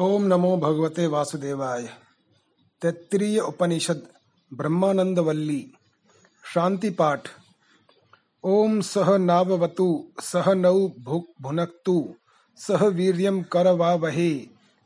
ओम 0.00 0.22
नमो 0.22 0.56
भगवते 0.56 1.06
वासुदेवाय। 1.06 1.82
तैत्तिरीय 2.82 3.38
उपनिषद 3.38 4.06
ब्रह्मानंद 4.54 5.18
वल्ली 5.18 5.72
शांति 6.54 6.90
पाठ। 6.90 7.28
ओम 8.44 8.80
सह 8.80 9.16
नाववतु, 9.16 10.08
सह 10.20 10.54
नौ 10.54 10.88
भुनक्तु, 11.42 12.14
सह 12.56 12.84
वीर्यं 12.84 13.42
करवावहे, 13.42 14.34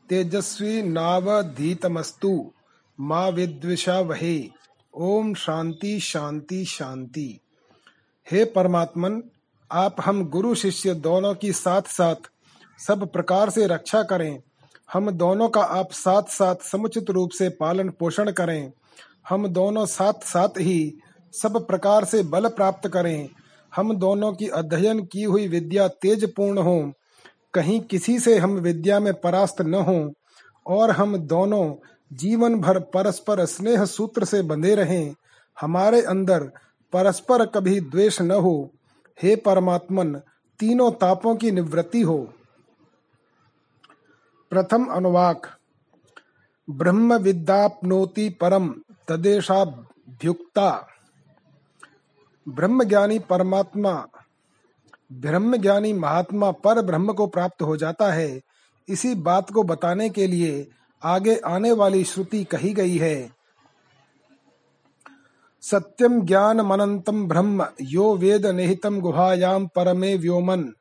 तेजस्वी 0.09 0.81
नावधीतमस्तु, 0.81 2.53
मा 2.99 3.27
विद्विषावहे। 3.27 4.49
ओम 4.93 5.33
शांति 5.33 5.99
शांति 5.99 6.65
शांति। 6.65 7.39
हे 8.31 8.45
परमात्मन, 8.45 9.23
आप 9.71 9.95
हम 10.05 10.29
गुरु 10.29 10.55
शिष्य 10.55 10.93
दोनों 10.93 11.35
की 11.35 11.53
साथ 11.53 11.81
साथ 11.81 12.15
सब 12.87 13.11
प्रकार 13.11 13.49
से 13.49 13.67
रक्षा 13.67 14.03
करें 14.03 14.41
हम 14.93 15.11
दोनों 15.11 15.49
का 15.49 15.61
आप 15.61 15.91
साथ 15.91 16.23
साथ 16.23 16.55
समुचित 16.55 17.09
रूप 17.09 17.29
से 17.29 17.49
पालन 17.49 17.89
पोषण 17.89 18.31
करें। 18.31 18.71
हम 19.29 19.47
दोनों 19.47 19.85
साथ 19.85 20.13
साथ 20.13 20.49
ही 20.49 20.99
सब 21.33 21.67
प्रकार 21.67 22.05
से 22.05 22.23
बल 22.23 22.47
प्राप्त 22.47 22.87
करें। 22.87 23.29
हम 23.75 23.95
दोनों 23.95 24.33
की 24.33 24.47
अध्ययन 24.47 25.05
की 25.05 25.23
हुई 25.23 25.47
विद्या 25.47 25.87
तेज 25.87 26.33
पूर्ण 26.33 26.57
हो। 26.57 26.91
कहीं 27.53 27.81
किसी 27.81 28.19
से 28.19 28.37
हम 28.37 28.51
विद्या 28.51 28.99
में 28.99 29.13
परास्त 29.13 29.61
न 29.61 29.73
हो 29.73 30.13
और 30.67 30.91
हम 30.91 31.17
दोनों 31.17 31.75
जीवन 32.13 32.59
भर 32.59 32.79
परस्पर 32.79 33.45
स्नेह 33.45 33.85
सूत्र 33.85 34.25
से 34.25 34.41
बंधे 34.41 34.75
रहें। 34.75 35.15
हमारे 35.61 36.01
अंदर 36.01 36.43
परस्पर 36.93 37.45
कभी 37.45 37.79
द्वेष 37.79 38.21
न 38.21 38.31
हो। 38.31 38.71
हे 39.23 39.35
परमात्मन, 39.35 40.15
तीनों 40.59 40.91
तापों 40.91 41.35
की 41.35 41.51
निवृत्ति 41.51 42.01
हो। 42.01 42.33
प्रथम 44.51 44.85
अनुवाक 44.85 45.47
ब्रह्म 46.69 47.13
विद्यापनोति 47.13 48.29
परम 48.29 48.75
तदेशाभ्युक्ता। 49.07 50.87
ब्रह्म 52.49 52.83
ज्ञानी 52.83 53.19
परमात्मा 53.19 54.07
ब्रह्म 55.11 55.57
ज्ञानी 55.57 55.93
महात्मा 55.93 56.51
पर 56.51 56.81
ब्रह्म 56.81 57.13
को 57.13 57.27
प्राप्त 57.27 57.61
हो 57.61 57.77
जाता 57.77 58.11
है। 58.11 58.41
इसी 58.89 59.15
बात 59.15 59.51
को 59.51 59.63
बताने 59.63 60.09
के 60.09 60.27
लिए 60.27 60.67
आगे 61.03 61.35
आने 61.35 61.71
वाली 61.71 62.03
श्रुति 62.03 62.43
कही 62.43 62.73
गई 62.73 62.97
है। 62.97 63.31
सत्यम 65.61 66.21
ज्ञान 66.21 66.61
मनंतम 66.61 67.27
ब्रह्म, 67.27 67.67
यो 67.81 68.15
वेद 68.15 68.45
निहितम 68.45 68.99
गुहायाम 68.99 69.67
परमे 69.67 70.17
व्योमन। 70.17 70.73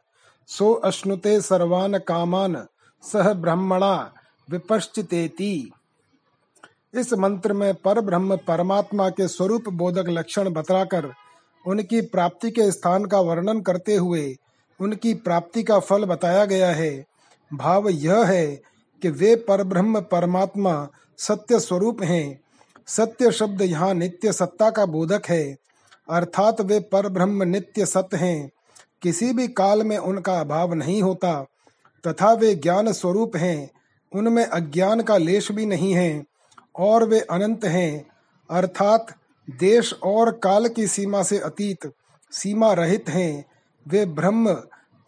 सो 0.46 0.72
अश्नुते 0.72 1.40
सर्वान 1.40 1.98
कामान। 1.98 2.66
सह 3.02 3.32
ब्रह्मणा 3.32 4.12
विपश्चितेति। 4.50 5.72
इस 6.94 7.12
मंत्र 7.12 7.52
में 7.52 7.74
पर 7.74 8.00
ब्रह्म 8.00 8.36
परमात्मा 8.36 9.08
के 9.08 9.28
स्वरूप 9.28 9.68
बोधक 9.68 10.04
लक्षण 10.08 10.50
बतलाकर 10.50 11.12
उनकी 11.66 12.00
प्राप्ति 12.00 12.50
के 12.50 12.70
स्थान 12.72 13.04
का 13.04 13.20
वर्णन 13.20 13.60
करते 13.60 13.96
हुए 13.96 14.36
उनकी 14.80 15.14
प्राप्ति 15.14 15.62
का 15.62 15.78
फल 15.78 16.04
बताया 16.04 16.44
गया 16.44 16.70
है। 16.70 17.04
भाव 17.54 17.88
यह 17.88 18.24
है 18.24 18.46
कि 19.02 19.08
वे 19.08 19.36
परब्रह्म 19.36 20.00
परमात्मा 20.00 20.88
सत्य 21.18 21.60
स्वरूप 21.60 22.02
हैं। 22.02 22.40
सत्य 22.86 23.32
शब्द 23.32 23.62
यहाँ 23.62 23.94
नित्य 23.94 24.32
सत्ता 24.32 24.70
का 24.70 24.86
बोधक 24.86 25.22
है। 25.28 25.56
अर्थात 26.10 26.60
वे 26.60 26.80
परब्रह्म 26.80 27.42
नित्य 27.42 27.86
सत्य 27.86 28.16
हैं। 28.16 28.50
किसी 29.02 29.32
भी 29.32 29.48
काल 29.48 29.82
में 29.82 29.98
उनका 29.98 30.40
अभाव 30.40 30.74
नहीं 30.74 31.02
होता। 31.02 31.46
तथा 32.06 32.32
वे 32.32 32.54
ज्ञान 32.54 32.92
स्वरूप 32.92 33.36
हैं, 33.36 33.70
उनमें 34.14 34.46
अज्ञान 34.46 35.00
का 35.00 35.16
लेश 35.16 35.52
भी 35.52 35.66
नहीं 35.66 35.92
है, 35.92 36.24
और 36.78 37.04
वे 37.04 37.20
अनंत 37.20 37.64
हैं, 37.64 38.06
अर्थात 38.50 39.06
देश 39.60 39.94
और 40.04 40.30
काल 40.30 40.68
की 40.68 40.86
सीमा 40.86 41.22
से 41.22 41.38
अतीत, 41.38 41.92
सीमा 42.30 42.72
रहित 42.72 43.08
हैं। 43.08 43.44
वे 43.88 44.06
ब्रह्म, 44.06 44.54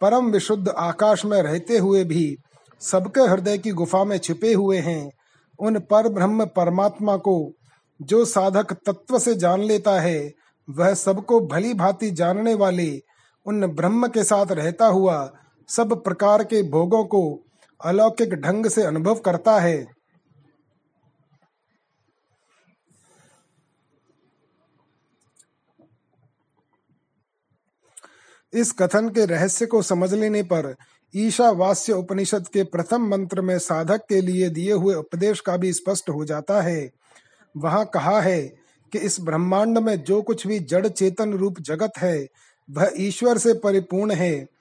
परम 0.01 0.31
विशुद्ध 0.31 0.69
आकाश 0.69 1.25
में 1.25 1.41
रहते 1.41 1.77
हुए 1.77 2.03
भी 2.03 2.37
सबके 2.81 3.21
हृदय 3.21 3.57
की 3.57 3.71
गुफा 3.71 4.03
में 4.03 4.17
छिपे 4.17 4.53
हुए 4.53 4.77
हैं। 4.77 5.11
उन 5.59 5.79
पर 5.79 6.09
ब्रह्म 6.09 6.45
परमात्मा 6.45 7.17
को, 7.17 7.51
जो 8.01 8.25
साधक 8.25 8.73
तत्व 8.73 9.19
से 9.19 9.35
जान 9.35 9.61
लेता 9.61 9.99
है, 10.01 10.33
वह 10.69 10.93
सबको 10.93 11.39
भली 11.39 11.73
भांति 11.73 12.11
जानने 12.11 12.53
वाले 12.53 13.01
उन 13.45 13.67
ब्रह्म 13.67 14.07
के 14.07 14.23
साथ 14.23 14.45
रहता 14.51 14.85
हुआ 14.85 15.33
सब 15.69 16.03
प्रकार 16.03 16.43
के 16.43 16.63
भोगों 16.63 17.05
को 17.05 17.39
अलौकिक 17.85 18.33
ढंग 18.33 18.67
से 18.67 18.83
अनुभव 18.83 19.15
करता 19.15 19.59
है। 19.59 20.03
इस 28.53 28.71
कथन 28.71 29.09
के 29.09 29.25
रहस्य 29.25 29.65
को 29.65 29.81
समझ 29.81 30.13
लेने 30.13 30.43
पर 30.43 30.75
ईशावास्य 31.15 31.93
उपनिषद 31.93 32.47
के 32.47 32.63
प्रथम 32.63 33.07
मंत्र 33.07 33.41
में 33.41 33.59
साधक 33.59 34.01
के 34.09 34.21
लिए 34.21 34.49
दिए 34.49 34.73
हुए 34.73 34.95
उपदेश 34.95 35.39
का 35.39 35.57
भी 35.57 35.73
स्पष्ट 35.73 36.09
हो 36.09 36.25
जाता 36.25 36.61
है। 36.61 36.89
वहाँ 37.57 37.85
कहा 37.85 38.21
है 38.21 38.41
कि 38.91 38.99
इस 38.99 39.21
ब्रह्मांड 39.21 39.77
में 39.77 40.03
जो 40.03 40.21
कुछ 40.21 40.47
भी 40.47 40.59
जड़ 40.59 40.87
चेतन 40.87 41.33
रूप 41.33 41.59
जगत 41.59 41.91
है, 41.97 42.27
वह 42.71 42.91
ईश्वर 42.97 43.37
से 43.37 43.53
परिपूर्ण 43.53 44.11
है। 44.11 44.52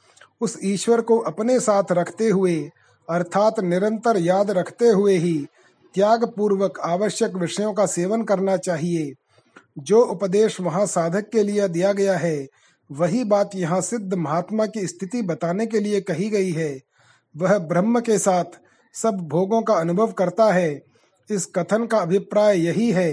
उस 0.43 0.59
ईश्वर 0.65 1.01
को 1.01 1.19
अपने 1.19 1.61
साथ 1.61 1.93
रखते 1.93 2.29
हुए, 2.29 2.71
अर्थात 3.09 3.61
निरंतर 3.61 4.17
याद 4.17 4.51
रखते 4.51 4.89
हुए 4.89 5.17
ही 5.17 5.35
त्याग 5.95 6.25
पूर्वक 6.25 6.81
आवश्यक 6.81 7.35
विषयों 7.35 7.73
का 7.73 7.87
सेवन 7.87 8.23
करना 8.23 8.57
चाहिए। 8.57 9.13
जो 9.79 10.01
उपदेश 10.01 10.61
वहाँ 10.61 10.87
साधक 10.87 11.29
के 11.31 11.43
लिए 11.43 11.69
दिया 11.69 11.93
गया 11.93 12.17
है, 12.17 12.47
वही 12.91 13.25
बात 13.25 13.51
यहाँ 13.55 13.81
सिद्ध 13.81 14.15
महात्मा 14.15 14.67
की 14.67 14.87
स्थिति 14.87 15.23
बताने 15.23 15.67
के 15.67 15.81
लिए 15.81 16.01
कही 16.01 16.29
गई 16.31 16.51
है। 16.51 16.81
वह 17.37 17.59
ब्रह्म 17.59 18.01
के 18.01 18.19
साथ 18.19 18.45
सब 18.95 19.29
भोगों 19.29 19.63
का 19.63 19.75
अनुभव 19.75 20.13
करता 20.13 20.53
है। 20.53 20.83
इस 21.31 21.47
कथन 21.47 21.87
का 21.87 21.99
अभिप्राय 21.99 22.59
यही 22.67 22.91
है 22.93 23.13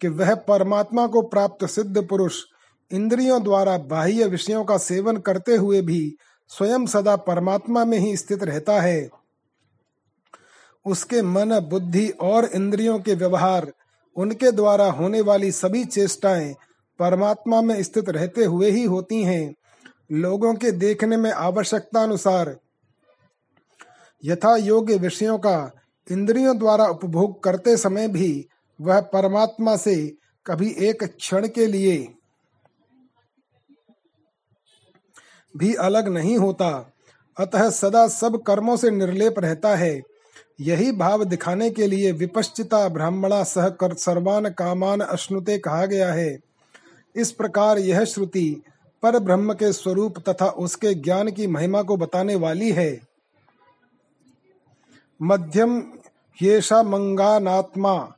कि 0.00 0.08
वह 0.08 0.34
परमात्मा 0.34 1.06
को 1.06 1.22
प्राप्त 1.22 1.64
सिद्ध 1.66 2.06
पुरुष, 2.06 2.42
इंद्रियों 2.90 3.42
द्वारा 3.42 3.78
बाह्य 3.78 4.24
विषयों 4.24 4.64
का 4.64 4.76
सेवन 4.78 5.16
करते 5.16 5.56
हुए 5.56 5.80
भी 5.82 6.16
स्वयं 6.48 6.86
सदा 6.86 7.16
परमात्मा 7.16 7.84
में 7.84 7.98
ही 7.98 8.16
स्थित 8.16 8.42
रहता 8.42 8.80
है। 8.80 9.10
उसके 10.86 11.22
मन, 11.22 11.60
बुद्धि 11.60 12.08
और 12.08 12.44
इंद्रियों 12.44 12.98
के 12.98 13.14
व्यवहार, 13.14 13.72
उनके 14.16 14.52
द्वारा 14.52 14.90
होने 14.90 15.20
वाली 15.20 15.52
सभी 15.52 15.84
चेष्टाएँ 15.84 16.54
परमात्मा 16.98 17.60
में 17.62 17.82
स्थित 17.82 18.08
रहते 18.08 18.44
हुए 18.44 18.70
ही 18.70 18.84
होती 18.84 19.22
हैं। 19.22 19.54
लोगों 20.12 20.54
के 20.54 20.70
देखने 20.72 21.16
में 21.16 21.32
आवश्यकता 21.32 22.02
अनुसार 22.02 22.56
यथा 24.24 24.56
योग्य 24.56 24.96
विषयों 24.96 25.38
का 25.38 25.72
इंद्रियों 26.10 26.58
द्वारा 26.58 26.86
उपभोग 26.86 27.42
करते 27.42 27.76
समय 27.76 28.08
भी 28.08 28.48
वह 28.80 29.00
परमात्मा 29.00 29.76
से 29.76 30.16
कभी 30.46 30.74
एक 30.78 31.04
क्षण 31.04 31.48
के 31.48 31.66
लिए 31.66 32.15
भी 35.56 35.74
अलग 35.74 36.08
नहीं 36.08 36.38
होता। 36.38 36.92
अतः 37.40 37.70
सदा 37.70 38.08
सब 38.08 38.42
कर्मों 38.42 38.76
से 38.76 38.90
निर्लेप 38.90 39.38
रहता 39.38 39.76
है। 39.76 40.02
यही 40.60 40.92
भाव 40.92 41.24
दिखाने 41.24 41.70
के 41.70 41.86
लिए 41.86 42.12
विपश्चिता 42.12 42.88
ब्राह्मणा 42.88 43.42
सह 43.44 43.68
कर 43.68 43.94
सर्वान 43.94 44.50
कामान 44.50 45.00
अश्नुते 45.00 45.58
कहा 45.58 45.86
गया 45.86 46.12
है। 46.12 46.38
इस 47.16 47.32
प्रकार 47.32 47.78
यह 47.78 48.04
श्रुति 48.04 48.62
पर 49.02 49.18
ब्रह्म 49.18 49.54
के 49.54 49.72
स्वरूप 49.72 50.18
तथा 50.28 50.46
उसके 50.46 50.94
ज्ञान 50.94 51.30
की 51.30 51.46
महिमा 51.46 51.82
को 51.82 51.96
बताने 51.96 52.34
वाली 52.34 52.72
है। 52.72 53.00
मध्यम 55.22 55.92
येषा 56.42 56.82
मंगानात्मा। 56.82 58.12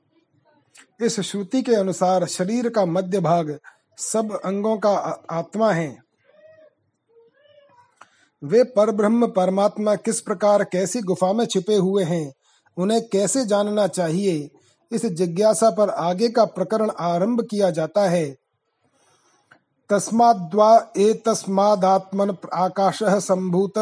इस 1.01 1.21
श्रुति 1.21 1.63
के 1.63 1.75
अनुसार 1.75 2.27
शरीर 2.27 2.69
का 2.69 2.85
मध्य 2.85 3.21
भाग 3.21 3.59
सब 3.99 4.41
अंगों 4.45 4.79
का 4.79 4.91
आत्मा 5.31 5.73
है। 5.73 6.08
वे 8.45 8.63
परब्रह्म 8.63 9.27
परमात्मा 9.27 9.95
किस 9.95 10.21
प्रकार 10.21 10.65
कैसी 10.65 11.01
गुफा 11.01 11.33
में 11.33 11.47
छिपे 11.47 11.75
हुए 11.75 12.05
हैं, 12.05 12.33
उन्हें 12.77 13.09
कैसे 13.09 13.45
जानना 13.47 13.87
चाहिए? 13.87 14.51
इस 14.93 15.07
जिज्ञासा 15.07 15.71
पर 15.71 15.91
आगे 15.91 16.29
का 16.29 16.45
प्रकरण 16.45 16.91
आरंभ 16.91 17.41
किया 17.51 17.71
जाता 17.71 18.09
है। 18.09 18.37
तस्माद्वा 19.91 20.91
एतस्मादात्मन 20.97 22.37
आकाश 22.55 22.99
संभूत, 23.03 23.79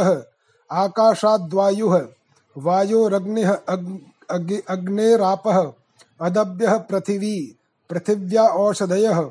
आकाशाद्वायु, 0.72 1.98
वायोरग्नि 2.58 3.42
अग्नेराप, 4.68 5.74
अदभ्य 6.20 6.78
पृथिवी, 6.78 7.56
पृथिव्या 7.90 8.42
औषधय, 8.42 9.30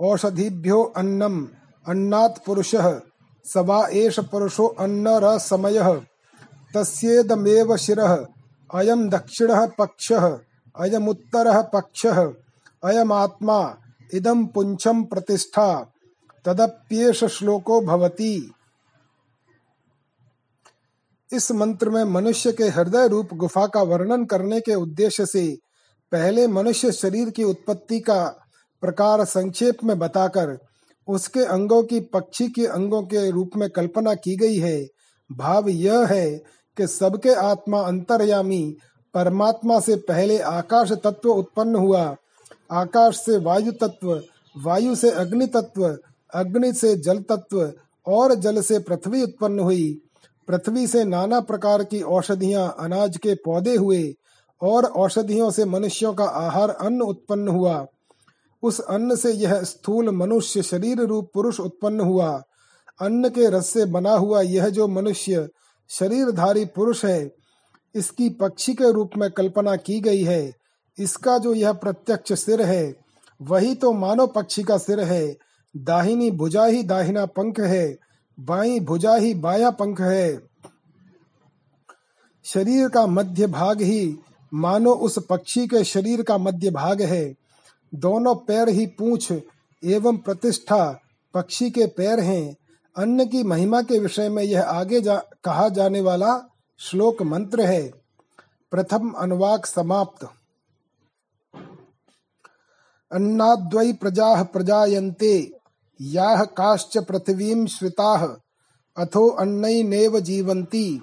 औषधिभ्यो 0.00 0.82
अन्नम, 0.96 1.48
अन्नात् 1.86 2.44
पुरुषः 2.46 3.00
सवा 3.44 3.88
एष 3.92 4.20
पुरुषो 4.20 4.66
अन्न 4.66 5.08
र 5.08 5.38
समय। 5.38 6.06
तस्येदमेव 6.74 7.76
शिरः। 7.76 8.26
अयम 8.74 9.10
दक्षिणः 9.10 9.66
पक्षः। 9.66 10.38
अयमुत्तरः 10.80 11.62
पक्षः। 11.62 12.32
अयमात्मा 12.84 13.76
इदं 14.14 14.46
पुंछम 14.46 15.04
प्रतिष्ठा। 15.04 15.92
तदप्येष 16.44 17.24
श्लोको 17.24 17.80
भवति। 17.80 18.52
इस 21.32 21.52
मंत्र 21.52 21.90
में 21.90 22.04
मनुष्य 22.04 22.52
के 22.52 22.64
हृदय 22.64 23.08
रूप 23.08 23.34
गुफा 23.34 23.66
का 23.66 23.82
वर्णन 23.82 24.24
करने 24.24 24.60
के 24.60 24.74
उद्देश्य 24.74 25.26
से 25.26 25.58
पहले 26.12 26.46
मनुष्य 26.46 26.92
शरीर 26.92 27.30
की 27.30 27.44
उत्पत्ति 27.44 28.00
का 28.00 28.24
प्रकार 28.80 29.24
संक्षेप 29.24 29.84
में 29.84 29.98
बताकर 29.98 30.58
उसके 31.08 31.44
अंगों 31.44 31.82
की 31.82 32.00
पक्षी 32.00 32.48
के 32.48 32.66
अंगों 32.66 33.02
के 33.02 33.30
रूप 33.30 33.50
में 33.56 33.70
कल्पना 33.70 34.14
की 34.14 34.36
गई 34.36 34.56
है। 34.56 34.88
भाव 35.32 35.68
यह 35.68 36.06
है 36.06 36.30
कि 36.76 36.86
सबके 36.86 37.34
आत्मा 37.34 37.80
अंतर्यामी, 37.80 38.76
परमात्मा 39.14 39.80
से 39.80 39.96
पहले 39.96 40.38
आकाश 40.38 40.92
तत्व 40.92 41.28
उत्पन्न 41.28 41.76
हुआ। 41.76 42.16
आकाश 42.72 43.16
से 43.16 43.38
वायु 43.38 43.72
तत्व, 43.72 44.22
वायु 44.56 44.94
से 44.94 45.10
अग्नि 45.10 45.46
तत्व, 45.46 45.98
अग्नि 46.34 46.72
से 46.72 46.96
जल 46.96 47.18
तत्व 47.18 47.72
और 48.06 48.34
जल 48.34 48.60
से 48.60 48.78
पृथ्वी 48.78 49.22
उत्पन्न 49.22 49.58
हुई। 49.58 50.00
पृथ्वी 50.48 50.86
से 50.86 51.04
नाना 51.04 51.40
प्रकार 51.40 51.84
की 51.84 52.02
औषधियाँ 52.02 52.76
अनाज 52.80 53.16
के 53.16 53.34
पौधे 53.34 53.76
हुए 53.76 54.14
और 54.62 54.84
औषधियों 54.84 55.50
से 55.50 55.64
मनुष्यों 55.64 56.14
का 56.14 56.24
आहार 56.24 56.70
अन्न 56.70 57.00
उत्पन्न 57.00 57.48
हुआ। 57.48 57.86
उस 58.64 58.80
अन्न 58.80 59.16
से 59.16 59.32
यह 59.32 59.62
स्थूल 59.62 60.10
मनुष्य 60.10 60.62
शरीर 60.62 61.00
रूप 61.00 61.30
पुरुष 61.34 61.60
उत्पन्न 61.60 62.00
हुआ। 62.00 62.30
अन्न 63.00 63.28
के 63.28 63.48
रस 63.50 63.68
से 63.68 63.84
बना 63.84 64.12
हुआ 64.12 64.40
यह 64.40 64.68
जो 64.68 64.88
मनुष्य 64.88 65.48
शरीरधारी 65.90 66.64
पुरुष 66.66 67.04
है, 67.04 67.30
इसकी 67.94 68.28
पक्षी 68.30 68.74
के 68.74 68.92
रूप 68.92 69.10
में 69.16 69.30
कल्पना 69.30 69.76
की 69.76 70.00
गई 70.00 70.22
है। 70.22 70.52
इसका 70.98 71.36
जो 71.38 71.54
यह 71.54 71.72
प्रत्यक्ष 71.72 72.32
सिर 72.34 72.62
है, 72.62 72.94
वही 73.40 73.74
तो 73.74 73.92
मानव 73.92 74.26
पक्षी 74.26 74.62
का 74.62 74.78
सिर 74.78 75.00
है। 75.00 75.36
दाहिनी 75.74 76.30
भुजा 76.30 76.64
ही 76.64 76.82
दाहिना 76.82 77.26
पंख 77.26 77.60
है, 77.60 77.96
बाई 78.38 78.80
भुजा 78.80 79.14
ही 79.14 79.34
बाया 79.34 79.70
पंख 79.70 80.00
है। 80.00 80.40
शरीर 82.44 82.88
का 82.88 83.06
मध्य 83.06 83.46
भाग 83.46 83.82
ही 83.82 84.18
मानो 84.52 84.92
उस 84.92 85.18
पक्षी 85.30 85.66
के 85.66 85.82
शरीर 85.84 86.22
का 86.22 86.38
मध्य 86.38 86.70
भाग 86.70 87.02
है। 87.02 87.24
दोनों 87.94 88.34
पैर 88.34 88.68
ही 88.68 88.86
पूछ 88.86 89.32
एवं 89.84 90.16
प्रतिष्ठा 90.16 91.00
पक्षी 91.34 91.70
के 91.70 91.86
पैर 91.86 92.20
हैं। 92.20 92.56
अन्न 92.96 93.26
की 93.28 93.42
महिमा 93.42 93.82
के 93.82 93.98
विषय 93.98 94.28
में 94.28 94.42
यह 94.42 94.62
आगे 94.62 95.00
जा, 95.00 95.16
कहा 95.44 95.68
जाने 95.68 96.00
वाला 96.00 96.48
श्लोक 96.78 97.22
मंत्र 97.22 97.60
है। 97.60 97.92
प्रथम 98.70 99.10
अनुवाक 99.10 99.66
समाप्त। 99.66 100.28
अन्नाद्वै 103.12 103.92
प्रजाः 103.92 104.42
प्रजायन्ते 104.42 105.52
याः 106.00 106.44
काश्च 106.44 106.98
पृथिवीं 106.98 107.66
श्रिताः 107.66 108.26
अथो 108.96 109.28
अन्नैनेव 109.28 110.20
जीवन्ति 110.20 111.02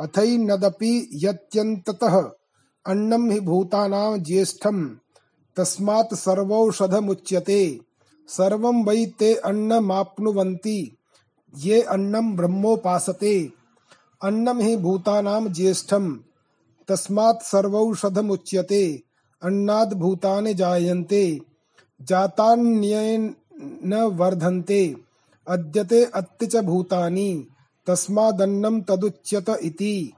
अथैनदपि 0.00 1.10
यत्यन्ततः 1.12 2.20
अन्नं 2.86 3.30
हि 3.30 3.40
भूतानां 3.40 4.22
ज्येष्ठं 4.22 5.05
तस्मात् 5.56 6.14
सर्वौषधमुच्यते। 6.14 7.80
सर्वं 8.28 8.84
वै 8.84 9.06
ते 9.06 9.34
अन्नमाप्नुवन्ति। 9.34 10.96
ये 11.58 11.82
अन्नं 11.82 12.36
ब्रह्मोपासते। 12.36 13.52
अन्नं 14.22 14.60
हि 14.60 14.76
भूतानां 14.76 15.52
ज्येष्ठं 15.52 16.12
तस्मात् 16.88 17.42
सर्वौषधमुच्यते। 17.42 19.02
अन्नाद 19.42 19.94
भूतानि 19.94 20.54
जायन्ते। 20.54 21.40
जातान्येन 22.02 23.34
वर्धन्ते। 23.94 24.96
अद्यते 25.48 26.04
अत्ति 26.04 26.46
च 26.46 26.56
भूतानि। 26.56 27.46
तस्मादन्नम 27.86 28.80
तदुच्यत 28.80 29.48
इति। 29.62 30.12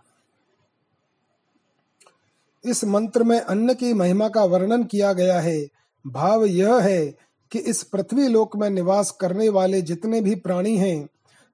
इस 2.64 2.84
मंत्र 2.84 3.22
में 3.22 3.40
अन्न 3.40 3.74
की 3.74 3.92
महिमा 3.92 4.28
का 4.28 4.44
वर्णन 4.44 4.84
किया 4.84 5.12
गया 5.12 5.40
है। 5.40 5.68
भाव 6.04 6.44
यह 6.44 6.78
है 6.78 7.06
कि 7.52 7.58
इस 7.58 7.82
पृथ्वी 7.82 8.28
लोक 8.28 8.56
में 8.56 8.68
निवास 8.70 9.10
करने 9.10 9.48
वाले 9.48 9.82
जितने 9.82 10.20
भी 10.20 10.34
प्राणी 10.34 10.76
हैं, 10.76 11.08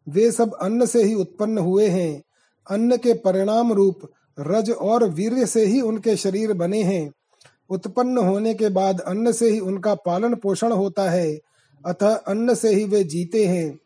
वे 0.09 0.31
सब 0.33 0.55
अन्न 0.55 0.87
से 0.87 1.03
ही 1.03 1.15
उत्पन्न 1.15 1.59
हुए 1.59 1.87
हैं। 1.89 2.23
अन्न 2.71 2.97
के 2.97 3.13
परिणाम 3.15 3.73
रूप 3.73 4.01
रज 4.41 4.71
और 4.71 5.09
वीर्य 5.09 5.47
से 5.47 5.65
ही 5.67 5.81
उनके 5.81 6.17
शरीर 6.17 6.53
बने 6.53 6.83
हैं। 6.83 7.13
उत्पन्न 7.71 8.19
होने 8.19 8.55
के 8.55 8.69
बाद 8.69 9.01
अन्न 9.01 9.33
से 9.33 9.51
ही 9.51 9.59
उनका 9.61 9.95
पालन 9.95 10.35
पोषण 10.35 10.73
होता 10.73 11.11
है, 11.11 11.41
अतः 11.87 12.15
अन्न 12.15 12.55
से 12.55 12.75
ही 12.75 12.85
वे 12.85 13.05
जीते 13.05 13.47
हैं। 13.47 13.79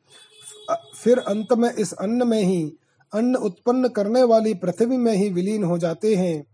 फिर 1.05 1.19
अंत 1.19 1.53
में 1.53 1.73
इस 1.73 1.93
अन्न 1.93 2.26
में 2.26 2.43
ही 2.43 2.73
अन्न 3.12 3.37
उत्पन्न 3.37 3.88
करने 3.88 4.23
वाली 4.23 4.55
पृथ्वी 4.55 4.97
में 4.97 5.12
ही 5.12 5.29
विलीन 5.29 5.65
हो 5.65 5.79
जाते 5.79 6.15
हैं। 6.15 6.44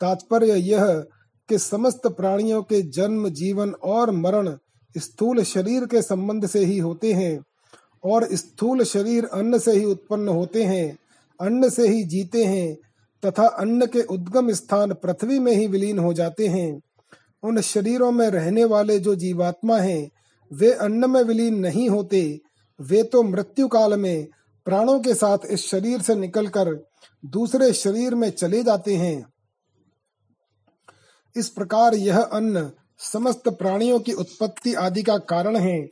तात्पर्य 0.00 0.54
यह 0.54 1.04
कि 1.48 1.58
समस्त 1.58 2.06
प्राणियों 2.06 2.62
के 2.62 2.82
जन्म, 2.82 3.28
जीवन 3.28 3.70
और 3.72 4.10
मरण 4.10 4.56
स्थूल 4.96 5.42
शरीर 5.42 5.86
के 5.86 6.02
संबंध 6.02 6.46
से 6.46 6.64
ही 6.64 6.78
होते 6.78 7.12
हैं 7.12 7.42
और 8.04 8.26
स्थूल 8.32 8.84
शरीर 8.84 9.24
अन्न 9.24 9.58
से 9.58 9.72
ही 9.72 9.84
उत्पन्न 9.84 10.28
होते 10.28 10.64
हैं, 10.64 10.98
अन्न 11.40 11.68
से 11.68 11.88
ही 11.88 12.02
जीते 12.04 12.44
हैं 12.44 12.76
तथा 13.26 13.46
अन्न 13.46 13.86
के 13.86 14.02
उद्गम 14.02 14.52
स्थान 14.52 14.92
पृथ्वी 14.94 15.38
में 15.38 15.52
ही 15.52 15.66
विलीन 15.66 15.98
हो 15.98 16.12
जाते 16.12 16.46
हैं। 16.46 16.80
उन 17.42 17.60
शरीरों 17.60 18.12
में 18.12 18.28
रहने 18.30 18.64
वाले 18.64 18.98
जो 18.98 19.14
जीवात्मा 19.14 19.78
हैं, 19.78 20.10
वे 20.52 20.72
अन्न 20.72 21.10
में 21.10 21.22
विलीन 21.22 21.54
नहीं 21.54 21.88
होते। 21.88 22.40
वे 22.80 23.02
तो 23.02 23.22
मृत्यु 23.22 23.68
काल 23.68 23.98
में 23.98 24.26
प्राणों 24.64 25.00
के 25.00 25.14
साथ 25.14 25.38
इस 25.50 25.66
शरीर 25.66 26.02
से 26.02 26.14
निकलकर 26.14 26.86
दूसरे 27.24 27.72
शरीर 27.72 28.14
में 28.14 28.30
चले 28.30 28.62
जाते 28.62 28.96
हैं। 28.96 29.29
इस 31.36 31.48
प्रकार 31.48 31.94
यह 31.94 32.20
अन्न 32.20 32.70
समस्त 32.98 33.48
प्राणियों 33.48 33.98
की 34.00 34.12
उत्पत्ति 34.12 34.74
आदि 34.74 35.02
का 35.02 35.16
कारण 35.18 35.56
है। 35.56 35.88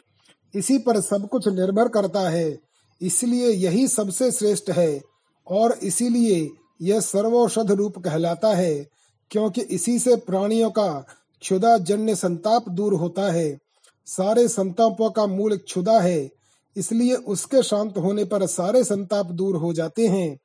इसी 0.55 0.79
पर 0.79 1.00
सब 1.00 1.29
कुछ 1.29 1.49
निर्भर 1.49 1.88
करता 1.88 2.29
है। 2.31 2.58
इसलिए 3.00 3.49
यही 3.49 3.88
सबसे 3.88 4.31
श्रेष्ठ 4.32 4.70
है 4.70 5.00
और 5.46 5.73
इसीलिए 5.73 6.50
यह 6.82 7.00
सर्वौषध 7.00 7.70
रूप 7.70 7.99
कहलाता 7.99 8.55
है, 8.55 8.87
क्योंकि 9.31 9.61
इसी 9.61 9.98
से 9.98 10.17
प्राणियों 10.17 10.70
का 10.70 11.06
क्षुदा 11.41 11.79
जन्य 11.79 12.15
संताप 12.15 12.69
दूर 12.69 12.94
होता 12.94 13.31
है। 13.32 13.58
सारे 14.06 14.48
संतापों 14.48 15.10
का 15.10 15.27
मूल 15.27 15.56
क्षुदा 15.56 15.98
है, 16.01 16.31
इसलिए 16.77 17.15
उसके 17.15 17.63
शांत 17.63 17.98
होने 17.98 18.24
पर 18.24 18.46
सारे 18.46 18.84
संताप 18.84 19.27
दूर 19.27 19.56
हो 19.56 19.72
जाते 19.72 20.06
हैं। 20.06 20.39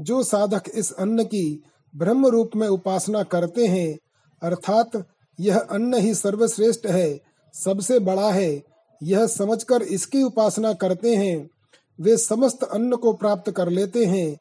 जो 0.00 0.22
साधक 0.22 0.62
इस 0.74 0.92
अन्न 0.92 1.24
की 1.24 1.62
ब्रह्म 1.96 2.26
रूप 2.26 2.50
में 2.56 2.68
उपासना 2.68 3.22
करते 3.22 3.66
हैं 3.66 3.98
अर्थात 4.42 4.90
यह 5.40 5.58
अन्न 5.58 5.94
ही 5.94 6.14
सर्वश्रेष्ठ 6.14 6.86
है, 6.86 7.20
सबसे 7.54 7.98
बड़ा 7.98 8.30
है। 8.30 8.62
यह 9.02 9.26
समझकर 9.26 9.82
इसकी 9.82 10.22
उपासना 10.22 10.72
करते 10.72 11.16
हैं। 11.16 11.50
वे 12.00 12.16
समस्त 12.16 12.62
अन्न 12.62 12.96
को 12.96 13.12
प्राप्त 13.12 13.50
कर 13.50 13.68
लेते 13.68 14.04
हैं। 14.04 14.36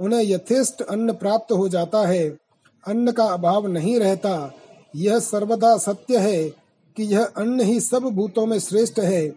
उन्हें 0.00 0.22
यथेष्ट 0.22 0.82
अन्न 0.82 1.12
प्राप्त 1.12 1.52
हो 1.52 1.68
जाता 1.68 2.06
है। 2.06 2.28
अन्न 2.86 3.12
का 3.12 3.24
अभाव 3.24 3.66
नहीं 3.66 3.98
रहता। 4.00 4.54
यह 4.96 5.18
सर्वदा 5.18 5.76
सत्य 5.76 6.18
है 6.18 6.48
कि 6.96 7.02
यह 7.02 7.24
अन्न 7.24 7.60
ही 7.60 7.80
सब 7.80 7.98
भूतों 7.98 8.46
में 8.46 8.58
श्रेष्ठ 8.58 8.98
है। 8.98 9.34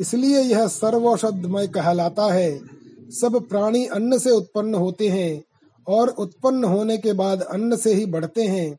इसलिए 0.00 0.38
यह 0.38 0.66
सर्वौषधमय 0.66 1.66
कहलाता 1.66 2.32
है। 2.32 2.60
सब 3.10 3.48
प्राणी 3.48 3.86
अन्न 3.86 4.18
से 4.18 4.30
उत्पन्न 4.30 4.74
होते 4.74 5.08
हैं 5.08 5.44
और 5.88 6.08
उत्पन्न 6.08 6.64
होने 6.64 6.98
के 6.98 7.12
बाद 7.12 7.42
अन्न 7.42 7.76
से 7.76 7.94
ही 7.94 8.06
बढ़ते 8.06 8.42
हैं। 8.42 8.78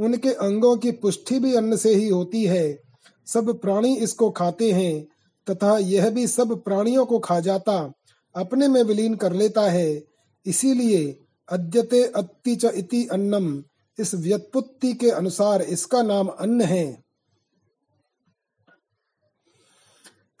उनके 0.00 0.32
अंगों 0.32 0.76
की 0.76 0.90
पुष्टि 0.90 1.38
भी 1.38 1.54
अन्न 1.54 1.76
से 1.76 1.94
ही 1.94 2.08
होती 2.08 2.44
है। 2.44 2.78
सब 3.26 3.60
प्राणी 3.60 3.96
इसको 3.96 4.30
खाते 4.30 4.72
हैं, 4.72 5.06
तथा 5.50 5.78
यह 5.78 6.10
भी 6.10 6.26
सब 6.26 6.62
प्राणियों 6.62 7.06
को 7.06 7.18
खा 7.18 7.40
जाता, 7.40 7.92
अपने 8.36 8.68
में 8.68 8.82
विलीन 8.82 9.14
कर 9.14 9.32
लेता 9.32 9.62
है। 9.62 10.04
इसीलिए 10.46 11.20
अद्यते 11.48 12.04
अत्ति 12.04 12.56
च 12.56 12.64
इति 12.64 13.06
अन्नम, 13.06 13.64
इस 13.98 14.14
व्युत्पत्ति 14.14 14.92
के 14.92 15.10
अनुसार 15.10 15.62
इसका 15.62 16.02
नाम 16.02 16.26
अन्न 16.26 16.60
है। 16.60 17.02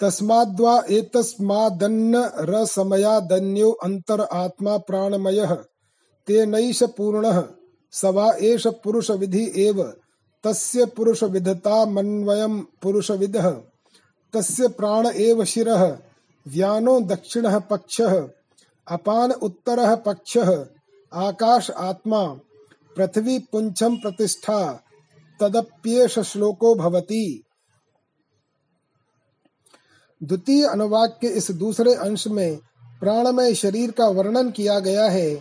तस्माद्वा 0.00 0.82
एतस्मादन्न 0.90 2.30
रसमयादन्यो 2.38 3.70
अंतर 3.70 4.20
आत्मा 4.20 4.76
प्राणमय, 4.78 5.46
तेनैष 6.26 6.82
पूर्ण। 6.82 7.42
सवा 7.92 8.32
एष 8.40 8.66
पुरुष 8.66 9.10
विधि 9.10 9.52
एव, 9.56 9.82
तस्य 10.44 10.86
पुरुष 10.86 11.22
विधता 11.22 11.86
मन्वयम 11.86 12.60
पुरुष 12.82 13.10
विद 13.10 13.36
तस्य 14.32 14.68
प्राण 14.68 15.06
एव 15.06 15.44
शिरः, 15.44 15.98
व्यानो 16.48 17.00
दक्षिणः 17.00 17.58
पक्षः, 17.58 18.28
अपान 18.88 19.32
उत्तर 19.32 19.96
पक्ष, 19.96 20.38
आकाश 21.12 21.70
आत्मा, 21.70 22.26
पृथ्वी 22.96 23.38
पुंछम 23.38 23.96
प्रतिष्ठा, 23.96 24.82
तदप्येष 25.40 26.18
श्लोको 26.18 26.74
भवति। 26.74 27.42
द्वितीय 30.22 30.66
अनुवाक 30.66 31.18
के 31.20 31.26
इस 31.26 31.50
दूसरे 31.50 31.94
अंश 31.94 32.26
में 32.26 32.56
प्राणमय 33.00 33.54
शरीर 33.54 33.90
का 33.90 34.08
वर्णन 34.08 34.50
किया 34.50 34.80
गया 34.80 35.04
है। 35.08 35.40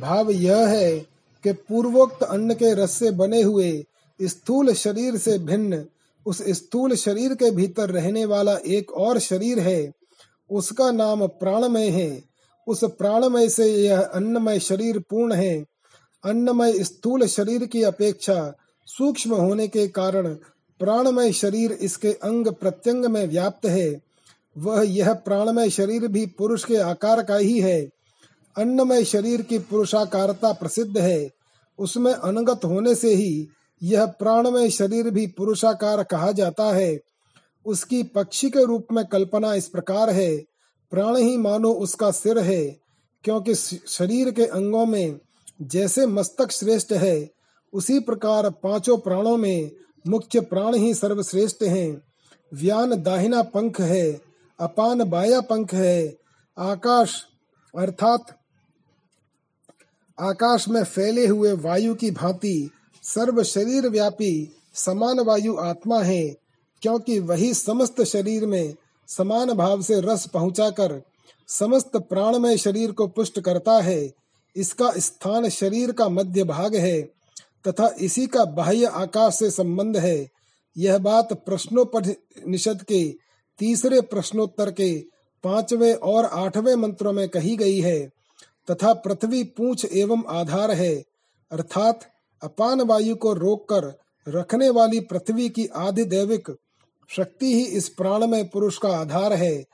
भाव 0.00 0.30
यह 0.30 0.68
है 0.68 1.09
कि 1.44 1.52
पूर्वोक्त 1.52 2.22
अन्न 2.22 2.54
के 2.54 2.74
रस 2.74 2.90
से 2.90 3.10
बने 3.10 3.42
हुए 3.42 3.84
स्थूल 4.22 4.72
शरीर 4.74 5.16
से 5.16 5.38
भिन्न, 5.38 5.84
उस 6.26 6.42
स्थूल 6.48 6.94
शरीर 6.94 7.34
के 7.34 7.50
भीतर 7.50 7.90
रहने 7.90 8.24
वाला 8.24 8.56
एक 8.66 8.92
और 8.92 9.18
शरीर 9.18 9.58
है, 9.58 9.92
उसका 10.50 10.90
नाम 10.90 11.26
प्राणमय 11.26 11.88
है। 11.88 12.22
उस 12.66 12.84
प्राणमय 12.84 13.48
से 13.48 13.72
यह 13.72 14.00
अन्नमय 14.00 14.58
शरीर 14.58 14.98
पूर्ण 14.98 15.32
है। 15.32 15.64
अन्नमय 16.24 16.72
स्थूल 16.72 17.26
शरीर 17.26 17.66
की 17.66 17.82
अपेक्षा 17.82 18.54
सूक्ष्म 18.86 19.34
होने 19.34 19.68
के 19.68 19.88
कारण 19.88 20.34
प्राणमय 20.80 21.32
शरीर 21.32 21.72
इसके 21.72 22.12
अंग 22.12 22.46
प्रत्यंग 22.48 23.04
में 23.04 23.26
व्याप्त 23.26 23.66
है। 23.66 24.00
वह 24.58 24.82
यह 24.82 25.12
प्राणमय 25.12 25.70
शरीर 25.70 26.08
भी 26.08 26.26
पुरुष 26.26 26.64
के 26.64 26.76
आकार 26.76 27.22
का 27.22 27.36
ही 27.36 27.60
है। 27.60 27.88
अन्नमय 28.56 29.04
शरीर 29.04 29.42
की 29.42 29.58
पुरुषाकारता 29.58 30.52
प्रसिद्ध 30.52 30.98
है। 30.98 31.30
उसमें 31.78 32.12
अनुगत 32.12 32.60
होने 32.64 32.94
से 32.94 33.14
ही 33.14 33.48
यह 33.82 34.06
प्राणमय 34.06 34.70
शरीर 34.70 35.10
भी 35.10 35.26
पुरुषाकार 35.26 36.02
कहा 36.02 36.32
जाता 36.32 36.64
है। 36.64 37.00
उसकी 37.66 38.02
पक्षी 38.02 38.50
के 38.50 38.64
रूप 38.64 38.86
में 38.92 39.04
कल्पना 39.06 39.54
इस 39.54 39.68
प्रकार 39.68 40.10
है। 40.10 40.36
प्राण 40.90 41.16
ही 41.16 41.36
मानो 41.36 41.72
उसका 41.72 42.10
सिर 42.10 42.38
है, 42.38 42.76
क्योंकि 43.24 43.54
शरीर 43.54 44.30
के 44.30 44.44
अंगों 44.44 44.86
में 44.86 45.18
जैसे 45.62 46.06
मस्तक 46.06 46.50
श्रेष्ठ 46.50 46.92
है, 46.92 47.30
उसी 47.72 47.98
प्रकार 47.98 48.50
पाँचों 48.50 48.98
प्राणों 48.98 49.36
में 49.36 49.70
मुख्य 50.06 50.40
प्राण 50.40 50.74
ही 50.74 50.94
सर्वश्रेष्ठ 50.94 51.62
हैं। 51.62 52.02
व्यान 52.54 53.02
दाहिना 53.02 53.42
पंख 53.42 53.80
है, 53.80 54.20
अपान 54.60 55.04
बाया 55.04 55.40
पंख 55.40 55.74
है, 55.74 56.18
आकाश 56.58 57.26
अर्थात 57.76 58.39
आकाश 60.20 60.68
में 60.68 60.82
फैले 60.84 61.26
हुए 61.26 61.52
वायु 61.52 61.94
की 61.94 62.10
भांति 62.10 62.70
सर्व 63.04 63.42
शरीर 63.42 63.88
व्यापी 63.88 64.32
समान 64.74 65.20
वायु 65.20 65.56
आत्मा 65.56 66.00
है, 66.02 66.24
क्योंकि 66.82 67.18
वही 67.18 67.52
समस्त 67.54 68.02
शरीर 68.02 68.46
में 68.46 68.74
समान 69.08 69.52
भाव 69.52 69.82
से 69.82 70.00
रस 70.00 70.26
पहुंचाकर 70.26 71.00
समस्त 71.48 71.96
प्राणमय 71.96 72.56
शरीर 72.56 72.92
को 72.92 73.06
पुष्ट 73.06 73.40
करता 73.40 73.78
है। 73.80 74.12
इसका 74.56 74.92
स्थान 74.98 75.48
शरीर 75.48 75.92
का 75.92 76.08
मध्य 76.08 76.44
भाग 76.44 76.74
है, 76.74 77.00
तथा 77.68 77.94
इसी 78.00 78.26
का 78.26 78.44
बाह्य 78.44 78.84
आकाश 78.84 79.34
से 79.34 79.50
संबंध 79.50 79.96
है। 79.96 80.28
यह 80.76 80.98
बात 80.98 81.32
प्रश्नोपनिषद 81.46 82.82
के 82.82 83.04
तीसरे 83.58 84.00
प्रश्नोत्तर 84.00 84.70
के 84.70 84.94
पाँचवें 85.44 85.94
और 85.94 86.24
आठवें 86.24 86.74
मंत्रों 86.74 87.12
में 87.12 87.28
कही 87.28 87.56
गई 87.56 87.78
है। 87.80 88.10
तथा 88.70 88.92
पृथ्वी 88.94 89.42
पूछ 89.44 89.84
एवं 89.84 90.22
आधार 90.28 90.70
है, 90.70 90.94
अर्थात 91.50 92.00
अपान 92.42 92.80
वायु 92.80 93.16
को 93.16 93.32
रोककर 93.32 93.92
रखने 94.26 94.68
वाली 94.70 95.00
पृथ्वी 95.00 95.48
की 95.48 95.66
आधिदैविक 95.66 96.50
शक्ति 97.10 97.54
ही 97.54 97.64
इस 97.76 97.88
प्राण 97.88 98.26
में 98.26 98.48
पुरुष 98.48 98.78
का 98.78 98.88
आधार 98.88 99.32
है। 99.32 99.64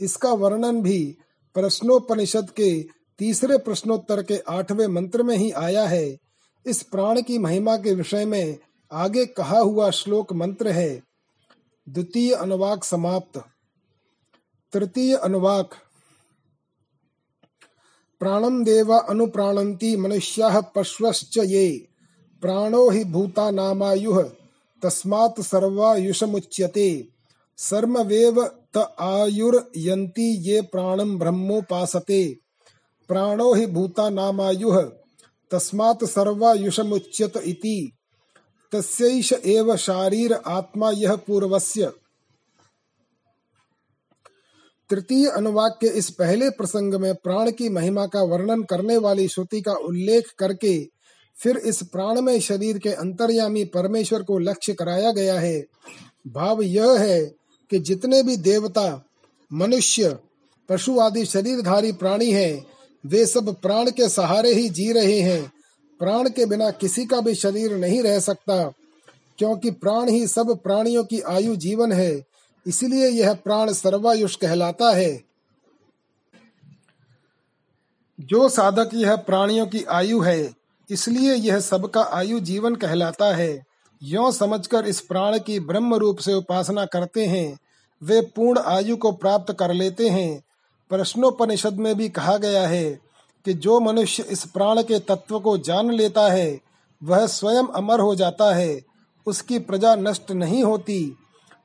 इसका 0.00 0.32
वर्णन 0.32 0.80
भी 0.82 1.16
प्रश्नोपनिषद 1.56 2.50
के 2.50 2.70
तीसरे 3.18 3.58
प्रश्नोत्तर 3.58 4.22
के 4.22 4.38
आठवें 4.48 4.86
मंत्र 4.86 5.22
में 5.22 5.36
ही 5.36 5.50
आया 5.50 5.84
है। 5.86 6.18
इस 6.66 6.82
प्राण 6.82 7.20
की 7.22 7.38
महिमा 7.38 7.76
के 7.76 7.94
विषय 7.94 8.24
में 8.24 8.58
आगे 8.92 9.26
कहा 9.26 9.58
हुआ 9.58 9.90
श्लोक 9.90 10.32
मंत्र 10.32 10.68
है, 10.68 11.02
द्वितीय 11.86 12.32
अनुवाक 12.34 12.84
समाप्त। 12.84 13.42
तृतीय 14.72 15.14
अनुवाक 15.16 15.74
प्राणम 18.20 18.64
देव 18.64 18.92
अनुप्राणन्ति 18.92 19.96
मनुष्याः 19.96 20.60
पश्वश्च 20.60 21.38
ये। 21.38 21.88
प्राणो 22.42 22.90
हि 22.90 23.04
भूता 23.04 23.50
नामायुः 23.50 24.30
तस्मात् 24.82 25.40
सर्वायुषमुच्यते। 25.40 27.08
सर्मवेव 27.56 28.50
त 28.76 28.96
आयुर्यन्ति 29.00 30.36
ये 30.36 30.60
प्राणं 30.60 31.18
ब्रह्मोपासते। 31.18 32.36
प्राणो 33.08 33.54
हि 33.54 33.66
भूता 33.66 34.10
नामायुः 34.10 34.82
तस्मात् 35.50 36.04
सर्वायुषमुच्यत 36.04 37.36
इति। 37.36 37.92
तस्यैष 38.72 39.32
एव 39.32 39.76
शारीर 39.76 40.32
आत्मा 40.32 40.90
यह 40.90 41.16
पूर्वस्य। 41.16 41.92
तृतीय 44.90 45.28
अनुवाक 45.28 45.78
के 45.80 45.86
इस 45.86 46.10
पहले 46.10 46.50
प्रसंग 46.50 46.94
में 46.94 47.14
प्राण 47.14 47.50
की 47.50 47.68
महिमा 47.68 48.06
का 48.06 48.22
वर्णन 48.22 48.62
करने 48.62 48.96
वाली 48.96 49.28
श्रुति 49.28 49.60
का 49.60 49.72
उल्लेख 49.72 50.32
करके 50.38 50.88
फिर 51.38 51.56
इस 51.56 51.82
प्राणमय 51.82 52.40
शरीर 52.40 52.78
के 52.78 52.88
अंतर्यामी 52.88 53.64
परमेश्वर 53.64 54.22
को 54.22 54.38
लक्ष्य 54.38 54.72
कराया 54.72 55.12
गया 55.12 55.40
है। 55.40 55.64
भाव 56.26 56.62
यह 56.62 56.98
है 56.98 57.24
कि 57.70 57.78
जितने 57.78 58.22
भी 58.22 58.36
देवता, 58.36 59.04
मनुष्य, 59.52 60.16
पशु 60.68 60.98
आदि 61.00 61.24
शरीरधारी 61.24 61.92
प्राणी 61.92 62.30
हैं, 62.30 62.66
वे 63.06 63.26
सब 63.26 63.54
प्राण 63.62 63.90
के 63.90 64.08
सहारे 64.08 64.52
ही 64.54 64.68
जी 64.68 64.92
रहे 64.92 65.20
हैं। 65.20 65.52
प्राण 65.98 66.28
के 66.28 66.46
बिना 66.46 66.70
किसी 66.70 67.06
का 67.06 67.20
भी 67.20 67.34
शरीर 67.34 67.76
नहीं 67.76 68.02
रह 68.02 68.18
सकता, 68.20 68.72
क्योंकि 69.38 69.70
प्राण 69.70 70.08
ही 70.08 70.26
सब 70.26 70.58
प्राणियों 70.62 71.04
की 71.04 71.20
आयु 71.20 71.56
जीवन 71.56 71.92
है। 71.92 72.35
इसलिए 72.66 73.08
यह 73.08 73.34
प्राण 73.34 73.72
सर्वायुष 73.72 74.36
कहलाता 74.36 74.90
है। 74.90 75.24
जो 78.20 78.48
साधक 78.48 78.90
यह 78.94 79.16
प्राणियों 79.16 79.66
की 79.66 79.84
आयु 79.84 80.20
है, 80.20 80.54
इसलिए 80.90 81.34
यह 81.34 81.60
सबका 81.60 82.02
आयु 82.02 82.40
जीवन 82.40 82.74
कहलाता 82.74 83.34
है। 83.34 83.64
यो 84.02 84.32
समझकर 84.32 84.86
इस 84.86 85.00
प्राण 85.00 85.38
की 85.38 85.60
ब्रह्म 85.60 85.94
रूप 85.94 86.18
से 86.18 86.34
उपासना 86.34 86.84
करते 86.84 87.26
हैं, 87.26 87.58
वे 88.02 88.20
पूर्ण 88.20 88.60
आयु 88.60 88.96
को 88.96 89.12
प्राप्त 89.12 89.56
कर 89.58 89.72
लेते 89.72 90.08
हैं। 90.08 90.42
प्रश्नोपनिषद 90.90 91.74
में 91.74 91.94
भी 91.94 92.08
कहा 92.08 92.36
गया 92.36 92.68
है 92.68 93.00
कि 93.44 93.52
जो 93.52 93.80
मनुष्य 93.80 94.22
इस 94.22 94.44
प्राण 94.44 94.82
के 94.82 94.98
तत्व 94.98 95.40
को 95.40 95.58
जान 95.58 95.90
लेता 95.90 96.28
है, 96.32 96.60
वह 97.02 97.26
स्वयं 97.26 97.64
अमर 97.64 98.00
हो 98.00 98.14
जाता 98.14 98.54
है, 98.54 98.82
उसकी 99.26 99.58
प्रजा 99.58 99.94
नष्ट 99.94 100.30
नहीं 100.30 100.64
होती। 100.64 101.16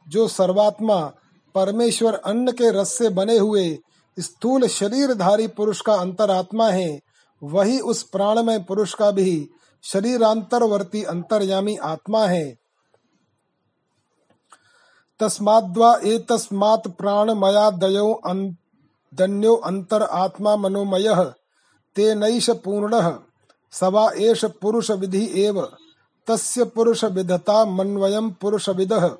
जो 0.07 0.27
सर्वात्मा 0.27 1.13
परमेश्वर 1.55 2.15
अन्न 2.15 2.51
के 2.51 2.71
रस 2.71 2.97
से 2.97 3.09
बने 3.09 3.37
हुए 3.37 3.79
स्थूल 4.19 4.67
शरीरधारी 4.67 5.47
पुरुष 5.47 5.81
का 5.81 5.93
अंतरात्मा 5.93 6.69
है, 6.69 7.01
वही 7.43 7.79
उस 7.79 8.03
प्राणमय 8.03 8.59
पुरुष 8.59 8.93
का 8.93 9.11
भी 9.11 9.49
शरीरांतरवर्ती 9.83 11.03
अंतर्यामी 11.03 11.77
आत्मा 11.77 12.25
है। 12.25 12.55
तस्माद्वा 15.19 15.99
एतस्मात् 16.03 16.87
प्राणमयादयो 16.87 18.21
दन्यो 19.13 19.55
अंतर 19.55 20.03
आत्मा 20.03 20.55
मनोमय, 20.55 21.33
तेनैष 21.95 22.49
पूर्णः, 22.49 23.19
सवा 23.71 24.11
एष 24.17 24.45
पुरुष 24.45 24.91
विधि 24.91 25.31
एव, 25.35 25.71
तस्य 26.27 26.63
पुरुष 26.63 27.03
विधता 27.03 27.65
मन्वयं 27.65 28.31
पुरुष 28.31 28.69
विदः। 28.69 29.17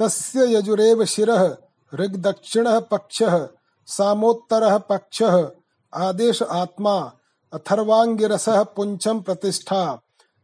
तस्य 0.00 0.56
यजुरेव 0.56 1.04
शिरः, 1.04 1.56
ऋग्दक्षिणः 1.94 2.80
पक्षः, 2.80 3.48
सामोत्तरः 3.86 4.78
पक्षः, 4.78 5.50
आदेश 5.94 6.42
आत्मा 6.42 7.12
अथर्वांगिरसः 7.52 8.62
पुंछम 8.62 9.20
प्रतिष्ठा, 9.20 10.00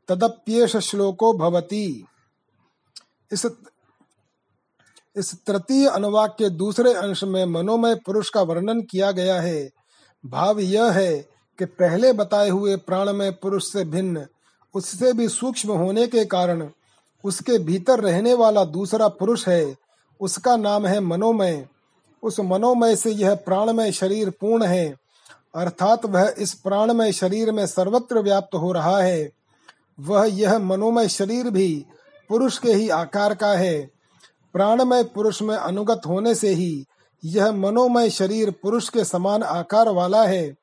तदप्येष 0.09 0.77
श्लोको 0.77 1.33
भवति। 1.33 2.07
इस 3.33 3.47
इस 5.17 5.45
तृतीय 5.45 5.89
अनुवाक 5.89 6.37
के 6.39 6.51
दूसरे 6.51 6.95
अंश 6.95 7.25
में 7.25 7.45
मनोमय 7.45 7.95
पुरुष 7.95 8.31
का 8.31 8.43
वर्णन 8.43 8.81
किया 8.81 9.11
गया 9.11 9.41
है। 9.41 9.71
भाव 10.27 10.61
यह 10.61 10.91
है 10.93 11.17
कि 11.59 11.65
पहले 11.65 12.13
बताए 12.13 12.49
हुए 12.49 12.77
प्राणमय 12.77 13.31
पुरुष 13.31 13.73
से 13.73 13.85
भिन्न, 13.85 14.27
उससे 14.75 15.13
भी 15.13 15.29
सूक्ष्म 15.29 15.73
होने 15.73 16.07
के 16.07 16.25
कारण 16.25 16.71
उसके 17.26 17.59
भीतर 17.59 18.00
रहने 18.00 18.35
वाला 18.35 18.64
दूसरा 18.64 19.09
पुरुष 19.09 19.49
है। 19.49 19.76
उसका 20.21 20.56
नाम 20.56 20.87
है 20.87 21.00
मनोमय। 21.00 21.68
उस 22.23 22.40
मनोमय 22.40 22.97
से 22.97 23.11
यह 23.11 23.35
प्राणमय 23.35 23.92
शरीर 23.92 24.30
पूर्ण 24.30 24.64
है। 24.64 24.97
अर्थात 25.54 26.06
वह 26.06 26.35
इस 26.38 26.54
प्राणमय 26.54 27.12
शरीर 27.12 27.52
में 27.52 27.66
सर्वत्र 27.66 28.18
व्याप्त 28.18 28.54
हो 28.54 28.73
रहा 28.73 28.99
है। 28.99 29.33
वह 30.00 30.26
यह 30.26 30.59
मनोमय 30.59 31.09
शरीर 31.09 31.50
भी 31.50 31.87
पुरुष 32.28 32.59
के 32.59 32.73
ही 32.73 32.88
आकार 32.88 33.35
का 33.35 33.52
है। 33.52 33.90
प्राणमय 34.52 35.04
पुरुष 35.04 35.42
में 35.42 35.56
अनुगत 35.56 36.00
होने 36.06 36.35
से 36.35 36.49
ही 36.49 36.85
यह 37.25 37.52
मनोमय 37.52 38.11
शरीर 38.11 38.50
पुरुष 38.50 38.88
के 38.88 39.04
समान 39.04 39.42
आकार 39.42 39.88
वाला 39.88 40.25
है। 40.25 40.54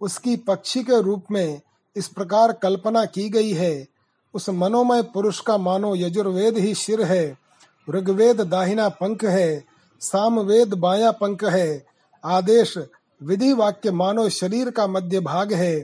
उसकी 0.00 0.36
पक्षी 0.36 0.82
के 0.82 1.02
रूप 1.02 1.24
में 1.30 1.60
इस 1.96 2.08
प्रकार 2.08 2.52
कल्पना 2.52 3.04
की 3.04 3.28
गई 3.28 3.52
है। 3.52 3.93
उस 4.34 4.48
मनोमय 4.48 5.02
पुरुष 5.02 5.40
का 5.40 5.58
मानो 5.58 5.94
यजुर्वेद 5.96 6.58
ही 6.58 6.74
शिर 6.74 7.02
है। 7.02 7.38
ऋग्वेद 7.90 8.40
दाहिना 8.40 8.88
पंख 8.88 9.24
है, 9.24 9.64
सामवेद 10.00 10.74
बाया 10.74 11.10
पंख 11.10 11.44
है। 11.44 11.86
आदेश 12.24 12.78
विधि 13.22 13.52
वाक्य 13.52 13.90
मानो 13.90 14.28
शरीर 14.28 14.70
का 14.70 14.86
मध्य 14.86 15.20
भाग 15.20 15.52
है। 15.52 15.80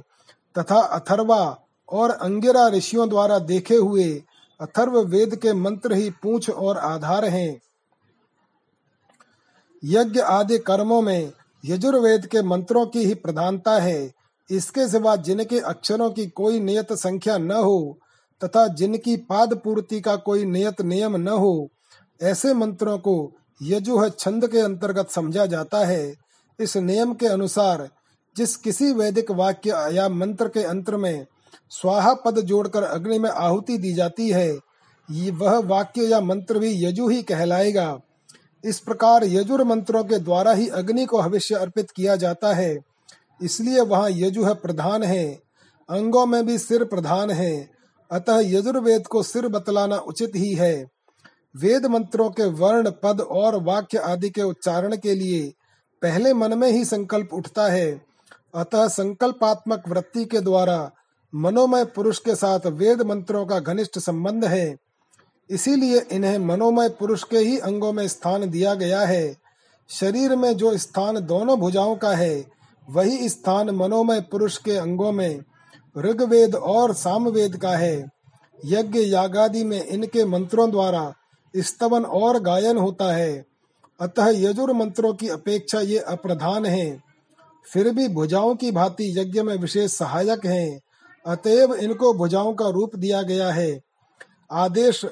तथा 0.58 0.80
अथर्वा 0.80 1.60
और 1.88 2.10
अंगिरा 2.10 2.68
ऋषियों 2.68 3.08
द्वारा 3.08 3.38
देखे 3.38 3.74
हुए 3.74 4.22
अथर्व 4.60 5.00
वेद 5.00 5.36
के 5.36 5.52
मंत्र 5.52 5.92
ही 5.92 6.10
पूछ 6.10 6.50
और 6.50 6.78
आधार 6.78 7.24
हैं। 7.24 7.60
यज्ञ 9.84 10.20
आदि 10.20 10.58
कर्मों 10.58 11.02
में 11.02 11.32
यजुर्वेद 11.64 12.26
के 12.26 12.42
मंत्रों 12.42 12.86
की 12.86 13.04
ही 13.04 13.14
प्रधानता 13.14 13.78
है। 13.78 14.12
इसके 14.50 14.88
सिवा 14.88 15.16
जिनके 15.16 15.60
अक्षरों 15.60 16.10
की 16.10 16.26
कोई 16.26 16.60
नियत 16.60 16.92
संख्या 16.92 17.38
न 17.38 17.52
हो 17.52 17.98
तथा 18.44 18.66
जिनकी 18.66 19.16
पाद 19.16 19.54
पूर्ति 19.54 20.00
का 20.00 20.16
कोई 20.16 20.44
नियत 20.44 20.80
नियम 20.80 21.16
न 21.16 21.28
हो, 21.28 21.68
ऐसे 22.22 22.54
मंत्रों 22.54 22.98
को 22.98 23.32
यजुह 23.62 24.08
छंद 24.08 24.48
के 24.48 24.60
अंतर्गत 24.60 25.10
समझा 25.10 25.46
जाता 25.46 25.84
है। 25.84 26.14
इस 26.60 26.76
नियम 26.76 27.14
के 27.14 27.26
अनुसार 27.26 27.88
जिस 28.36 28.56
किसी 28.56 28.92
वैदिक 28.92 29.30
वाक्य 29.30 29.88
या 29.92 30.08
मंत्र 30.08 30.48
के 30.48 30.62
अंतर 30.62 30.96
में 30.96 31.26
स्वाहा 31.70 32.14
पद 32.14 32.40
जोड़कर 32.40 32.82
अग्नि 32.82 33.18
में 33.18 33.30
आहुति 33.30 33.78
दी 33.78 33.92
जाती 33.92 34.30
है 34.30 34.58
वह 35.08 35.58
वाक्य 35.58 36.02
या 36.02 36.20
मंत्र 36.20 36.58
भी 36.58 36.84
यजु 36.84 37.08
ही 37.08 37.22
कहलाएगा। 37.22 38.00
इस 38.64 38.80
प्रकार 38.80 39.24
यजुर 39.24 39.64
मंत्रों 39.64 40.04
के 40.04 40.18
द्वारा 40.18 40.52
ही 40.52 40.68
अग्नि 40.68 41.06
को 41.06 41.18
भविष्य 41.18 41.54
अर्पित 41.54 41.90
किया 41.90 42.16
जाता 42.16 42.52
है। 42.54 42.78
इसलिए 43.42 43.80
वहाँ 43.80 44.10
यजुह 44.10 44.52
प्रधान 44.54 45.02
है। 45.02 45.40
अंगों 45.88 46.26
में 46.26 46.46
भी 46.46 46.58
सिर 46.58 46.84
प्रधान 46.84 47.30
है। 47.30 47.70
अतः 48.12 48.38
यजुर्वेद 48.38 49.06
को 49.06 49.22
सिर 49.22 49.48
बतलाना 49.48 49.96
उचित 49.96 50.32
ही 50.36 50.54
है। 50.54 50.88
वेद 51.56 51.86
मंत्रों 51.86 52.30
के 52.30 52.44
वर्ण, 52.44 52.90
पद 52.90 53.20
और 53.20 53.62
वाक्य 53.62 53.98
आदि 53.98 54.30
के 54.30 54.42
उच्चारण 54.42 54.96
के 54.96 55.14
लिए 55.14 55.52
पहले 56.02 56.34
मन 56.34 56.58
में 56.58 56.70
ही 56.70 56.84
संकल्प 56.84 57.28
उठता 57.32 57.68
है। 57.68 58.02
अतः 58.54 58.88
संकल्पात्मक 58.88 59.82
वृत्ति 59.88 60.24
के 60.24 60.40
द्वारा 60.40 60.90
मनोमय 61.34 61.84
पुरुष 61.84 62.18
के 62.18 62.34
साथ 62.34 62.60
वेद 62.66 63.02
मंत्रों 63.02 63.46
का 63.46 63.58
घनिष्ठ 63.58 63.98
संबंध 63.98 64.44
है। 64.44 64.76
इसीलिए 65.50 66.00
इन्हें 66.10 66.38
मनोमय 66.38 66.88
पुरुष 66.88 67.24
के 67.24 67.38
ही 67.38 67.58
अंगों 67.58 67.92
में 67.92 68.08
स्थान 68.08 68.50
दिया 68.50 68.74
गया 68.74 69.00
है। 69.00 69.36
शरीर 69.90 70.36
में 70.36 70.56
जो 70.56 70.76
स्थान 70.78 71.20
दोनों 71.20 71.60
भुजाओं 71.60 71.96
का 71.96 72.10
है, 72.10 72.46
वही 72.90 73.28
स्थान 73.28 73.70
मनोमय 73.70 74.20
पुरुष 74.20 74.58
के 74.58 74.76
अंगों 74.76 75.12
में 75.12 75.40
ऋग्वेद 75.98 76.54
और 76.54 76.94
सामवेद 76.94 77.56
का 77.56 77.70
है। 77.70 78.10
यज्ञ 78.64 78.98
यागादि 78.98 79.64
में 79.64 79.86
इनके 79.86 80.24
मंत्रों 80.24 80.70
द्वारा 80.70 81.14
स्तवन 81.56 82.04
और 82.04 82.40
गायन 82.40 82.76
होता 82.76 83.14
है। 83.14 83.44
अतः 84.00 84.26
यजुर 84.26 84.72
मंत्रों 84.72 85.14
की 85.14 85.28
अपेक्षा 85.28 85.80
ये 85.80 85.98
अप्रधान 85.98 86.66
है। 86.66 87.02
फिर 87.72 87.94
भी 87.94 88.08
भुजाओं 88.08 88.54
की 88.54 88.72
भांति 88.72 89.20
यज्ञ 89.20 89.42
में 89.42 89.56
विशेष 89.56 89.92
सहायक 89.92 90.46
हैं। 90.46 90.80
अतएव 91.26 91.74
इनको 91.74 92.14
भुजाओं 92.14 92.54
का 92.54 92.68
रूप 92.68 92.96
दिया 92.96 93.22
गया 93.22 93.50
है। 93.50 93.80
आदेश 94.52 95.06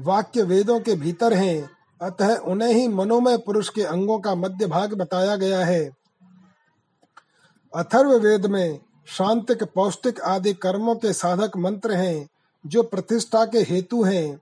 वाक्य 0.00 0.42
वेदों 0.42 0.80
के 0.80 0.94
भीतर 0.94 1.34
हैं। 1.34 1.70
अतः 2.02 2.36
उन्हें 2.36 2.72
ही 2.72 2.88
मनोमय 2.88 3.36
पुरुष 3.36 3.68
के 3.68 3.82
अंगों 3.82 4.18
का 4.18 4.34
मध्य 4.34 4.66
भाग 4.66 4.94
बताया 4.94 5.36
गया 5.36 5.64
है। 5.64 5.90
अथर्व 7.76 8.10
वेद 8.10 8.46
में 8.46 8.80
शांतिक, 9.06 9.62
पौष्टिक 9.62 10.20
आदि 10.20 10.52
कर्मों 10.52 10.94
के 10.94 11.12
साधक 11.12 11.56
मंत्र 11.56 11.92
हैं, 11.92 12.28
जो 12.66 12.82
प्रतिष्ठा 12.82 13.44
के 13.44 13.58
हेतु 13.58 14.02
हैं। 14.02 14.40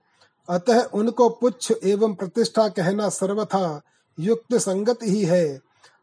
अतः 0.49 0.83
उनको 0.83 1.29
पुच्छ 1.29 1.73
एवं 1.83 2.13
प्रतिष्ठा 2.13 2.67
कहना 2.67 3.09
सर्वथा 3.09 3.81
युक्त 4.19 4.55
संगत 4.55 4.99
ही 5.03 5.23
है। 5.23 5.59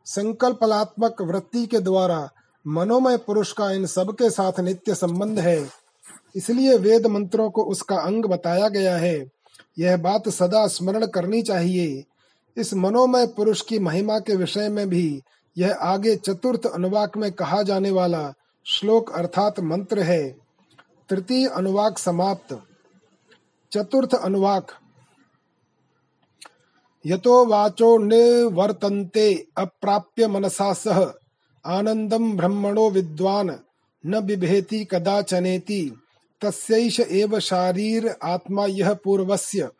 संकल्पलात्मक 0.07 1.23
वृत्ति 1.23 1.67
के 1.67 1.79
द्वारा 1.79 2.31
मनोमय 2.67 3.17
पुरुष 3.17 3.53
का 3.53 3.71
इन 3.71 3.87
सब 3.87 4.13
के 4.13 4.31
साथ 4.31 4.61
नित्य 4.61 4.95
संबंध 4.95 5.39
है। 5.39 5.71
इसलिए 6.37 6.79
वेद 6.79 7.07
मंत्रों 7.07 7.51
को 7.51 7.63
उसका 7.63 7.97
अंग 7.97 8.25
बताया 8.25 8.69
गया 8.69 8.97
है। 8.97 9.31
यह 9.79 9.97
बात 9.97 10.29
सदा 10.29 10.67
स्मरण 10.67 11.07
करनी 11.07 11.43
चाहिए। 11.43 12.05
इस 12.57 12.75
मनोमय 12.75 13.27
पुरुष 13.27 13.61
की 13.61 13.79
महिमा 13.79 14.19
के 14.19 14.37
विषय 14.37 14.69
में 14.69 14.89
भी 14.89 15.23
यह 15.59 15.73
आगे 15.73 16.17
चतुर्थ 16.17 16.67
अनुवाक 16.67 17.17
में 17.17 17.33
कहा 17.33 17.63
जाने 17.63 17.91
वाला 17.91 18.33
श्लोक 18.71 19.13
अर्थात 19.13 19.61
मंत्र 19.61 20.01
है। 20.01 20.37
तृतीय 21.09 21.49
अनुवाक 21.49 21.99
समाप्त। 21.99 22.63
चतुर्थ 23.73 24.15
अनुवाक। 24.15 24.67
यतो 27.07 27.47
वाचो 27.47 27.99
निवर्तन्ते 27.99 29.47
अप्राप्य 29.59 30.27
मनसा 30.29 30.73
सह 30.73 31.13
आनंदम 31.67 32.37
ब्रह्मणो 32.37 32.91
विद्वान, 32.91 33.61
न 34.07 34.21
बिभेति 34.21 34.85
कदाचनेति, 34.85 36.03
तस्यैष 36.41 37.01
एव 37.01 37.41
शारीर 37.41 38.17
आत्मा 38.25 38.67
यह 38.67 38.95
पूर्वस्य। 38.95 39.71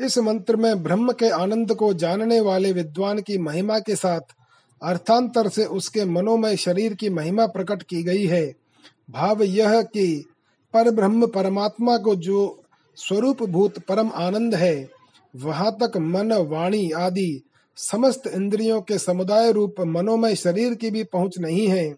इस 0.00 0.18
मंत्र 0.18 0.56
में 0.56 0.82
ब्रह्म 0.82 1.12
के 1.12 1.28
आनंद 1.28 1.74
को 1.74 1.94
जानने 1.94 2.40
वाले 2.40 2.72
विद्वान 2.72 3.20
की 3.20 3.38
महिमा 3.38 3.78
के 3.78 3.96
साथ 3.96 4.20
अर्थांतर 4.82 5.48
से 5.48 5.64
उसके 5.64 6.04
मनोमय 6.04 6.56
शरीर 6.56 6.94
की 6.94 7.08
महिमा 7.10 7.46
प्रकट 7.46 7.82
की 7.82 8.02
गई 8.02 8.26
है। 8.26 8.46
भाव 9.10 9.42
यह 9.42 9.80
कि 9.82 10.24
पर 10.74 10.90
ब्रह्म 10.90 11.26
परमात्मा 11.26 11.96
को 11.98 12.14
जो 12.16 12.62
स्वरूप 12.98 13.42
भूत 13.42 13.78
परम 13.78 14.10
आनंद 14.14 14.54
है, 14.54 14.88
वहाँ 15.34 15.76
तक 15.82 15.96
मन, 15.96 16.32
वाणी 16.32 16.90
आदि 16.90 17.42
समस्त 17.76 18.26
इंद्रियों 18.26 18.80
के 18.80 18.98
समुदाय 18.98 19.50
रूप 19.52 19.74
मनोमय 19.80 20.34
शरीर 20.36 20.74
की 20.74 20.90
भी 20.90 21.04
पहुँच 21.04 21.38
नहीं 21.38 21.66
है, 21.68 21.88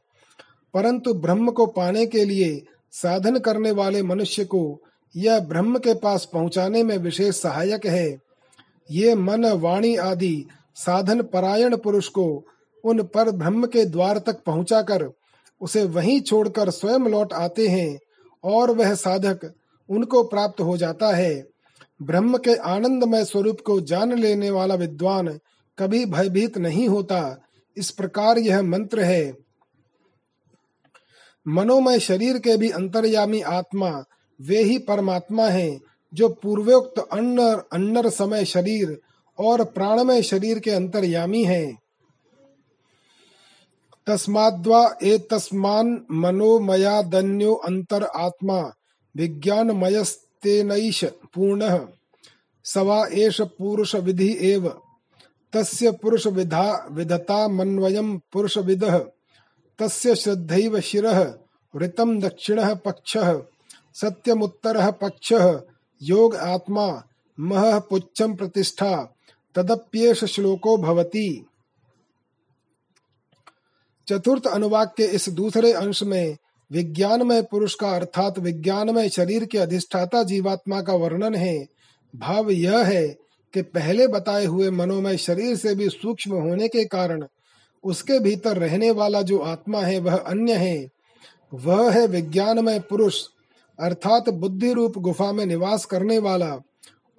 परंतु 0.75 1.15
ब्रह्म 1.15 1.51
को 1.51 1.67
पाने 1.67 2.07
के 2.07 2.25
लिए 2.25 2.63
साधन 2.93 3.39
करने 3.39 3.71
वाले 3.71 4.03
मनुष्य 4.03 4.45
को 4.45 4.81
यह 5.15 5.39
ब्रह्म 5.41 5.79
के 5.79 5.95
पास 5.95 6.29
पहुँचाने 6.33 6.83
में 6.83 6.97
विशेष 6.99 7.35
सहायक 7.35 7.87
है। 7.87 8.17
ये 8.91 9.15
मन, 9.15 9.45
वाणी 9.45 9.95
आदि 9.97 10.47
साधन 10.77 11.23
परायण 11.23 11.77
पुरुष 11.77 12.09
को 12.09 12.45
उन 12.85 13.03
पर 13.03 13.31
ब्रह्म 13.31 13.67
के 13.67 13.85
द्वार 13.85 14.19
तक 14.19 14.43
पहुंचाकर 14.45 15.11
उसे 15.61 15.85
वहीं 15.85 16.21
छोड़कर 16.21 16.71
स्वयं 16.71 17.01
लौट 17.01 17.33
आते 17.33 17.69
हैं 17.69 17.99
और 18.45 18.71
वह 18.71 18.95
साधक 18.95 19.55
उनको 19.89 20.23
प्राप्त 20.23 20.61
हो 20.61 20.77
जाता 20.77 21.17
है। 21.17 21.47
ब्रह्म 22.03 22.39
के 22.39 22.55
आनंदमय 22.55 23.25
स्वरूप 23.25 23.61
को 23.67 23.81
जान 23.81 24.13
लेने 24.13 24.51
वाला 24.51 24.75
विद्वान 24.75 25.41
कभी 25.79 26.05
भयभीत 26.07 26.59
नहीं 26.59 26.89
होता। 26.89 27.39
इस 27.77 27.91
प्रकार 27.91 28.39
यह 28.39 28.63
मंत्र 28.63 29.01
है। 29.01 29.33
मनोमय 31.49 31.99
शरीर 31.99 32.39
के 32.39 32.57
भी 32.57 32.71
अंतर्यामी 32.71 33.41
आत्मा, 33.41 34.05
वे 34.41 34.63
ही 34.63 34.79
परमात्मा 34.79 35.49
हैं, 35.49 35.81
जो 36.15 36.29
पूर्वोक्त 36.29 37.09
अन्न 37.13 37.63
अन्नर 37.73 38.09
समय 38.09 38.45
शरीर 38.45 39.01
और 39.39 39.65
प्राणमय 39.65 40.23
शरीर 40.23 40.59
के 40.59 40.71
अंतर्यामी 40.71 41.45
हैं। 41.45 41.82
तस्माद्वा 44.07 44.97
एतस्मान् 45.03 45.99
मनोमयादन्यो 46.11 47.55
अंतर 47.55 48.03
आत्मा, 48.03 48.75
विज्ञानमयस्तेनैष 49.17 51.05
पूर्णः। 51.05 51.89
सवा 52.65 53.07
एष 53.13 53.41
पुरुष 53.41 53.95
विधि 53.95 54.39
एव। 54.41 54.69
तस्य 55.53 55.91
पुरुष 55.91 56.27
विधा 56.27 56.89
विधता 56.91 57.49
मन्वयं 57.49 58.19
पुरुष 58.19 58.59
विदः 58.59 58.99
तस्य 59.79 60.15
श्रद्धैव 60.15 60.81
शिरः 60.81 61.35
वृतं 61.75 62.19
दक्षिणः 62.21 62.75
पक्षः। 62.75 63.43
सत्यमुत्तरः 63.95 64.91
पक्षः, 64.91 65.61
योग 66.03 66.37
आत्मा, 66.37 67.03
महः 67.41 67.79
पुच्छं 67.79 68.35
प्रतिष्ठा, 68.35 69.15
तदप्येष 69.55 70.25
श्लोको 70.25 70.77
भवति। 70.77 71.47
चतुर्थ 74.09 74.47
अनुवाक 74.47 74.95
के 74.97 75.03
इस 75.03 75.29
दूसरे 75.29 75.73
अंश 75.73 76.03
में 76.03 76.37
विज्ञानमय 76.73 77.43
पुरुष 77.43 77.75
का 77.75 77.91
अर्थात 77.91 78.39
विज्ञानमय 78.39 79.09
शरीर 79.09 79.45
के 79.45 79.59
अधिष्ठाता 79.59 80.23
जीवात्मा 80.23 80.83
का 80.83 80.93
वर्णन 80.93 81.35
है। 81.35 81.67
भाव 82.17 82.51
यह 82.51 82.79
है 82.79 83.09
कि 83.55 83.63
पहले 83.63 84.07
बताए 84.07 84.45
हुए 84.45 84.71
मनोमय 84.71 85.17
शरीर 85.17 85.57
से 85.57 85.75
भी 85.75 85.89
सूक्ष्म 85.89 86.33
होने 86.33 86.69
के 86.69 86.85
कारण 86.85 87.27
उसके 87.85 88.19
भीतर 88.19 88.57
रहने 88.57 88.91
वाला 88.91 89.23
जो 89.23 89.39
आत्मा 89.39 89.81
है 89.81 89.99
वह 89.99 90.17
अन्य 90.17 90.53
है। 90.53 90.89
वह 91.55 91.91
है 91.93 92.07
विज्ञानमय 92.07 92.81
पुरुष, 92.81 93.23
अर्थात 93.81 94.29
बुद्धि 94.29 94.73
रूप 94.73 94.99
गुफा 94.99 95.33
में 95.33 95.47
निवास 95.47 95.85
करने 95.85 96.19
वाला 96.19 96.57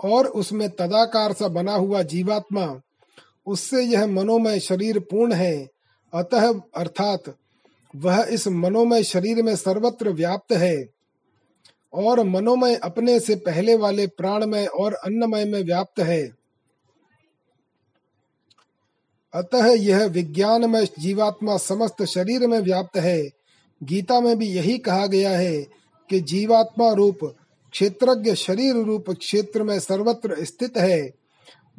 और 0.04 0.28
उसमें 0.28 0.70
तदाकार 0.70 1.34
सा 1.34 1.48
बना 1.48 1.76
हुआ 1.76 2.02
जीवात्मा। 2.02 2.82
उससे 3.46 3.84
यह 3.84 4.08
मनोमय 4.08 4.60
शरीर 4.60 5.00
पूर्ण 5.00 5.34
है। 5.34 5.73
अतः 6.14 6.62
अर्थात 6.76 7.24
वह 7.96 8.28
इस 8.30 8.48
मनोमय 8.48 9.04
शरीर 9.04 9.44
में 9.44 9.56
सर्वत्र 9.56 10.10
व्याप्त 10.10 10.54
है 10.54 10.90
और 11.94 12.24
मनोमय 12.24 12.76
अपने 12.76 13.20
से 13.20 13.36
पहले 13.36 13.76
वाले 13.76 14.08
प्राणमय 14.08 14.66
और 14.66 14.94
अन्नमय 14.94 15.46
में 15.46 15.64
व्याप्त 15.64 16.00
है। 16.00 16.30
अतः 19.34 19.66
यह 19.66 20.06
विज्ञानमय 20.06 20.88
जीवात्मा 21.00 21.58
समस्त 21.58 22.04
शरीर 22.04 22.48
में 22.48 22.60
व्याप्त 22.60 22.98
है। 22.98 23.30
गीता 23.84 24.20
में 24.22 24.38
भी 24.38 24.48
यही 24.48 24.78
कहा 24.78 25.08
गया 25.08 25.30
है 25.30 25.62
कि 26.10 26.20
जीवात्मा 26.20 26.92
रूप 26.92 27.20
क्षेत्रज्ञ 27.72 28.36
शरीर 28.36 28.76
रूप 28.76 29.10
क्षेत्र 29.10 29.64
में 29.64 29.80
सर्वत्र 29.80 30.46
स्थित 30.46 30.78
है। 30.78 31.12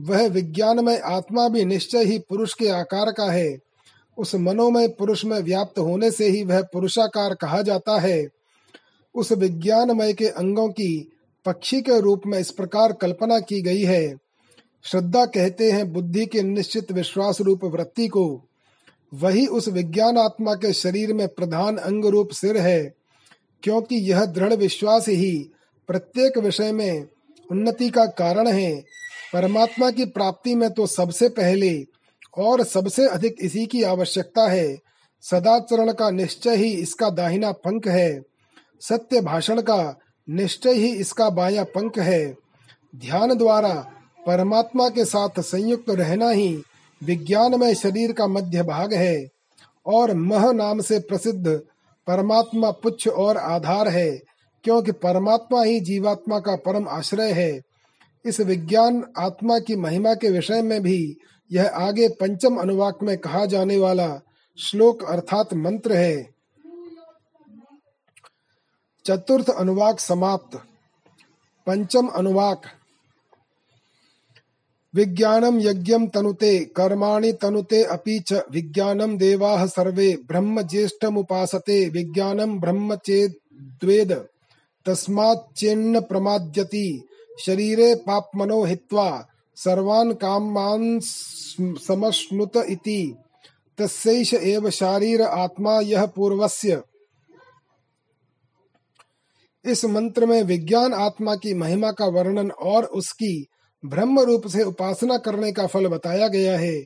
वह 0.00 0.28
विज्ञानमय 0.28 0.96
आत्मा 0.96 1.48
भी 1.48 1.64
निश्चय 1.64 2.04
ही 2.04 2.18
पुरुष 2.18 2.54
के 2.54 2.68
आकार 2.68 3.12
का 3.12 3.32
है। 3.32 3.73
उस 4.18 4.34
मनोमय 4.34 4.88
पुरुष 4.88 5.24
में 5.24 5.38
व्याप्त 5.38 5.78
होने 5.78 6.10
से 6.10 6.28
ही 6.28 6.42
वह 6.44 6.62
पुरुषाकार 6.62 7.34
कहा 7.34 7.62
जाता 7.62 7.98
है। 8.00 8.26
उस 9.14 9.32
विज्ञानमय 9.32 10.12
के 10.12 10.26
अंगों 10.26 10.68
की 10.68 11.12
पक्षी 11.46 11.80
के 11.82 12.00
रूप 12.00 12.22
में 12.26 12.38
इस 12.38 12.50
प्रकार 12.50 12.92
कल्पना 12.92 13.38
की 13.40 13.60
गई 13.62 13.82
है। 13.82 14.16
श्रद्धा 14.84 15.24
कहते 15.26 15.70
हैं 15.70 15.92
बुद्धि 15.92 16.26
के 16.26 16.42
निश्चित 16.42 16.92
विश्वास 16.92 17.40
रूप 17.40 17.64
वृत्ति 17.64 18.08
को। 18.08 18.26
वही 19.14 19.46
उस 19.46 19.68
विज्ञान 19.68 20.18
आत्मा 20.18 20.54
के 20.54 20.72
शरीर 20.72 21.12
में 21.12 21.26
प्रधान 21.28 21.76
अंग 21.76 22.04
रूप 22.04 22.30
सिर 22.30 22.56
है, 22.56 22.94
क्योंकि 23.62 23.96
यह 24.10 24.24
दृढ़ 24.24 24.54
विश्वास 24.54 25.08
ही 25.08 25.50
प्रत्येक 25.88 26.38
विषय 26.38 26.72
में 26.72 27.06
उन्नति 27.50 27.90
का 27.90 28.06
कारण 28.06 28.48
है। 28.48 28.74
परमात्मा 29.32 29.90
की 29.90 30.04
प्राप्ति 30.04 30.54
में 30.54 30.70
तो 30.70 30.86
सबसे 30.86 31.28
पहले 31.28 31.72
और 32.36 32.62
सबसे 32.64 33.06
अधिक 33.06 33.36
इसी 33.40 33.64
की 33.66 33.82
आवश्यकता 33.82 34.48
है। 34.48 34.76
सदाचरण 35.24 35.92
का 35.92 36.10
निश्चय 36.10 36.56
ही 36.56 36.70
इसका 36.72 37.10
दाहिना 37.10 37.52
पंख 37.52 37.86
है। 37.86 38.20
सत्य 38.82 39.20
भाषण 39.20 39.60
का 39.60 39.96
निश्चय 40.28 40.72
ही 40.72 40.88
इसका 40.94 41.28
बाया 41.30 41.64
पंख 41.64 41.98
है। 41.98 42.34
ध्यान 42.94 43.34
द्वारा 43.34 43.74
परमात्मा 44.26 44.88
के 44.88 45.04
साथ 45.04 45.40
संयुक्त 45.40 45.90
रहना 45.90 46.30
ही 46.30 46.62
विज्ञान 47.00 47.58
में 47.60 47.72
शरीर 47.74 48.12
का 48.12 48.26
मध्य 48.26 48.62
भाग 48.62 48.92
है 48.94 49.26
और 49.86 50.14
मह 50.14 50.50
नाम 50.52 50.80
से 50.80 50.98
प्रसिद्ध 50.98 51.48
परमात्मा 52.06 52.70
पुच्छ 52.72 53.08
और 53.08 53.36
आधार 53.36 53.88
है, 53.88 54.10
क्योंकि 54.64 54.92
परमात्मा 54.92 55.62
ही 55.62 55.80
जीवात्मा 55.80 56.38
का 56.38 56.56
परम 56.56 56.88
आश्रय 56.88 57.32
है। 57.32 57.60
इस 58.26 58.40
विज्ञान, 58.40 59.04
आत्मा 59.18 59.58
की 59.58 59.76
महिमा 59.76 60.14
के 60.14 60.30
विषय 60.30 60.62
में 60.62 60.82
भी 60.82 61.16
यह 61.52 61.66
आगे 61.66 62.08
पंचम 62.08 62.56
अनुवाक 62.56 62.98
में 63.02 63.18
कहा 63.18 63.46
जाने 63.46 63.76
वाला 63.76 64.20
श्लोक 64.58 65.04
अर्थात 65.04 65.54
मंत्र 65.54 65.92
है। 65.92 66.34
चतुर्थ 69.06 69.50
अनुवाक 69.50 70.00
समाप्त। 70.00 70.56
पंचम 71.66 72.06
अनुवाक। 72.06 72.62
विज्ञानम 74.94 75.60
यज्ञम 75.60 76.06
तनुते, 76.06 76.58
कर्माणि 76.58 77.32
तनुते 77.32 77.84
अपि 77.84 78.20
च 78.20 78.32
विज्ञानम 78.32 79.18
देवाः 79.18 79.66
सर्वे, 79.66 80.16
ब्रह्म 80.28 80.62
ज्येष्ठमुपासते 80.62 81.88
विज्ञानम 81.88 82.60
ब्रह्म 82.60 82.96
चेद्वेद 82.96 84.28
तस्माच्चेन्न 84.86 86.00
प्रमाद्यति। 86.00 87.08
शरीरे 87.40 87.94
पाप्मनो 87.94 88.64
हित्वा 88.64 89.28
सर्वान् 89.56 90.14
कामान् 90.14 91.00
समश्नुत 91.78 92.56
इति। 92.56 93.16
तस्यैष 93.78 94.34
एव 94.34 94.70
शारीर 94.70 95.22
आत्मा 95.22 95.80
यह 95.80 96.06
पूर्वस्य। 96.06 96.82
इस 99.64 99.84
मंत्र 99.84 100.26
में 100.26 100.42
विज्ञान 100.42 100.94
आत्मा 100.94 101.36
की 101.36 101.54
महिमा 101.54 101.92
का 101.92 102.06
वर्णन 102.06 102.50
और 102.50 102.84
उसकी 102.84 103.46
ब्रह्म 103.84 104.20
रूप 104.20 104.46
से 104.46 104.62
उपासना 104.62 105.18
करने 105.18 105.52
का 105.52 105.66
फल 105.66 105.88
बताया 105.88 106.28
गया 106.28 106.58
है। 106.58 106.84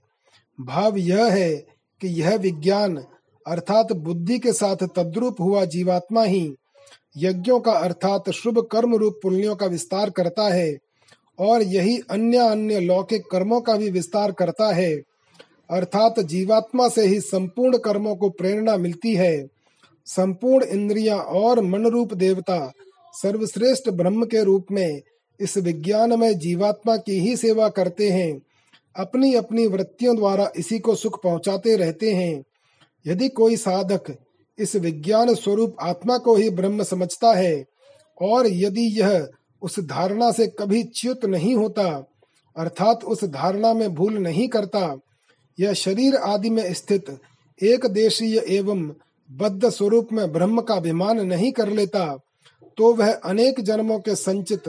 भाव 0.61 0.97
यह 0.97 1.25
है 1.25 1.55
कि 2.01 2.09
यह 2.09 2.37
विज्ञान 2.37 2.97
अर्थात 3.47 3.93
बुद्धि 3.93 4.39
के 4.39 4.53
साथ 4.53 4.77
तद्रूप 4.77 5.41
हुआ 5.41 5.65
जीवात्मा 5.65 6.23
ही 6.23 6.55
यज्ञों 7.17 7.61
का 7.61 7.73
अर्थात 7.73 8.31
शुभ 8.31 8.59
कर्म 8.73 8.95
रूप 8.95 9.21
पुण्यों 9.23 9.57
का 9.57 9.67
विस्तार 9.67 10.11
करता 10.11 10.55
है 10.55 10.79
और 11.39 11.63
यही 11.63 11.99
अन्य 12.11 12.39
अन्य 12.39 12.81
लौकिक 12.81 13.23
कर्मों 13.31 13.61
का 13.61 13.77
भी 13.77 13.91
विस्तार 13.91 14.33
करता 14.33 14.73
है। 14.75 14.95
अर्थात 15.71 16.21
जीवात्मा 16.21 16.89
से 16.89 17.07
ही 17.07 17.21
संपूर्ण 17.21 17.79
कर्मों 17.79 18.17
को 18.17 18.29
प्रेरणा 18.29 18.77
मिलती 18.77 19.15
है। 19.15 19.47
संपूर्ण 20.07 20.65
इंद्रियाँ 20.65 21.19
और 21.19 21.61
मन 21.61 21.87
रूप 21.87 22.15
देवता 22.15 22.73
सर्वश्रेष्ठ 23.23 23.91
ब्रह्म 23.91 24.25
के 24.25 24.45
रूप 24.45 24.67
में 24.71 25.01
इस 25.41 25.59
विज्ञान 25.59 26.19
में 26.19 26.39
जीवात्मा 26.39 26.97
की 26.97 27.21
ही 27.21 27.37
सेवा 27.37 27.69
करते 27.69 28.11
हैं। 28.11 28.41
अपनी 28.97 29.35
अपनी 29.35 29.67
वृत्तियों 29.67 30.17
द्वारा 30.17 30.51
इसी 30.57 30.79
को 30.79 30.95
सुख 30.95 31.23
पहुंचाते 31.23 31.77
रहते 31.77 32.13
हैं। 32.13 32.45
यदि 33.07 33.29
कोई 33.29 33.57
साधक 33.57 34.17
इस 34.59 34.75
विज्ञान 34.77 35.35
स्वरूप 35.35 35.77
आत्मा 35.81 36.19
को 36.19 36.35
ही 36.37 36.51
ब्रह्म 36.51 36.83
समझता 36.83 37.33
है। 37.33 37.65
और 38.21 38.47
यदि 38.47 38.87
यह 39.01 39.29
उस 39.63 39.79
धारणा 39.81 40.31
से 40.33 40.47
कभी 40.59 40.83
च्युत 40.85 41.25
नहीं 41.25 41.55
होता, 41.55 41.85
अर्थात 42.57 43.05
उस 43.05 43.25
धारणा 43.25 43.73
में 43.75 43.95
भूल 43.95 44.19
नहीं 44.19 44.49
करता, 44.49 44.99
यह 45.59 45.73
शरीर 45.73 46.17
आदि 46.17 46.51
में 46.51 46.73
स्थित 46.75 47.19
एक 47.63 47.87
देशीय 47.87 48.45
एवं 48.49 48.83
बद्ध 49.31 49.69
स्वरूप 49.69 50.09
में 50.13 50.31
ब्रह्म 50.33 50.61
का 50.61 50.75
अभिमान 50.75 51.21
नहीं 51.21 51.53
कर 51.53 51.69
लेता 51.69 52.07
तो 52.79 52.93
वह 52.95 53.13
अनेक 53.13 53.61
जन्मों 53.61 53.99
के 53.99 54.15
संचित 54.15 54.69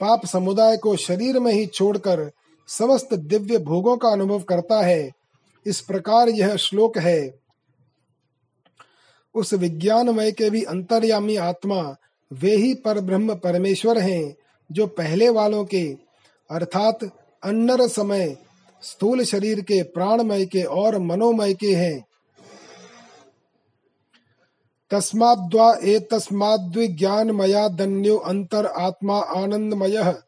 पाप 0.00 0.24
समुदाय 0.26 0.76
को 0.76 0.94
शरीर 0.96 1.38
में 1.38 1.52
ही 1.52 1.66
छोड़कर 1.66 2.30
समस्त 2.68 3.14
दिव्य 3.14 3.58
भोगों 3.58 3.96
का 3.96 4.08
अनुभव 4.08 4.40
करता 4.40 4.80
है। 4.82 5.10
इस 5.66 5.80
प्रकार 5.80 6.28
यह 6.28 6.54
श्लोक 6.56 6.98
है। 6.98 7.20
उस 9.34 9.54
विज्ञानमय 9.54 10.32
के 10.32 10.50
भी 10.50 10.62
अंतर्यामी 10.62 11.36
आत्मा, 11.36 11.96
वे 12.32 12.56
ही 12.56 12.74
पर 12.74 13.00
ब्रह्म 13.00 13.34
परमेश्वर 13.34 13.98
हैं, 13.98 14.36
जो 14.72 14.86
पहले 14.86 15.28
वालों 15.28 15.64
के, 15.64 15.96
अर्थात 16.50 16.98
अन्नर 17.44 17.88
समय, 17.88 18.36
स्थूल 18.82 19.24
शरीर 19.24 19.60
के, 19.60 19.82
प्राणमय 19.82 20.46
के 20.46 20.62
और 20.62 20.98
मनोमय 20.98 21.54
के 21.54 21.66
हैं। 21.66 22.04
तस्माद्वा 24.90 25.78
एतस्माद्विज्ञानमयादन्यो 25.84 28.16
अंतर 28.16 28.66
आत्मा 28.66 29.20
आनंदमय, 29.20 30.20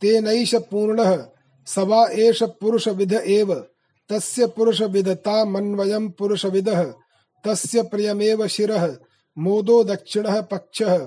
तेनैष 0.00 0.54
पूर्ण, 0.54 1.24
सवा 1.66 2.08
एष 2.12 2.42
पुरुषविद 2.42 3.12
एव, 3.12 3.66
तस्य 4.08 4.46
पुरुषविदता 4.46 5.44
मन्वयं 5.44 6.10
पुरुषविदः 6.10 6.92
तस्य 7.44 7.82
प्रियमेव 7.82 8.46
शिरः। 8.46 8.96
मोदो 9.38 9.84
दक्षिणः 9.84 10.40
पक्षः। 10.40 10.98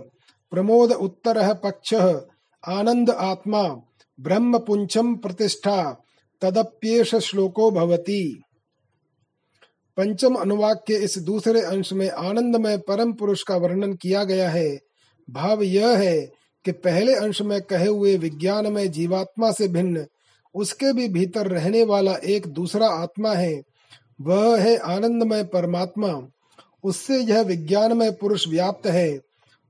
प्रमोद 0.51 0.91
उत्तरः 0.91 1.53
पक्षः। 1.53 2.21
आनंद 2.67 3.09
आत्मा। 3.09 3.63
ब्रह्म 4.19 4.59
पुंछम 4.59 5.15
प्रतिष्ठा। 5.15 6.03
तदप्येष 6.41 7.15
श्लोको 7.15 7.71
भवति। 7.71 8.41
पंचम 9.97 10.35
अनुवाक 10.35 10.83
के 10.87 10.93
इस 10.93 11.17
दूसरे 11.17 11.61
अंश 11.61 11.93
में 11.93 12.09
आनंदमय 12.09 12.77
परम 12.77 13.13
पुरुष 13.13 13.43
का 13.43 13.55
वर्णन 13.55 13.93
किया 13.93 14.23
गया 14.23 14.49
है। 14.49 14.79
भाव 15.29 15.63
यह 15.63 15.87
है 15.87 16.21
कि 16.65 16.71
पहले 16.71 17.15
अंश 17.15 17.41
में 17.41 17.61
कहे 17.61 17.87
हुए 17.87 18.17
विज्ञान 18.17 18.71
में 18.71 18.91
जीवात्मा 18.91 19.51
से 19.51 19.67
भिन्न, 19.67 20.05
उसके 20.53 20.93
भी 20.93 21.07
भीतर 21.07 21.47
रहने 21.47 21.83
वाला 21.83 22.13
एक 22.13 22.47
दूसरा 22.47 22.87
आत्मा 22.87 23.33
है। 23.33 23.61
वह 24.21 24.61
है 24.61 24.77
आनंदमय 24.77 25.43
परमात्मा। 25.43 26.27
उससे 26.83 27.19
यह 27.19 27.41
विज्ञानमय 27.41 28.11
पुरुष 28.11 28.47
व्याप्त 28.47 28.87
है। 28.87 29.19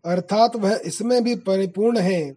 अर्थात 0.06 0.56
वह 0.56 0.82
इसमें 0.86 1.24
भी 1.24 1.36
परिपूर्ण 1.36 1.98
है। 1.98 2.36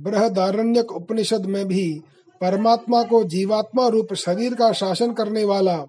बृहदारण्यक 0.00 0.92
उपनिषद 0.92 1.46
में 1.46 1.66
भी 1.66 2.02
परमात्मा 2.40 3.02
को 3.02 3.24
जीवात्मा 3.24 3.88
रूप 3.88 4.14
शरीर 4.14 4.54
का 4.54 4.72
शासन 4.72 5.12
करने 5.12 5.44
वाला 5.44 5.84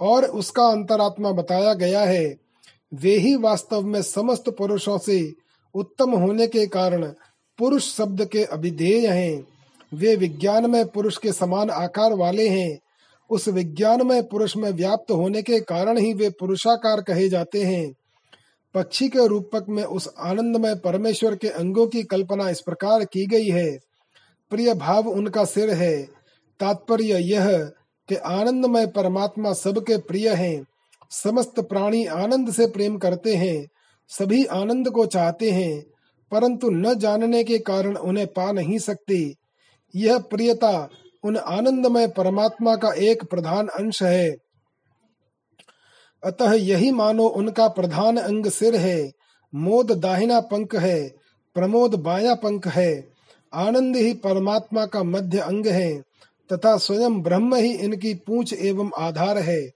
और 0.00 0.24
उसका 0.24 0.62
अंतरात्मा 0.62 1.32
बताया 1.32 1.74
गया 1.74 2.00
है। 2.00 2.36
वे 2.94 3.16
ही 3.16 3.36
वास्तव 3.36 3.82
में 3.82 4.02
समस्त 4.02 4.44
पुरुषों 4.48 4.98
से 4.98 5.34
उत्तम 5.74 6.10
होने 6.10 6.46
के 6.46 6.66
कारण 6.66 7.12
पुरुष 7.58 7.96
शब्द 7.96 8.24
के 8.24 8.44
अभिधेय 8.44 9.06
हैं। 9.06 9.46
वे 9.94 10.16
विज्ञान 10.16 10.70
में 10.70 10.86
पुरुष 10.86 11.16
के 11.16 11.32
समान 11.32 11.70
आकार 11.70 12.12
वाले 12.12 12.48
हैं। 12.48 12.78
उस 13.30 13.48
विज्ञान 13.48 14.06
में 14.06 14.28
पुरुष 14.28 14.56
में 14.56 14.70
व्याप्त 14.70 15.10
होने 15.10 15.42
के 15.42 15.60
कारण 15.60 15.98
ही 15.98 16.14
वे 16.14 16.30
पुरुषाकार 16.30 17.00
कहे 17.00 17.28
जाते 17.28 17.62
हैं। 17.62 17.94
पक्षी 18.74 19.08
के 19.08 19.26
रूपक 19.26 19.66
में 19.68 19.84
उस 19.84 20.14
आनंदमय 20.18 20.74
परमेश्वर 20.74 21.36
के 21.36 21.48
अंगों 21.48 21.86
की 21.86 22.02
कल्पना 22.02 22.50
इस 22.50 22.60
प्रकार 22.60 23.04
की 23.04 23.26
गई 23.26 23.48
है। 23.48 23.78
प्रिय 24.50 24.74
भाव 24.74 25.08
उनका 25.08 25.44
सिर 25.44 25.70
है। 25.70 26.02
तात्पर्य 26.60 27.18
यह 27.18 27.72
कि 28.08 28.14
आनंदमय 28.14 28.86
परमात्मा 28.86 29.52
सबके 29.52 29.96
प्रिय 29.96 30.28
हैं। 30.28 30.64
समस्त 31.10 31.60
प्राणी 31.60 32.06
आनंद 32.06 32.52
से 32.52 32.66
प्रेम 32.66 32.96
करते 32.96 33.36
हैं। 33.36 33.66
सभी 34.08 34.44
आनंद 34.44 34.88
को 34.88 35.06
चाहते 35.06 35.50
हैं, 35.50 35.84
परंतु 36.32 36.70
न 36.70 36.94
जानने 36.94 37.44
के 37.44 37.58
कारण 37.58 37.96
उन्हें 37.96 38.26
पा 38.26 38.52
नहीं 38.52 38.78
सकते। 38.78 39.34
यह 39.96 40.18
प्रियता 40.18 40.88
उन 41.24 41.36
आनंदमय 41.36 42.08
परमात्मा 42.08 42.76
का 42.76 42.92
एक 42.92 43.24
प्रधान 43.24 43.68
अंश 43.68 44.02
है। 44.02 44.36
अतः 46.24 46.52
यही 46.52 46.90
मानो 46.90 47.26
उनका 47.26 47.68
प्रधान 47.68 48.16
अंग 48.16 48.46
सिर 48.46 48.76
है। 48.76 49.12
मोद 49.54 49.92
दाहिना 49.92 50.40
पंख 50.40 50.74
है, 50.74 51.08
प्रमोद 51.54 51.94
बाया 51.94 52.34
पंख 52.34 52.66
है। 52.66 53.08
आनंद 53.54 53.96
ही 53.96 54.12
परमात्मा 54.12 54.86
का 54.86 55.02
मध्य 55.02 55.38
अंग 55.38 55.66
है, 55.66 56.02
तथा 56.52 56.76
स्वयं 56.76 57.22
ब्रह्म 57.22 57.54
ही 57.54 57.72
इनकी 57.72 58.14
पूंछ 58.14 58.52
एवं 58.52 58.90
आधार 58.98 59.38
है। 59.38 59.70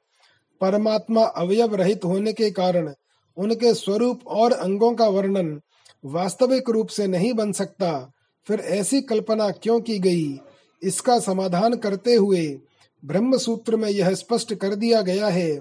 परमात्मा 0.61 1.25
अवयव 1.25 1.75
रहित 1.75 2.05
होने 2.05 2.33
के 2.33 2.51
कारण 2.51 2.95
उनके 3.37 3.75
स्वरूप 3.75 4.27
और 4.27 4.53
अंगों 4.53 4.95
का 4.95 5.09
वर्णन 5.09 5.61
वास्तविक 6.05 6.71
रूप 6.71 6.89
से 6.89 7.07
नहीं 7.07 7.33
बन 7.33 7.53
सकता। 7.53 8.13
फिर 8.47 8.61
ऐसी 8.61 9.01
कल्पना 9.01 9.51
क्यों 9.51 9.81
की 9.81 9.99
गई? 9.99 10.41
इसका 10.83 11.19
समाधान 11.19 11.75
करते 11.75 12.15
हुए 12.15 12.61
ब्रह्म 13.05 13.39
सूत्र 13.39 13.77
में 13.77 13.89
यह 13.89 14.15
स्पष्ट 14.15 14.55
कर 14.55 14.75
दिया 14.75 15.03
गया 15.03 15.29
है 15.29 15.57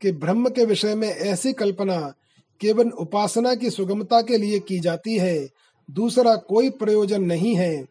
कि 0.00 0.12
ब्रह्म 0.12 0.48
के 0.48 0.64
विषय 0.64 0.94
में 0.94 1.08
ऐसी 1.08 1.52
कल्पना 1.52 2.14
केवल 2.60 2.88
उपासना 2.88 3.54
की 3.54 3.70
सुगमता 3.70 4.22
के 4.22 4.38
लिए 4.38 4.58
की 4.58 4.78
जाती 4.78 5.18
है, 5.18 5.48
दूसरा 5.90 6.36
कोई 6.36 6.70
प्रयोजन 6.70 7.22
नहीं 7.22 7.54
है। 7.54 7.84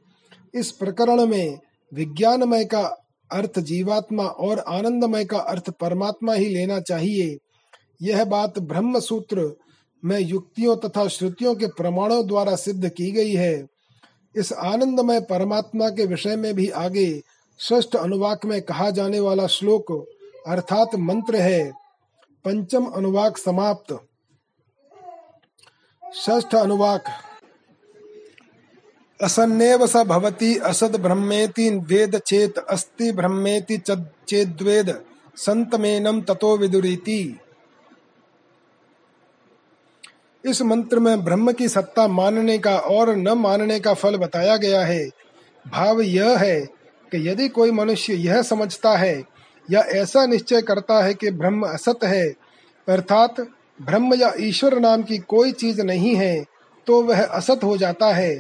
इस 0.56 0.72
प्रकरण 0.72 1.26
में 1.26 1.60
विज्ञानमय 1.94 2.66
का 2.66 2.98
अर्थ 3.32 3.60
जीवात्मा 3.60 4.24
और 4.24 4.60
आनंदमय 4.60 5.26
का 5.26 5.38
अर्थ 5.38 5.70
परमात्मा 5.70 6.34
ही 6.34 6.46
लेना 6.46 6.80
चाहिए। 6.80 7.38
यह 8.02 8.26
बात 8.26 8.60
ब्रह्म 8.60 9.00
सूत्र 9.00 9.56
में 10.06 10.20
युक्तियों 10.20 10.76
तथा 10.78 11.08
श्रुतियों 11.08 11.56
के 11.56 11.68
प्रमाणों 11.68 12.28
द्वारा 12.28 12.56
सिद्ध 12.56 12.90
की 12.90 13.12
गई 13.12 13.32
है। 13.32 13.68
इस 14.36 14.54
आनंदमय 14.54 15.20
परमात्मा 15.20 15.90
के 15.90 16.06
विषय 16.06 16.36
में 16.36 16.54
भी 16.56 16.70
आगे 16.70 17.22
षष्ठ 17.60 17.96
अनुवाक 17.96 18.46
में 18.46 18.62
कहा 18.62 18.90
जाने 18.90 19.20
वाला 19.20 19.48
श्लोक 19.48 19.92
अर्थात 20.48 20.96
मंत्र 20.96 21.36
है, 21.36 21.72
पंचम 22.46 22.86
अनुवाक 22.86 23.38
समाप्त। 23.38 23.94
षष्ठ 26.04 26.56
अनुवाक, 26.56 27.04
असन्नेव 29.20 29.86
स 29.88 29.96
भवति 29.96 30.58
असद 30.58 30.96
ब्रह्मेति 30.96 31.70
वेद 31.70 32.18
चेत 32.18 32.58
अस्ति 32.60 33.12
ब्रह्मेति 33.12 33.78
चेद्वेद 33.78 35.06
संतमेनम 35.38 36.22
ततो 36.22 36.58
विदुरीति। 36.58 37.41
इस 40.44 40.62
मंत्र 40.62 41.00
में 41.00 41.24
ब्रह्म 41.24 41.52
की 41.52 41.68
सत्ता 41.68 42.08
मानने 42.08 42.58
का 42.58 42.76
और 42.76 43.16
न 43.16 43.32
मानने 43.32 43.80
का 43.80 43.94
फल 43.94 44.16
बताया 44.18 44.56
गया 44.58 44.82
है। 44.82 45.04
भाव 45.66 46.02
यह 46.02 46.38
है 46.38 46.60
कि 47.12 47.28
यदि 47.30 47.48
कोई 47.50 47.72
मनुष्य 47.72 48.14
यह 48.14 48.42
समझता 48.42 48.96
है 48.98 49.24
या 49.68 49.82
ऐसा 49.94 50.26
निश्चय 50.26 50.62
करता 50.62 51.04
है 51.04 51.14
कि 51.14 51.32
ब्रह्म 51.32 51.68
असत 51.68 52.04
है, 52.04 52.28
अर्थात 52.88 53.42
ब्रह्म 53.80 54.14
या 54.14 54.32
ईश्वर 54.40 54.80
नाम 54.80 55.04
की 55.04 55.18
कोई 55.18 55.52
चीज़ 55.52 55.82
नहीं 55.82 56.16
है 56.16 56.44
तो 56.88 57.02
वह 57.04 57.24
असत 57.24 57.64
हो 57.64 57.76
जाता 57.78 58.14
है। 58.14 58.34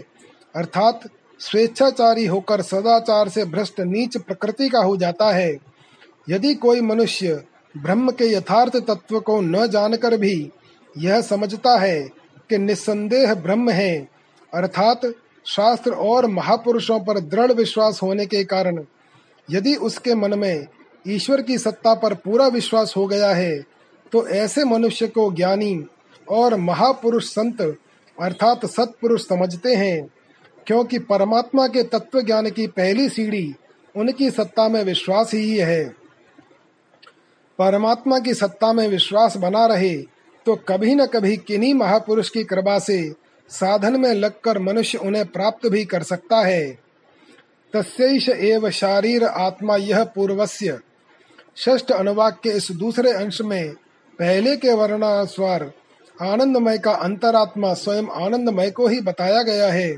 अर्थात 0.56 1.08
स्वेच्छाचारी 1.40 2.26
होकर 2.26 2.62
सदाचार 2.62 3.30
से 3.30 3.46
भ्रष्ट 3.46 3.80
नीच 3.80 4.18
प्रकृति 4.18 4.70
का 4.70 4.80
हो 4.80 4.96
जाता 4.98 5.32
है। 5.32 5.56
यदि 6.30 6.54
कोई 6.56 6.82
मनुष्य 6.82 7.44
ब्रह्म 7.76 8.12
के 8.12 8.26
यथार्थ 8.28 8.76
तत्व 8.88 9.20
को 9.20 9.40
न 9.42 9.68
जानकर 9.68 10.18
भी 10.18 10.52
यह 10.96 11.22
समझता 11.22 11.78
है 11.80 12.02
कि 12.50 12.58
निस्संदेह 12.58 13.34
ब्रह्म 13.36 13.70
है, 13.70 14.08
अर्थात 14.54 15.02
शास्त्र 15.46 15.92
और 15.92 16.26
महापुरुषों 16.28 17.00
पर 17.00 17.20
दृढ़ 17.20 17.52
विश्वास 17.52 18.02
होने 18.04 18.26
के 18.26 18.44
कारण, 18.44 18.84
यदि 19.50 19.76
उसके 19.76 20.16
मन 20.16 20.38
में 20.40 20.68
ईश्वर 21.06 21.42
की 21.42 21.58
सत्ता 21.58 21.94
पर 21.96 22.14
पूरा 22.16 22.48
विश्वास 22.48 22.94
हो 22.98 23.06
गया 23.08 23.30
है 23.30 23.60
तो 24.12 24.28
ऐसे 24.28 24.64
मनुष्य 24.66 25.08
को 25.08 25.32
ज्ञानी 25.32 25.84
और 26.28 26.56
महापुरुष 26.56 27.26
संत, 27.26 27.62
अर्थात 28.18 28.66
सत्पुरुष 28.66 29.28
समझते 29.28 29.76
हैं, 29.76 30.08
क्योंकि 30.68 31.00
परमात्मा 31.00 31.68
के 31.68 31.84
तत्व 31.84 32.22
ज्ञान 32.22 32.50
की 32.50 32.68
पहली 32.68 33.08
सीढ़ी 33.10 33.54
उनकी 33.96 34.30
सत्ता 34.32 34.68
में 34.70 34.84
विश्वास 34.84 35.34
ही 35.34 35.58
है। 35.58 35.84
परमात्मा 37.60 38.20
की 38.20 38.34
सत्ता 38.34 38.72
में 38.74 38.88
विश्वास 38.88 39.38
बना 39.38 39.66
रहे 39.66 39.96
तो 40.46 40.56
कभी 40.70 40.96
न 40.96 41.06
कभी 41.06 41.36
किन्हीं 41.38 41.74
महापुरुष 41.74 42.30
की 42.30 42.44
कृपा 42.44 42.78
से 42.80 43.02
साधन 43.50 44.00
में 44.00 44.14
लगकर 44.14 44.60
मनुष्य 44.60 44.98
उन्हें 44.98 45.26
प्राप्त 45.26 45.68
भी 45.68 45.86
कर 45.86 46.04
सकता 46.04 46.42
है। 46.42 46.66
तस्यैष 47.74 48.30
एव 48.30 48.70
शारीर 48.70 49.24
आत्मा 49.24 49.76
यह 49.76 50.04
पूर्वस्य। 50.04 50.80
षष्ठ 51.58 51.92
अनुवाक 51.92 52.40
के 52.44 52.50
इस 52.50 52.72
दूसरे 52.72 53.12
अंश 53.12 53.42
में, 53.42 53.74
पहले 54.20 54.56
के 54.58 54.74
वर्णानुसार 54.74 55.72
आनंदमय 56.22 56.78
का 56.78 56.92
अंतरात्मा 56.92 57.74
स्वयं 57.74 58.08
आनंदमय 58.26 58.72
को 58.72 58.88
ही 58.88 59.02
बताया 59.02 59.42
गया 59.44 59.68
है। 59.68 59.92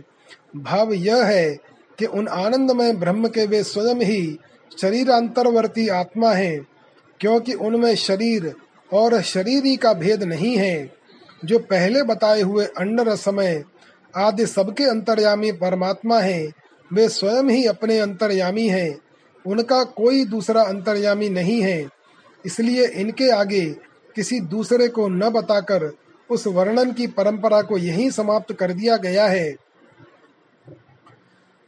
भाव 0.56 0.93
यह 0.93 1.23
है 1.23 1.60
कि 1.99 2.06
उन 2.06 2.27
आनंदमय 2.27 2.93
ब्रह्म 2.93 3.27
के 3.27 3.45
वे 3.45 3.63
स्वयं 3.63 4.01
ही 4.01 4.39
शरीरांतरवर्ती 4.82 5.88
आत्मा 5.88 6.32
हैं, 6.32 6.67
क्योंकि 7.19 7.53
उनमें 7.53 7.95
शरीर 7.95 8.53
और 8.93 9.21
शरीरी 9.21 9.75
का 9.75 9.93
भेद 9.93 10.23
नहीं 10.23 10.58
है, 10.58 10.91
जो 11.45 11.60
पहले 11.60 12.03
बताए 12.03 12.41
हुए 12.41 12.65
अंडर 12.65 13.15
समय 13.15 13.63
आदि 14.15 14.45
सबके 14.45 14.84
अंतर्यामी 14.84 15.51
परमात्मा 15.51 16.19
है, 16.19 16.51
वे 16.93 17.10
स्वयं 17.10 17.49
ही 17.49 17.65
अपने 17.65 17.99
अंतर्यामी 17.99 18.67
हैं, 18.67 18.99
उनका 19.45 19.84
कोई 19.84 20.25
दूसरा 20.25 20.63
अंतर्यामी 20.63 21.29
नहीं 21.29 21.62
है। 21.62 21.89
इसलिए 22.45 22.88
इनके 22.88 23.29
आगे 23.29 23.65
किसी 24.15 24.39
दूसरे 24.39 24.88
को 24.88 25.08
न 25.08 25.29
बताकर 25.29 25.91
उस 26.29 26.47
वर्णन 26.47 26.91
की 26.91 27.08
परंपरा 27.08 27.62
को 27.62 27.77
यही 27.77 28.12
समाप्त 28.12 28.53
कर 28.53 28.73
दिया 28.73 28.97
गया 28.97 29.25
है। 29.27 29.56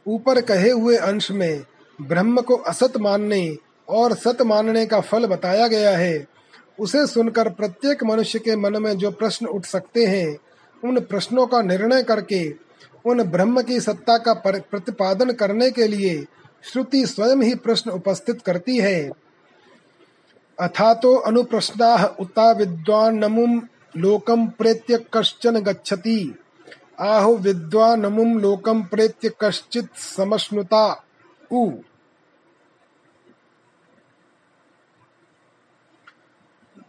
ऊपर 0.06 0.40
कहे 0.40 0.70
हुए 0.70 0.96
अंश 0.96 1.30
में 1.30 1.64
ब्रह्म 2.00 2.40
को 2.40 2.56
असत 2.56 2.96
मानने 2.96 3.56
और 3.88 4.14
सत 4.14 4.42
मानने 4.42 4.86
का 4.86 5.00
फल 5.00 5.26
बताया 5.26 5.68
गया 5.68 5.96
है। 5.96 6.35
उसे 6.80 7.06
सुनकर 7.06 7.48
प्रत्येक 7.48 8.04
मनुष्य 8.04 8.38
के 8.38 8.56
मन 8.56 8.82
में 8.82 8.96
जो 8.96 9.10
प्रश्न 9.10 9.46
उठ 9.46 9.64
सकते 9.64 10.06
हैं, 10.06 10.38
उन 10.84 11.00
प्रश्नों 11.00 11.46
का 11.46 11.62
निर्णय 11.62 12.02
करके, 12.02 12.54
उन 13.04 13.22
ब्रह्म 13.22 13.62
की 13.62 13.80
सत्ता 13.80 14.18
का 14.18 14.32
प्रतिपादन 14.48 15.32
करने 15.32 15.70
के 15.70 15.86
लिए 15.86 16.26
श्रुति 16.64 17.06
स्वयं 17.06 17.36
ही 17.36 17.54
प्रश्न 17.54 17.90
उपस्थित 17.90 18.42
करती 18.42 18.78
है। 18.78 19.10
अथा 20.60 20.94
तो 20.94 21.14
अनुप्रश्ना 21.14 22.16
उता 22.20 22.52
विद्वान्नमुम 22.52 23.62
लोकम 23.96 24.46
प्रेत्य 24.46 25.04
कश्चन 25.14 25.60
गच्छति। 25.60 26.38
आहो 27.00 27.36
विद्वानमुम 27.36 28.38
लोकम 28.38 28.82
प्रेत्य 28.82 29.32
कश्चित 29.40 29.88
समश्नुता। 29.96 31.04
उ। 31.52 31.70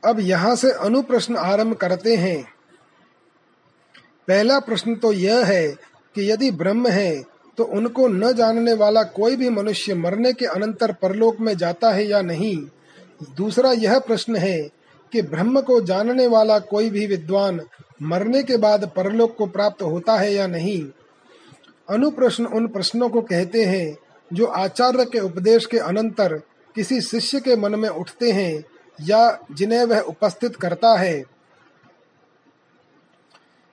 अब 0.07 0.19
यहाँ 0.19 0.55
से 0.55 0.71
अनुप्रश्न 0.71 1.35
आरंभ 1.35 1.75
करते 1.75 2.15
हैं। 2.15 2.43
पहला 4.27 4.59
प्रश्न 4.59 4.95
तो 4.95 5.11
यह 5.11 5.45
है 5.45 5.67
कि 6.15 6.31
यदि 6.31 6.51
ब्रह्म 6.51 6.87
है 6.87 7.21
तो 7.57 7.63
उनको 7.63 8.07
न 8.07 8.31
जानने 8.33 8.73
वाला 8.73 9.03
कोई 9.03 9.35
भी 9.35 9.49
मनुष्य 9.49 9.93
मरने 9.95 10.33
के 10.33 10.45
अनंतर 10.45 10.91
परलोक 10.91 11.39
में 11.39 11.55
जाता 11.57 11.91
है 11.91 12.05
या 12.07 12.21
नहीं? 12.21 12.57
दूसरा 13.37 13.71
यह 13.71 13.99
प्रश्न 13.99 14.35
है 14.35 14.57
कि 15.13 15.21
ब्रह्म 15.21 15.61
को 15.61 15.79
जानने 15.81 16.27
वाला 16.27 16.59
कोई 16.59 16.89
भी 16.89 17.05
विद्वान 17.07 17.61
मरने 18.01 18.43
के 18.43 18.57
बाद 18.57 18.85
परलोक 18.95 19.35
को 19.37 19.45
प्राप्त 19.45 19.81
होता 19.81 20.17
है 20.17 20.33
या 20.33 20.47
नहीं? 20.47 20.83
अनुप्रश्न 21.89 22.45
उन 22.45 22.67
प्रश्नों 22.67 23.09
को 23.09 23.21
कहते 23.21 23.63
हैं 23.65 23.97
जो 24.33 24.45
आचार्य 24.45 25.05
के 25.05 25.19
उपदेश 25.19 25.65
के 25.65 25.77
अनंतर 25.77 26.41
किसी 26.75 27.01
शिष्य 27.01 27.39
के 27.39 27.55
मन 27.55 27.79
में 27.79 27.89
उठते 27.89 28.31
हैं 28.31 28.63
या 29.01 29.39
जिन्हें 29.51 29.83
वह 29.83 29.99
उपस्थित 29.99 30.55
करता 30.55 30.95
है। 30.95 31.23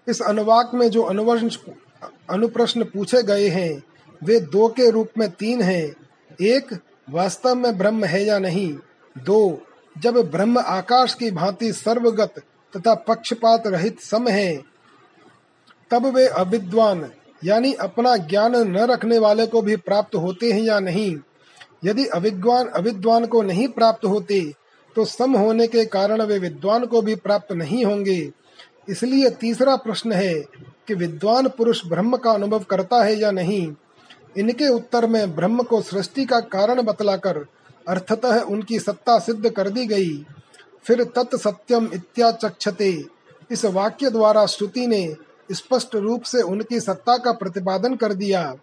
इस 0.09 0.23
अनुवाक 0.23 0.71
में 0.75 0.91
जो 0.91 1.03
अनुवंश 1.03 1.59
अनुप्रश्न 2.31 2.85
पूछे 2.85 3.23
गए 3.23 3.49
हैं, 3.49 3.83
वे 4.25 4.41
दो 4.41 4.69
के 4.69 4.91
रूप 4.91 5.09
में 5.19 5.31
तीन 5.31 5.63
हैं। 5.63 5.97
एक, 6.41 6.79
वास्तव 7.11 7.55
में 7.55 7.79
ब्रह्म 7.79 8.05
है 8.05 8.25
या 8.25 8.39
नहीं? 8.39 8.77
दो, 9.19 9.63
जब 9.99 10.31
ब्रह्म 10.31 10.59
आकाश 10.59 11.15
की 11.15 11.31
भांति 11.31 11.73
सर्वगत 11.73 12.43
तथा 12.77 12.95
पक्षपात 12.95 13.67
रहित 13.67 14.01
सम 14.01 14.29
है, 14.29 14.63
तब 15.91 16.07
वे 16.07 16.27
अविद्वान, 16.27 17.13
यानी 17.45 17.75
अपना 17.75 18.17
ज्ञान 18.17 18.57
न 18.57 18.77
रखने 18.77 19.19
वाले 19.19 19.47
को 19.47 19.63
भी 19.63 19.77
प्राप्त 19.77 20.15
होते 20.15 20.53
हैं 20.53 20.63
या 20.63 20.81
नहीं? 20.81 21.19
यदि 21.85 22.07
अविद्वान 22.07 22.67
अविद्वान 22.67 23.27
को 23.27 23.43
नहीं 23.43 23.69
प्राप्त 23.69 24.05
होते 24.05 24.55
तो 24.96 25.04
सम 25.04 25.37
होने 25.37 25.66
के 25.66 25.85
कारण 25.85 26.22
वे 26.22 26.38
विद्वान 26.38 26.85
को 26.87 27.02
भी 27.02 27.14
प्राप्त 27.14 27.52
नहीं 27.52 27.85
होंगे। 27.85 28.33
इसलिए 28.88 29.30
तीसरा 29.30 29.76
प्रश्न 29.76 30.12
है 30.12 30.35
कि 30.88 30.94
विद्वान 30.94 31.48
पुरुष 31.48 31.87
ब्रह्म 31.87 32.16
का 32.16 32.30
अनुभव 32.30 32.64
करता 32.70 33.02
है 33.04 33.18
या 33.20 33.30
नहीं। 33.30 33.74
इनके 34.38 34.68
उत्तर 34.68 35.07
में 35.07 35.35
ब्रह्म 35.37 35.62
को 35.62 35.80
सृष्टि 35.83 36.24
का 36.24 36.40
कारण 36.40 36.83
बतलाकर 36.83 37.44
अर्थतः 37.88 38.40
उनकी 38.40 38.78
सत्ता 38.78 39.18
सिद्ध 39.18 39.50
कर 39.50 39.68
दी 39.68 39.87
गई। 39.87 40.14
फिर 40.85 41.02
तत्सत्यम 41.16 41.88
इत्याचक्षते। 41.94 42.90
इस 43.50 43.64
वाक्य 43.64 44.11
द्वारा 44.11 44.46
श्रुति 44.46 44.87
ने 44.87 45.16
स्पष्ट 45.52 45.94
रूप 45.94 46.22
से 46.22 46.42
उनकी 46.42 46.80
सत्ता 46.80 47.16
का 47.16 47.33
प्रतिपादन 47.33 47.94
कर 47.94 48.12
दिया। 48.12 48.54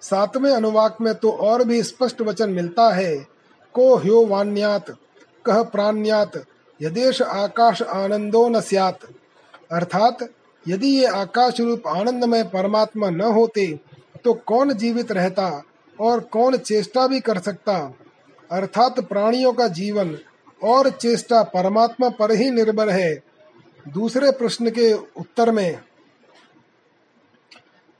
सातवें 0.00 0.50
अनुवाक 0.52 0.96
में 1.00 1.14
तो 1.14 1.30
और 1.30 1.64
भी 1.64 1.82
स्पष्ट 1.82 2.20
वचन 2.22 2.50
मिलता 2.50 2.88
है, 2.94 3.14
को 3.74 3.96
ह्यो 3.96 4.24
वाण्यात। 4.26 4.90
कह 5.46 5.62
प्राण्यात? 5.62 6.44
यदेश 6.82 7.22
आकाश 7.22 7.82
आनंदो 7.82 8.48
न 8.48 8.60
स्यात। 8.60 8.98
अर्थात, 9.72 10.18
यदि 10.68 10.88
ये 10.88 11.06
आकाश 11.06 11.60
रूप 11.60 11.86
आनंद 11.86 12.24
में 12.24 12.50
परमात्मा 12.50 13.10
न 13.10 13.20
होते 13.20 13.80
तो 14.24 14.34
कौन 14.34 14.74
जीवित 14.74 15.12
रहता 15.12 15.62
और 16.00 16.20
कौन 16.20 16.56
चेष्टा 16.56 17.06
भी 17.06 17.20
कर 17.20 17.38
सकता? 17.38 17.94
अर्थात, 18.50 19.00
प्राणियों 19.00 19.52
का 19.52 19.68
जीवन 19.68 20.18
और 20.64 20.90
चेष्टा 20.90 21.42
परमात्मा 21.42 22.08
पर 22.08 22.32
ही 22.32 22.50
निर्भर 22.50 22.90
है। 22.90 23.22
दूसरे 23.88 24.30
प्रश्न 24.30 24.70
के 24.70 24.92
उत्तर 24.92 25.50
में, 25.50 25.82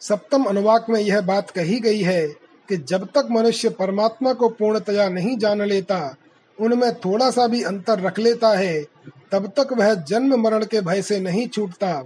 सप्तम 0.01 0.45
अनुवाक 0.45 0.87
में 0.91 1.01
यह 1.01 1.21
बात 1.21 1.51
कही 1.51 1.81
गई 1.81 2.01
है 2.01 2.29
कि 2.69 2.77
जब 2.77 3.05
तक 3.07 3.29
मनुष्य 3.31 3.69
परमात्मा 3.69 4.33
को 4.33 4.49
पूर्णतया 4.49 5.09
नहीं 5.09 5.39
जान 5.39 5.63
लेता 5.63 6.17
उनमें 6.61 6.95
थोड़ा 6.95 7.31
सा 7.31 7.47
भी 7.47 7.63
अंतर 7.63 8.01
रख 8.01 8.19
लेता 8.19 8.49
है, 8.49 8.85
तब 9.33 9.47
तक 9.47 9.69
वह 9.73 9.95
जन्म 9.95 10.41
मरण 10.41 10.65
के 10.65 10.81
भय 10.81 11.03
से 11.03 11.21
नहीं 11.21 11.49
छूटता। 11.49 12.05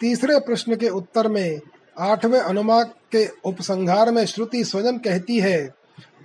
तीसरे 0.00 0.38
प्रश्न 0.38 0.76
के 0.76 0.88
उत्तर 0.88 1.28
में, 1.28 1.60
आठवें 1.98 2.40
अनुवाक 2.40 2.94
के 3.12 3.28
उपसंहार 3.44 4.10
में 4.10 4.26
श्रुति 4.26 4.64
स्वयं 4.64 4.98
कहती 4.98 5.40
है, 5.40 5.74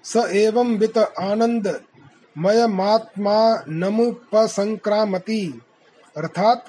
स 0.04 0.18
एवं 0.18 0.78
वित 0.78 0.98
आनंद, 0.98 1.82
मयमात्मा 2.38 3.64
नमुपसंक्रामति। 3.70 5.62
अर्थात, 6.18 6.66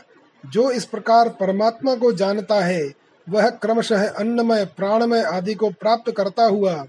जो 0.47 0.71
इस 0.71 0.85
प्रकार 0.85 1.29
परमात्मा 1.29 1.95
को 1.95 2.13
जानता 2.13 2.55
है, 2.55 2.93
वह 3.29 3.51
क्रमशः 3.51 4.11
अन्नमय, 4.11 4.65
प्राणमय 4.65 5.23
आदि 5.23 5.55
को 5.55 5.71
प्राप्त 5.71 6.13
करता 6.17 6.45
हुआ 6.45 6.87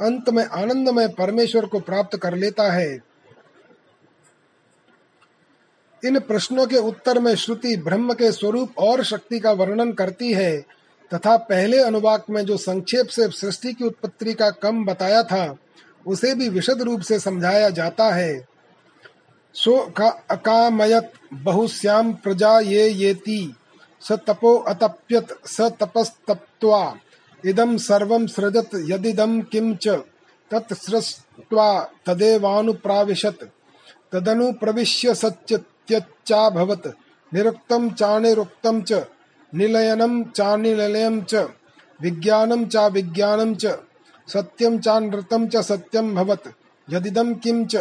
अंत 0.00 0.30
में 0.30 0.44
आनंदमय 0.44 1.08
परमेश्वर 1.08 1.66
को 1.66 1.80
प्राप्त 1.80 2.16
कर 2.16 2.34
लेता 2.34 2.72
है। 2.72 3.15
इन 6.04 6.18
प्रश्नों 6.18 6.66
के 6.66 6.76
उत्तर 6.76 7.18
में 7.18 7.34
श्रुति 7.34 7.76
ब्रह्म 7.76 8.14
के 8.14 8.32
स्वरूप 8.32 8.78
और 8.78 9.04
शक्ति 9.04 9.40
का 9.40 9.52
वर्णन 9.52 9.92
करती 9.92 10.32
है, 10.32 10.60
तथा 11.14 11.36
पहले 11.36 11.78
अनुवाक 11.78 12.24
में 12.30 12.44
जो 12.46 12.56
संक्षेप 12.56 13.06
से 13.06 13.28
सृष्टि 13.28 13.72
की 13.72 13.84
उत्पत्ति 13.84 14.34
का 14.34 14.50
कम 14.50 14.84
बताया 14.84 15.22
था, 15.22 15.56
उसे 16.06 16.34
भी 16.34 16.48
विशद 16.48 16.82
रूप 16.82 17.00
से 17.00 17.18
समझाया 17.18 17.70
जाता 17.70 18.14
है। 18.14 18.46
सो 19.54 19.76
का 19.96 20.08
अकामयत 20.30 21.12
बहुश्याम 21.34 22.12
प्रजा 22.12 22.58
ये 22.60 22.88
येति, 22.88 23.54
स 24.02 24.12
तपो 24.12 24.56
अतप्यत, 24.56 25.38
स 25.46 25.60
तपस्तप्त्वा 25.60 26.96
इदम 27.44 27.76
सर्वं 27.76 28.26
सृजत 28.26 28.70
यदिदम 28.74 29.40
किम 29.40 29.74
च 29.76 29.88
तत्सृष्ट्वा 30.50 31.68
तदेवानुप्राविशत 32.06 33.38
तदनु 34.12 34.52
प्रविश्य 34.52 35.14
सच्चत्यच्चाभवत् 35.92 36.86
निरुक्तं 37.34 37.90
चानिरुक्तं 37.90 38.82
च। 38.82 39.04
निलयनं 39.54 41.22
च। 41.22 41.48
विज्ञानं 42.00 42.66
चा 42.66 42.86
विज्ञानं 42.86 43.54
च। 43.54 43.78
सत्यं 44.28 44.78
चानृतं 44.78 45.48
च 45.48 45.56
सत्यं 45.56 46.14
भवत्। 46.14 46.48
यदिदं 46.90 47.34
किं 47.34 47.66
च। 47.66 47.76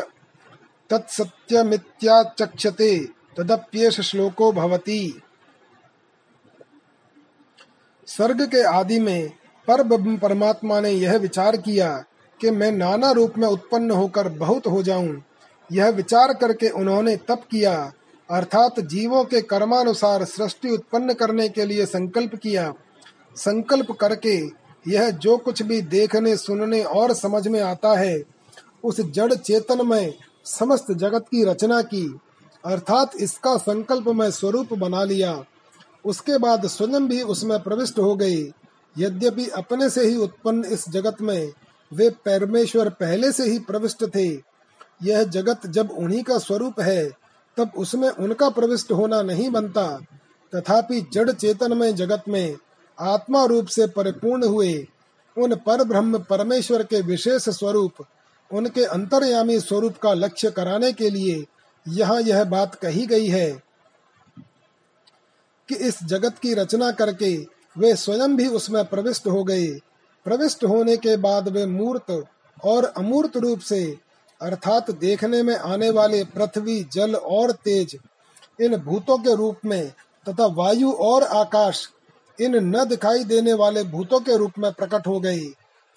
तत्सत्यमित्याचक्षते। 0.90 3.08
तदप्येष 3.38 4.02
श्लोको 4.02 4.52
भवति। 4.52 5.22
सर्ग 8.08 8.48
के 8.48 8.64
आदि 8.64 9.00
में 9.00 9.32
पर 9.68 9.84
परमात्मा 10.18 10.80
ने 10.80 10.90
यह 10.90 11.18
विचार 11.18 11.58
किया 11.58 12.04
कि 12.42 12.52
मैं 12.52 12.72
नाना 12.72 13.12
रूप 13.12 13.34
में 13.38 13.48
उत्पन्न 13.48 13.92
होकर 13.92 14.30
बहुत 14.30 14.68
हो 14.68 14.84
जाऊँ। 14.84 15.24
यह 15.72 15.90
विचार 15.90 16.34
करके 16.34 16.70
उन्होंने 16.70 17.16
तप 17.16 17.42
किया, 17.52 17.92
अर्थात 18.32 18.80
जीवों 18.80 19.24
के 19.24 19.42
कर्मानुसार 19.42 20.26
सृष्टि 20.26 20.70
उत्पन्न 20.70 21.14
करने 21.14 21.50
के 21.50 21.66
लिए 21.66 21.86
संकल्प 21.86 22.36
किया। 22.36 22.74
संकल्प 23.36 23.92
करके 23.92 24.66
यह 24.88 25.10
जो 25.10 25.38
कुछ 25.38 25.62
भी 25.62 25.82
देखने, 25.82 26.38
सुनने 26.38 26.84
और 26.84 27.14
समझ 27.14 27.48
में 27.48 27.62
आता 27.62 27.98
है, 27.98 28.24
उस 28.84 29.02
जड़ 29.02 29.34
चेतन 29.34 29.88
में 29.88 30.14
समस्त 30.46 30.92
जगत 30.92 31.26
की 31.32 31.44
रचना 31.44 31.82
की, 31.82 32.20
अर्थात 32.66 33.12
इसका 33.20 33.58
संकल्प 33.58 34.08
में 34.08 34.32
स्वरूप 34.32 34.74
बना 34.74 35.04
लिया। 35.04 35.44
उसके 36.06 36.38
बाद 36.38 36.68
स्वयं 36.68 37.08
भी 37.08 37.22
उसमें 37.22 37.64
प्रविष्ट 37.64 38.00
हो 38.00 38.16
गई। 38.16 38.54
यद्यपि 38.98 39.50
अपने 39.50 39.90
से 39.90 40.06
ही 40.06 40.16
उत्पन्न 40.16 40.66
इस 40.66 40.90
जगत 40.90 41.22
में 41.22 41.52
वे 41.94 42.10
परमेश्वर 42.10 42.90
पहले 42.90 43.32
से 43.32 43.44
ही 43.44 43.60
प्रविष्ट 43.60 44.06
थे 44.06 44.55
यह 45.04 45.24
जगत 45.24 45.68
जब 45.68 45.92
उन्हीं 45.92 46.24
का 46.24 46.38
स्वरूप 46.38 46.80
है, 46.80 47.12
तब 47.58 47.72
उसमें 47.78 48.10
उनका 48.10 48.50
प्रविष्ट 48.50 48.92
होना 48.92 49.22
नहीं 49.22 49.50
बनता। 49.50 50.06
तथापि 50.54 51.02
जड़ 51.14 51.32
चेतन 51.32 51.78
में 51.78 51.96
जगत 51.96 52.24
में 52.28 52.58
आत्मा 53.00 53.46
रूप 53.46 53.68
से 53.68 53.88
परिपूर्ण 53.88 54.48
हुए, 54.48 54.88
उन 55.38 55.56
पर 55.56 55.84
ब्रह्म 55.84 56.20
परमेश्वर 56.20 56.84
के 56.84 57.02
विशेष 57.02 57.50
स्वरूप, 57.50 57.94
उनके 58.52 58.84
अंतर्यामी 58.84 59.60
स्वरूप 59.60 59.98
का 59.98 60.14
लक्ष्य 60.14 60.52
कराने 60.52 60.94
के 60.94 61.10
लिए 61.10 61.46
यहाँ 61.88 62.22
यह 62.22 62.44
बात 62.44 62.76
कही 62.76 63.06
गई 63.06 63.28
है 63.28 63.52
कि 65.70 65.76
इस 65.76 66.04
जगत 66.04 66.38
की 66.38 66.54
रचना 66.54 66.92
करके 66.92 67.36
वे 67.78 67.96
स्वयं 67.96 68.36
भी 68.36 68.48
उसमें 68.48 68.86
प्रविष्ट 68.86 69.28
हो 69.28 69.44
गए। 69.44 69.68
प्रविष्ट 70.26 70.64
होने 70.64 70.98
के 70.98 71.18
बाद 71.18 71.50
वे 71.50 71.66
मूर्त 71.66 72.24
और 72.66 72.86
अमूर्त 72.86 73.38
रूप 73.38 73.60
से 73.60 73.98
अर्थात 74.42 74.92
देखने 74.92 75.42
में 75.44 75.56
आने 75.56 75.90
वाले 75.90 76.24
पृथ्वी, 76.26 76.84
जल 76.94 77.16
और 77.16 77.52
तेज, 77.52 77.98
इन 78.60 78.76
भूतों 78.78 79.18
के 79.18 79.36
रूप 79.36 79.60
में, 79.66 79.92
तथा 80.26 80.46
वायु 80.46 80.92
और 80.92 81.24
आकाश, 81.24 81.88
इन 82.38 82.56
न 82.56 82.86
दिखाई 82.86 83.24
देने 83.24 83.54
वाले 83.54 83.84
भूतों 83.84 84.20
के 84.20 84.38
रूप 84.38 84.58
में 84.60 84.72
प्रकट 84.74 85.08
हो 85.08 85.20
गए 85.20 85.46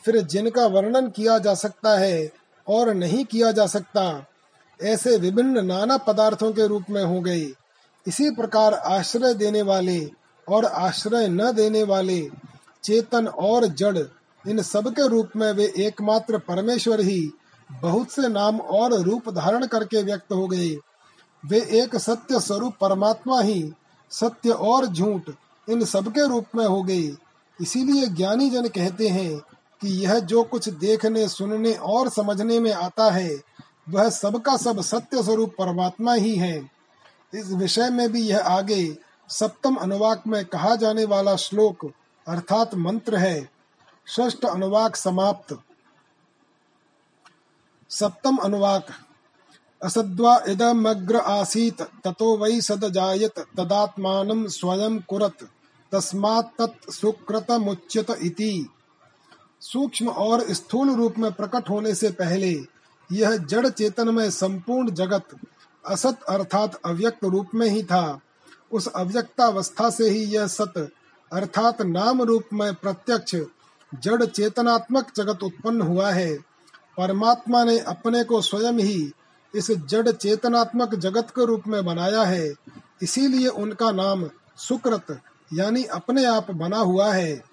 फिर 0.05 0.21
जिनका 0.23 0.67
वर्णन 0.67 1.09
किया 1.11 1.39
जा 1.39 1.55
सकता 1.55 1.99
है 1.99 2.31
और 2.67 2.93
नहीं 2.95 3.25
किया 3.25 3.51
जा 3.53 3.67
सकता, 3.67 4.27
ऐसे 4.81 5.17
विभिन्न 5.17 5.65
नाना 5.67 5.97
पदार्थों 5.97 6.53
के 6.53 6.67
रूप 6.67 6.91
में 6.91 7.03
हो 7.05 7.21
गए 7.21 7.47
इसी 8.07 8.31
प्रकार 8.31 8.75
आश्रय 8.75 9.35
देने 9.35 9.63
वाले 9.63 9.99
और 10.47 10.65
आश्रय 10.65 11.29
न 11.29 11.51
देने 11.53 11.83
वाले, 11.83 12.21
चेतन 12.85 13.27
और 13.27 13.67
जड़, 13.67 13.99
इन 14.45 14.63
सब 14.63 14.89
के 14.89 15.09
रूप 15.09 15.31
में 15.37 15.53
वे 15.53 15.73
एकमात्र 15.79 16.39
परमेश्वर 16.39 17.01
ही 17.01 17.21
बहुत 17.73 18.11
से 18.11 18.29
नाम 18.29 18.61
और 18.61 18.95
रूप 18.95 19.29
धारण 19.29 19.67
करके 19.67 20.03
व्यक्त 20.03 20.33
हो 20.33 20.49
गए। 20.49 20.77
वे 21.47 21.61
एक 21.61 21.97
सत्य 21.97 22.41
स्वरूप 22.41 22.75
परमात्मा 22.81 23.41
ही, 23.41 23.73
सत्य 24.11 24.51
और 24.51 24.87
झूठ, 24.87 25.23
इन 25.69 25.85
सबके 25.85 26.29
रूप 26.29 26.47
में 26.55 26.67
हो 26.67 26.83
गए। 26.83 27.17
इसीलिए 27.61 28.07
ज्ञानी 28.07 28.51
जन 28.51 28.69
कहते 28.69 29.09
हैं 29.09 29.39
कि 29.81 29.89
यह 29.89 30.19
जो 30.19 30.43
कुछ 30.43 30.69
देखने, 30.69 31.29
सुनने 31.29 31.73
और 31.73 32.09
समझने 32.09 32.61
में 32.61 32.73
आता 32.73 33.11
है, 33.11 33.41
वह 33.91 34.11
सबका 34.11 34.57
सब 34.57 34.81
सत्य 34.81 35.23
स्वरूप 35.23 35.51
परमात्मा 35.59 36.15
ही 36.15 36.37
है। 36.37 36.71
इस 37.35 37.53
विषय 37.53 37.91
में 37.91 38.13
भी 38.13 38.23
यह 38.23 38.39
आगे 38.39 38.99
सप्तम 39.29 39.75
अनुवाक 39.75 40.23
में 40.27 40.45
कहा 40.45 40.77
जाने 40.77 41.05
वाला 41.05 41.37
श्लोक 41.37 41.93
अर्थात 42.29 42.75
मंत्र 42.75 43.17
है। 43.17 43.51
षष्ठ 44.09 44.45
अनुवाक 44.45 44.97
समाप्त। 44.97 45.59
सप्तम 47.91 48.37
अनुवाक। 48.37 48.87
असद्वा 49.83 50.41
इदमग्र 50.49 51.17
आसीत, 51.17 51.83
ततो 51.83 52.37
वै 52.37 52.61
सद 52.61 52.89
जायत 52.93 53.39
तदात्मानं 53.39 54.49
स्वयं 54.49 54.99
कुरत, 54.99 55.49
तस्मात् 55.93 56.59
तत् 56.59 56.91
सुकृतमुच्यत 56.91 58.11
इति। 58.23 58.69
सूक्ष्म 59.61 60.09
और 60.09 60.53
स्थूल 60.53 60.91
रूप 60.91 61.19
में 61.19 61.33
प्रकट 61.33 61.71
होने 61.71 61.95
से 61.95 62.11
पहले, 62.11 62.65
यह 63.13 63.37
जड़ 63.37 63.69
चेतन 63.69 64.15
में 64.15 64.31
संपूर्ण 64.31 64.91
जगत, 64.91 65.25
असत 65.87 66.23
अर्थात 66.23 66.81
अव्यक्त 66.85 67.25
रूप 67.25 67.49
में 67.55 67.69
ही 67.69 67.83
था। 67.83 68.21
उस 68.73 68.87
अव्यक्तावस्था 68.87 69.91
से 69.91 70.11
ही 70.11 70.25
यह 70.25 70.47
सत, 70.47 70.91
अर्थात 71.33 71.83
नाम 71.83 72.23
रूप 72.23 72.45
में 72.53 72.75
प्रत्यक्ष, 72.75 73.37
जड़ 74.01 74.25
चेतनात्मक 74.25 75.13
जगत 75.17 75.43
उत्पन्न 75.43 75.83
हुआ 75.83 76.11
है। 76.11 76.48
परमात्मा 76.99 77.65
ने 77.65 77.79
अपने 77.79 78.25
को 78.25 78.41
स्वयं 78.43 78.79
ही 78.79 79.13
इस 79.55 79.71
जड़ 79.71 80.11
चेतनात्मक 80.11 80.95
जगत 80.95 81.31
के 81.31 81.47
रूप 81.47 81.67
में 81.67 81.85
बनाया 81.85 82.23
है। 82.23 82.55
इसीलिए 83.03 83.49
उनका 83.49 83.91
नाम 83.91 84.31
सुकृत, 84.59 85.21
यानी 85.55 85.85
अपने 85.85 86.25
आप 86.25 86.51
बना 86.51 86.79
हुआ 86.79 87.13
है। 87.13 87.49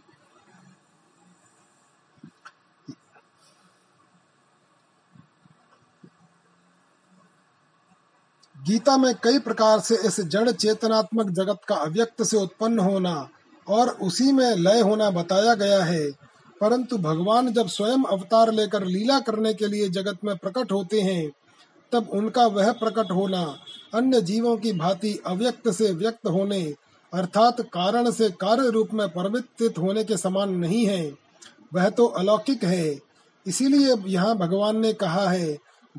गीता 8.56 8.98
में 8.98 9.14
कई 9.24 9.39
प्रकार 9.39 9.80
से 9.80 9.96
इस 10.08 10.20
जड़ 10.20 10.52
चेतनात्मक 10.52 11.30
जगत 11.30 11.60
का 11.68 11.76
अव्यक्त 11.76 12.24
से 12.24 12.38
उत्पन्न 12.38 12.80
होना 12.80 13.30
और 13.68 13.89
उसी 13.89 14.32
में 14.32 14.56
लय 14.56 14.82
होना 14.82 15.10
बताया 15.10 15.54
गया 15.54 15.84
है। 15.84 16.25
परंतु 16.62 16.97
भगवान 16.97 17.53
जब 17.53 17.68
स्वयं 17.68 18.03
अवतार 18.03 18.51
लेकर 18.51 18.84
लीला 18.86 19.20
करने 19.20 19.53
के 19.53 19.68
लिए 19.68 19.89
जगत 19.89 20.18
में 20.24 20.38
प्रकट 20.38 20.72
होते 20.72 21.01
हैं, 21.01 21.32
तब 21.91 22.10
उनका 22.10 22.45
वह 22.47 22.72
प्रकट 22.72 23.12
होना 23.12 23.58
अन्य 23.93 24.22
जीवों 24.22 24.58
की 24.58 24.74
भांति 24.74 25.20
अव्यक्त 25.26 25.70
से 25.70 25.91
व्यक्त 25.91 26.28
होने, 26.28 26.76
अर्थात 27.14 27.62
कारण 27.62 28.12
से 28.12 28.30
कार्य 28.30 28.70
रूप 28.70 28.89
में 28.93 29.10
परिवर्तित 29.10 29.78
होने 29.78 30.03
के 30.03 30.18
समान 30.18 30.49
नहीं 30.49 30.86
है। 30.86 31.14
वह 31.74 31.89
तो 31.89 32.06
अलौकिक 32.06 32.64
है। 32.64 32.99
इसीलिए 33.47 33.95
यहाँ 34.06 34.38
भगवान 34.38 34.80
ने 34.80 34.93
कहा 34.93 35.30
है, 35.30 35.58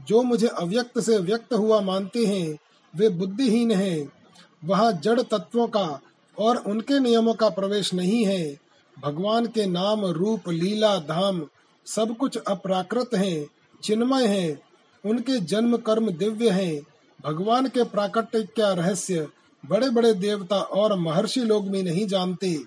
जो 0.08 0.22
मुझे 0.22 0.46
अव्यक्त 0.46 1.00
से 1.00 1.18
व्यक्त 1.18 1.54
हुआ 1.54 1.80
मानते 1.80 2.26
हैं, 2.26 2.58
वे 2.96 3.08
बुद्धिहीन 3.08 3.70
हैं। 3.70 4.12
वहाँ 4.64 4.92
जड़ 4.92 5.20
तत्वों 5.20 5.66
का 5.66 6.00
और 6.38 6.56
उनके 6.56 7.00
नियमों 7.00 7.34
का 7.34 7.48
प्रवेश 7.48 7.94
नहीं 7.94 8.24
है। 8.24 8.65
भगवान 9.04 9.46
के 9.46 9.66
नाम 9.66 10.06
रूप, 10.06 10.48
लीला, 10.48 10.98
धाम 10.98 11.48
सब 11.86 12.16
कुछ 12.16 12.38
अप्राकृत 12.48 13.10
है, 13.14 13.46
चिन्मय 13.82 14.26
है, 14.26 14.62
उनके 15.06 15.40
जन्म, 15.40 15.76
कर्म 15.76 16.10
दिव्य 16.10 16.50
हैं। 16.50 16.82
भगवान 17.22 17.68
के 17.68 17.84
प्राकट्य 17.84 18.42
का 18.42 18.72
रहस्य? 18.72 19.28
बड़े 19.66 19.90
बड़े 19.90 20.14
देवता 20.14 20.60
और 20.60 20.98
महर्षि 20.98 21.40
लोग 21.40 21.70
भी 21.70 21.82
नहीं 21.82 22.06
जानते। 22.06 22.64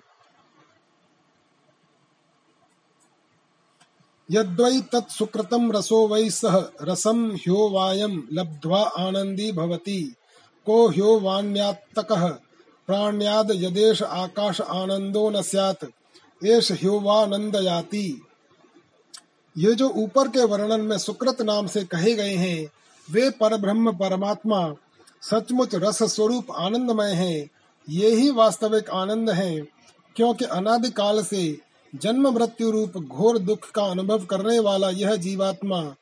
यद्वै 4.30 4.80
तत्सुकृतं 4.80 5.72
रसो 5.72 6.08
वै 6.08 6.30
सह 6.30 6.64
रसम 6.82 7.26
ह्यो 7.26 7.54
ह्योवायं 7.54 8.22
लब्ध्वा 8.32 8.82
आनंदी 8.82 9.52
भवति। 9.52 10.14
को 10.66 10.88
ह्योवान्यात्तकः 10.88 12.28
प्राण्याद 12.86 13.50
यदेश 13.50 14.02
आकाश 14.02 14.60
आनंदो 14.60 15.30
न 15.30 15.42
स्यात्। 15.42 15.84
एष 16.46 16.72
ये 19.58 19.74
जो 19.74 19.88
ऊपर 19.88 20.28
के 20.28 20.44
वर्णन 20.44 20.80
में 20.80 20.98
सुकृत 20.98 21.42
नाम 21.42 21.66
से 21.66 21.84
कहे 21.84 22.14
गए 22.14 22.34
हैं, 22.34 22.70
वे 23.10 23.30
परब्रह्म 23.30 23.92
परमात्मा, 23.92 24.74
सचमुच 25.22 25.74
रस 25.74 26.02
स्वरूप 26.02 26.46
आनंदमय 26.56 27.12
हैं। 27.12 27.50
ये 27.88 28.14
ही 28.14 28.30
वास्तविक 28.30 28.90
आनंद 28.90 29.30
हैं, 29.30 29.66
क्योंकि 30.16 30.44
अनादिकाल 30.44 31.22
से 31.22 31.58
जन्म 31.94 32.28
मृत्यु 32.28 32.70
रूप 32.70 32.92
घोर 32.96 33.38
दुख 33.38 33.70
का 33.70 33.82
अनुभव 33.82 34.24
करने 34.24 34.58
वाला 34.58 34.90
यह 34.90 35.16
जीवात्मा 35.16 35.94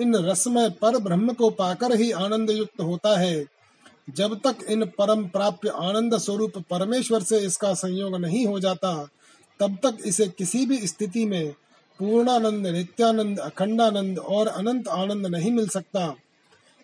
इन 0.00 0.14
रसमय 0.14 0.70
पर 0.70 0.98
ब्रह्म 0.98 1.32
को 1.32 1.50
पाकर 1.50 1.96
ही 1.96 2.10
आनंद 2.10 2.50
युक्त 2.50 2.80
होता 2.80 3.18
है। 3.18 3.46
जब 4.10 4.40
तक 4.46 4.56
इन 4.68 4.84
परम 4.84 5.26
प्राप्य 5.26 5.68
आनंद 5.68 6.18
स्वरूप 6.18 6.52
परमेश्वर 6.70 7.22
से 7.22 7.38
इसका 7.38 7.74
संयोग 7.74 8.16
नहीं 8.16 8.46
हो 8.46 8.60
जाता 8.60 9.08
तब 9.60 9.76
तक 9.82 9.98
इसे 10.06 10.26
किसी 10.28 10.64
भी 10.66 10.86
स्थिति 10.86 11.24
में 11.24 11.52
पूर्णानंद, 12.00 12.66
नित्यानंद, 12.66 13.38
अखंडानंद 13.40 14.18
और 14.18 14.46
अनंत 14.48 14.88
आनंद 14.90 15.26
नहीं 15.26 15.52
मिल 15.52 15.68
सकता। 15.68 16.14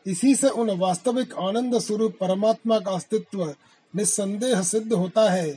इसी 0.07 0.35
से 0.35 0.49
उन 0.51 0.71
वास्तविक 0.79 1.35
आनंद 1.39 1.79
स्वरूप 1.79 2.17
परमात्मा 2.21 2.79
का 2.79 2.93
अस्तित्व 2.93 3.45
निस्संदेह 3.95 4.63
सिद्ध 4.63 4.93
होता 4.93 5.31
है, 5.31 5.51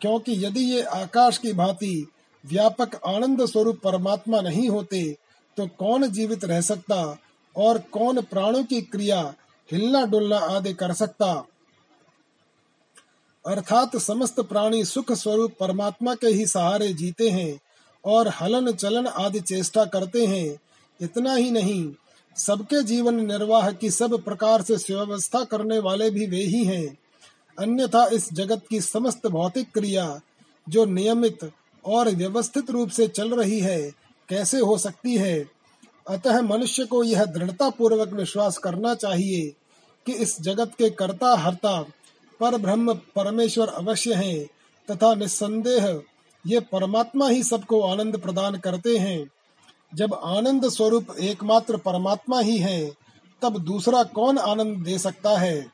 क्योंकि 0.00 0.44
यदि 0.44 0.60
ये 0.64 0.82
आकाश 0.82 1.38
की 1.38 1.52
भांति 1.52 2.06
व्यापक 2.44 2.94
आनंद 3.06 3.44
स्वरूप 3.46 3.80
परमात्मा 3.84 4.40
नहीं 4.40 4.68
होते 4.68 5.02
तो 5.56 5.66
कौन 5.78 6.06
जीवित 6.08 6.44
रह 6.44 6.60
सकता 6.60 6.96
और 7.56 7.78
कौन 7.92 8.20
प्राणों 8.22 8.62
की 8.64 8.80
क्रिया 8.82 9.22
हिलना 9.68 10.04
डुलना 10.06 10.36
आदि 10.36 10.72
कर 10.74 10.92
सकता? 10.92 11.44
अर्थात 13.46 13.96
समस्त 13.96 14.40
प्राणी 14.40 14.84
सुख 14.84 15.12
स्वरूप 15.12 15.52
परमात्मा 15.60 16.14
के 16.14 16.26
ही 16.26 16.46
सहारे 16.46 16.92
जीते 16.92 17.30
हैं 17.30 17.60
और 18.04 18.28
हलन 18.28 18.72
चलन 18.72 19.06
आदि 19.06 19.40
चेष्टा 19.40 19.84
करते 19.84 20.26
हैं। 20.26 20.58
इतना 21.00 21.34
ही 21.34 21.50
नहीं, 21.50 21.92
सबके 22.36 22.82
जीवन 22.82 23.26
निर्वाह 23.26 23.72
की 23.72 23.90
सब 23.90 24.24
प्रकार 24.24 24.62
से 24.62 24.74
व्यवस्था 24.74 25.44
करने 25.44 25.78
वाले 25.78 26.10
भी 26.10 26.26
वे 26.26 26.42
ही 26.44 26.64
हैं। 26.64 26.98
अन्यथा 27.58 28.06
इस 28.06 28.32
जगत 28.32 28.62
की 28.70 28.80
समस्त 28.80 29.26
भौतिक 29.26 29.72
क्रिया, 29.74 30.20
जो 30.68 30.84
नियमित 30.84 31.50
और 31.84 32.08
व्यवस्थित 32.08 32.70
रूप 32.70 32.88
से 32.88 33.08
चल 33.08 33.34
रही 33.34 33.60
है, 33.60 33.92
कैसे 34.28 34.58
हो 34.58 34.78
सकती 34.78 35.16
है? 35.16 35.48
अतः 36.08 36.40
मनुष्य 36.40 36.84
को 36.84 37.04
यह 37.04 37.24
दृढ़ता 37.24 37.70
पूर्वक 37.70 38.08
विश्वास 38.08 38.58
करना 38.58 38.94
चाहिए 38.94 39.52
कि 40.06 40.12
इस 40.12 40.40
जगत 40.40 40.72
के 40.78 40.90
कर्ता 40.90 41.36
हर्ता 41.36 41.84
पर 42.42 42.56
ब्रह्म 42.56 42.94
परमेश्वर 42.94 43.68
अवश्य 43.68 44.14
हैं, 44.14 44.46
तथा 44.90 45.14
निस्संदेह 45.14 46.02
ये 46.46 46.60
परमात्मा 46.60 47.28
ही 47.28 47.42
सबको 47.42 47.80
आनंद 47.80 48.18
प्रदान 48.18 48.56
करते 48.56 48.96
हैं। 48.96 49.30
जब 49.94 50.14
आनंद 50.14 50.68
स्वरूप 50.68 51.06
एकमात्र 51.20 51.76
परमात्मा 51.76 52.40
ही 52.40 52.58
है, 52.58 52.92
तब 53.42 53.58
दूसरा 53.58 54.02
कौन 54.02 54.38
आनंद 54.38 54.78
दे 54.84 54.98
सकता 54.98 55.38
है? 55.38 55.72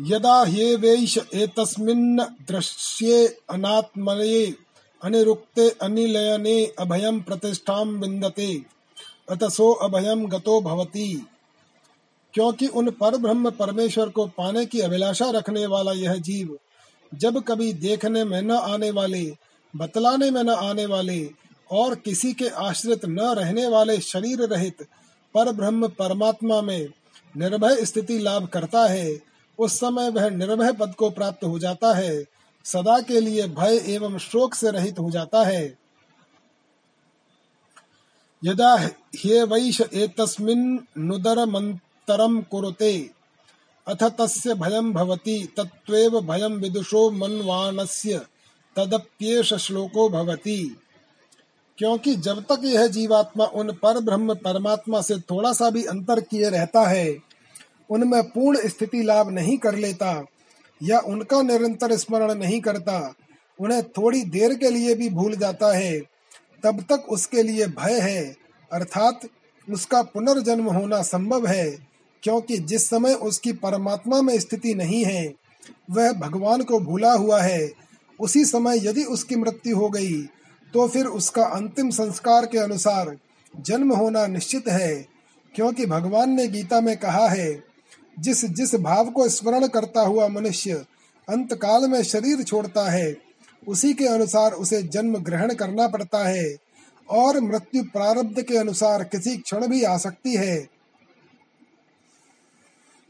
यदा 0.00 0.42
ह्येवैष 0.42 1.18
एतस्मिन् 1.34 2.20
दृश्ये 2.20 3.38
अनात्मये 3.50 4.56
अनिरुक्ते 5.02 5.70
अनिलयने 5.70 6.66
अभयं 6.78 7.20
प्रतिष्ठां 7.20 7.86
विन्दते, 7.86 8.62
अतसो 9.30 9.72
अभयं 9.72 10.32
गतो 10.32 10.60
भवति। 10.60 11.26
क्योंकि 12.36 12.66
उन 12.66 12.90
पर 12.90 13.16
ब्रह्म 13.16 13.50
परमेश्वर 13.50 14.08
को 14.08 14.26
पाने 14.26 14.66
की 14.66 14.80
अभिलाषा 14.80 15.30
रखने 15.30 15.66
वाला 15.66 15.92
यह 15.92 16.14
जीव, 16.14 16.58
जब 17.14 17.42
कभी 17.42 17.72
देखने 17.72 18.24
में 18.24 18.42
न 18.42 18.50
आने 18.50 18.90
वाले, 18.90 19.36
बतलाने 19.76 20.30
में 20.30 20.42
न 20.42 20.50
आने 20.50 20.86
वाले, 20.86 21.30
और 21.72 21.94
किसी 21.94 22.32
के 22.32 22.48
आश्रित 22.48 23.04
न 23.04 23.20
रहने 23.20 23.66
वाले 23.66 24.00
शरीर 24.00 24.40
रहित 24.40 24.82
पर 25.34 25.52
ब्रह्म 25.52 25.88
परमात्मा 25.88 26.60
में 26.62 26.88
निर्भय 27.36 27.84
स्थिति 27.84 28.18
लाभ 28.18 28.46
करता 28.46 28.86
है, 28.86 29.20
उस 29.58 29.76
समय 29.76 30.10
वह 30.10 30.30
निर्भय 30.30 30.72
पद 30.72 30.94
को 30.94 31.10
प्राप्त 31.10 31.44
हो 31.44 31.58
जाता 31.58 31.94
है, 31.94 32.24
सदा 32.64 33.00
के 33.00 33.20
लिए 33.20 33.46
भय 33.48 33.82
एवं 33.86 34.18
शोक 34.18 34.54
से 34.54 34.70
रहित 34.70 34.98
हो 34.98 35.10
जाता 35.10 35.44
है। 35.44 35.78
यदा 38.44 38.74
ह्यवैष 39.16 39.80
एतस्मिन् 39.94 40.78
नुदरमन्तरं 42.10 42.42
कुरुते। 42.42 43.10
अथ 43.86 44.02
तस्य 44.02 44.54
भयं 44.54 44.92
भवति, 44.92 45.54
तत्त्वेव 45.56 46.20
भयं 46.20 46.50
विदुषो 46.50 47.10
मन्वानस्य, 47.10 48.18
तदप्येष 48.76 49.54
श्लोको 49.54 50.08
भवति। 50.08 50.76
क्योंकि 51.78 52.16
जब 52.16 52.40
तक 52.40 52.60
यह 52.64 52.86
जीवात्मा 52.86 53.44
उन 53.44 53.72
पर 53.72 54.00
ब्रह्म 54.00 54.34
परमात्मा 54.34 55.00
से 55.00 55.18
थोड़ा 55.18 55.52
सा 55.52 55.70
भी 55.70 55.84
अंतर 55.84 56.20
किए 56.20 56.50
रहता 56.50 56.82
है, 56.82 57.16
उनमें 57.90 58.22
पूर्ण 58.22 58.68
स्थिति 58.68 59.02
लाभ 59.02 59.30
नहीं 59.30 59.58
कर 59.58 59.74
लेता, 59.74 60.24
या 60.82 60.98
उनका 60.98 61.42
निरंतर 61.42 61.96
स्मरण 61.96 62.34
नहीं 62.34 62.60
करता, 62.60 63.14
उन्हें 63.60 63.82
थोड़ी 63.82 64.22
देर 64.22 64.54
के 64.54 64.70
लिए 64.70 64.94
भी 64.94 65.08
भूल 65.08 65.36
जाता 65.36 65.76
है, 65.76 66.00
तब 66.62 66.80
तक 66.80 67.06
उसके 67.08 67.42
लिए 67.42 67.66
भय 67.66 68.00
है, 68.00 68.36
अर्थात 68.72 69.20
उसका 69.70 70.02
पुनर्जन्म 70.02 70.64
होना 70.64 71.02
संभव 71.02 71.46
है। 71.46 71.95
क्योंकि 72.22 72.58
जिस 72.58 72.88
समय 72.88 73.14
उसकी 73.14 73.52
परमात्मा 73.54 74.20
में 74.22 74.38
स्थिति 74.40 74.74
नहीं 74.74 75.04
है, 75.04 75.32
वह 75.90 76.12
भगवान 76.12 76.62
को 76.62 76.78
भूला 76.80 77.12
हुआ 77.12 77.40
है। 77.42 77.70
उसी 78.18 78.44
समय 78.44 78.86
यदि 78.88 79.04
उसकी 79.04 79.36
मृत्यु 79.36 79.76
हो 79.76 79.88
गई 79.90 80.22
तो 80.74 80.86
फिर 80.88 81.06
उसका 81.06 81.44
अंतिम 81.46 81.90
संस्कार 81.90 82.46
के 82.46 82.58
अनुसार 82.58 83.16
जन्म 83.54 83.92
होना 83.92 84.26
निश्चित 84.26 84.68
है, 84.68 84.94
क्योंकि 85.54 85.86
भगवान 85.86 86.30
ने 86.30 86.46
गीता 86.48 86.80
में 86.80 86.96
कहा 86.96 87.26
है, 87.28 87.62
जिस 88.18 88.44
जिस 88.46 88.74
भाव 88.76 89.10
को 89.10 89.28
स्मरण 89.28 89.66
करता 89.66 90.00
हुआ 90.00 90.26
मनुष्य 90.28 90.84
अंत 91.28 91.54
काल 91.54 91.88
में 91.88 92.02
शरीर 92.02 92.42
छोड़ता 92.42 92.90
है, 92.90 93.16
उसी 93.62 93.92
के 93.94 94.06
अनुसार 94.06 94.52
उसे 94.52 94.82
जन्म 94.84 95.16
ग्रहण 95.18 95.54
करना 95.54 95.88
पड़ता 95.88 96.26
है, 96.28 96.56
और 97.08 97.40
मृत्यु 97.40 97.82
प्रारब्ध 97.84 98.42
के 98.42 98.56
अनुसार 98.56 99.04
किसी 99.04 99.36
क्षण 99.36 99.66
भी 99.66 99.82
आ 99.82 99.96
सकती 99.96 100.34
है। 100.34 100.56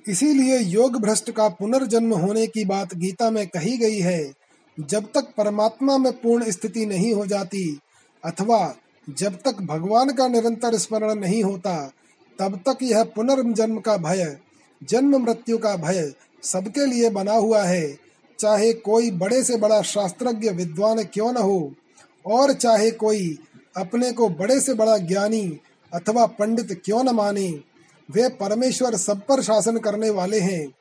इसीलिए 0.08 0.58
योग 0.58 1.00
भ्रष्ट 1.00 1.30
का 1.30 1.48
पुनर्जन्म 1.48 2.14
होने 2.14 2.46
की 2.46 2.64
बात 2.64 2.94
गीता 2.94 3.30
में 3.30 3.46
कही 3.46 3.76
गई 3.78 3.98
है। 3.98 4.32
जब 4.80 5.04
तक 5.14 5.28
परमात्मा 5.36 5.98
में 5.98 6.12
पूर्ण 6.12 6.50
स्थिति 6.50 6.86
नहीं 6.86 7.12
हो 7.14 7.26
जाती, 7.26 7.80
अथवा 8.24 8.74
जब 9.10 9.34
तक 9.34 9.62
भगवान 9.62 10.12
का 10.12 10.28
निरंतर 10.28 10.76
स्मरण 10.76 11.14
नहीं 11.14 11.42
होता, 11.44 11.92
तब 12.38 12.60
तक 12.68 12.78
यह 12.82 13.04
पुनर्जन्म 13.04 13.78
का 13.78 13.96
भय, 13.96 14.36
जन्म 14.84 15.16
मृत्यु 15.16 15.58
का 15.58 15.76
भय 15.76 16.12
सबके 16.42 16.86
लिए 16.86 17.10
बना 17.10 17.32
हुआ 17.32 17.62
है। 17.62 17.98
चाहे 18.38 18.72
कोई 18.72 19.10
बड़े 19.10 19.42
से 19.42 19.56
बड़ा 19.56 19.82
शास्त्रज्ञ 19.82 20.50
विद्वान 20.50 21.04
क्यों 21.04 21.32
न 21.32 21.36
हो, 21.36 21.72
और 22.26 22.52
चाहे 22.52 22.90
कोई 22.90 23.38
अपने 23.76 24.12
को 24.12 24.28
बड़े 24.28 24.60
से 24.60 24.74
बड़ा 24.74 24.98
ज्ञानी 24.98 25.60
अथवा 25.94 26.26
पंडित 26.26 26.82
क्यों 26.84 27.04
न 27.04 27.10
माने 27.10 27.60
वे 28.10 28.28
परमेश्वर 28.28 28.96
सब 28.96 29.20
पर 29.20 29.42
शासन 29.42 29.78
करने 29.78 30.10
वाले 30.10 30.40
हैं। 30.40 30.72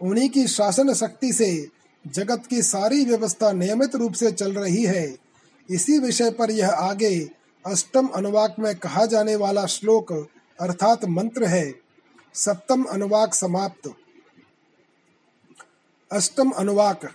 उन्हीं 0.00 0.30
की 0.30 0.46
शासन 0.46 0.94
शक्ति 0.94 1.32
से 1.32 1.68
जगत 2.06 2.46
की 2.46 2.62
सारी 2.62 3.04
व्यवस्था 3.04 3.52
नियमित 3.52 3.96
रूप 3.96 4.12
से 4.12 4.32
चल 4.32 4.52
रही 4.52 4.84
है। 4.84 5.16
इसी 5.70 5.98
विषय 5.98 6.30
पर 6.30 6.50
यह 6.50 6.70
आगे 6.70 7.30
अष्टम 7.66 8.06
अनुवाक 8.06 8.56
में 8.58 8.74
कहा 8.74 9.06
जाने 9.06 9.36
वाला 9.36 9.66
श्लोक 9.66 10.12
अर्थात 10.60 11.04
मंत्र 11.04 11.44
है। 11.44 11.74
सप्तम 12.34 12.82
अनुवाक 12.82 13.34
समाप्त। 13.34 13.94
अष्टम 16.12 16.50
अनुवाक। 16.50 17.06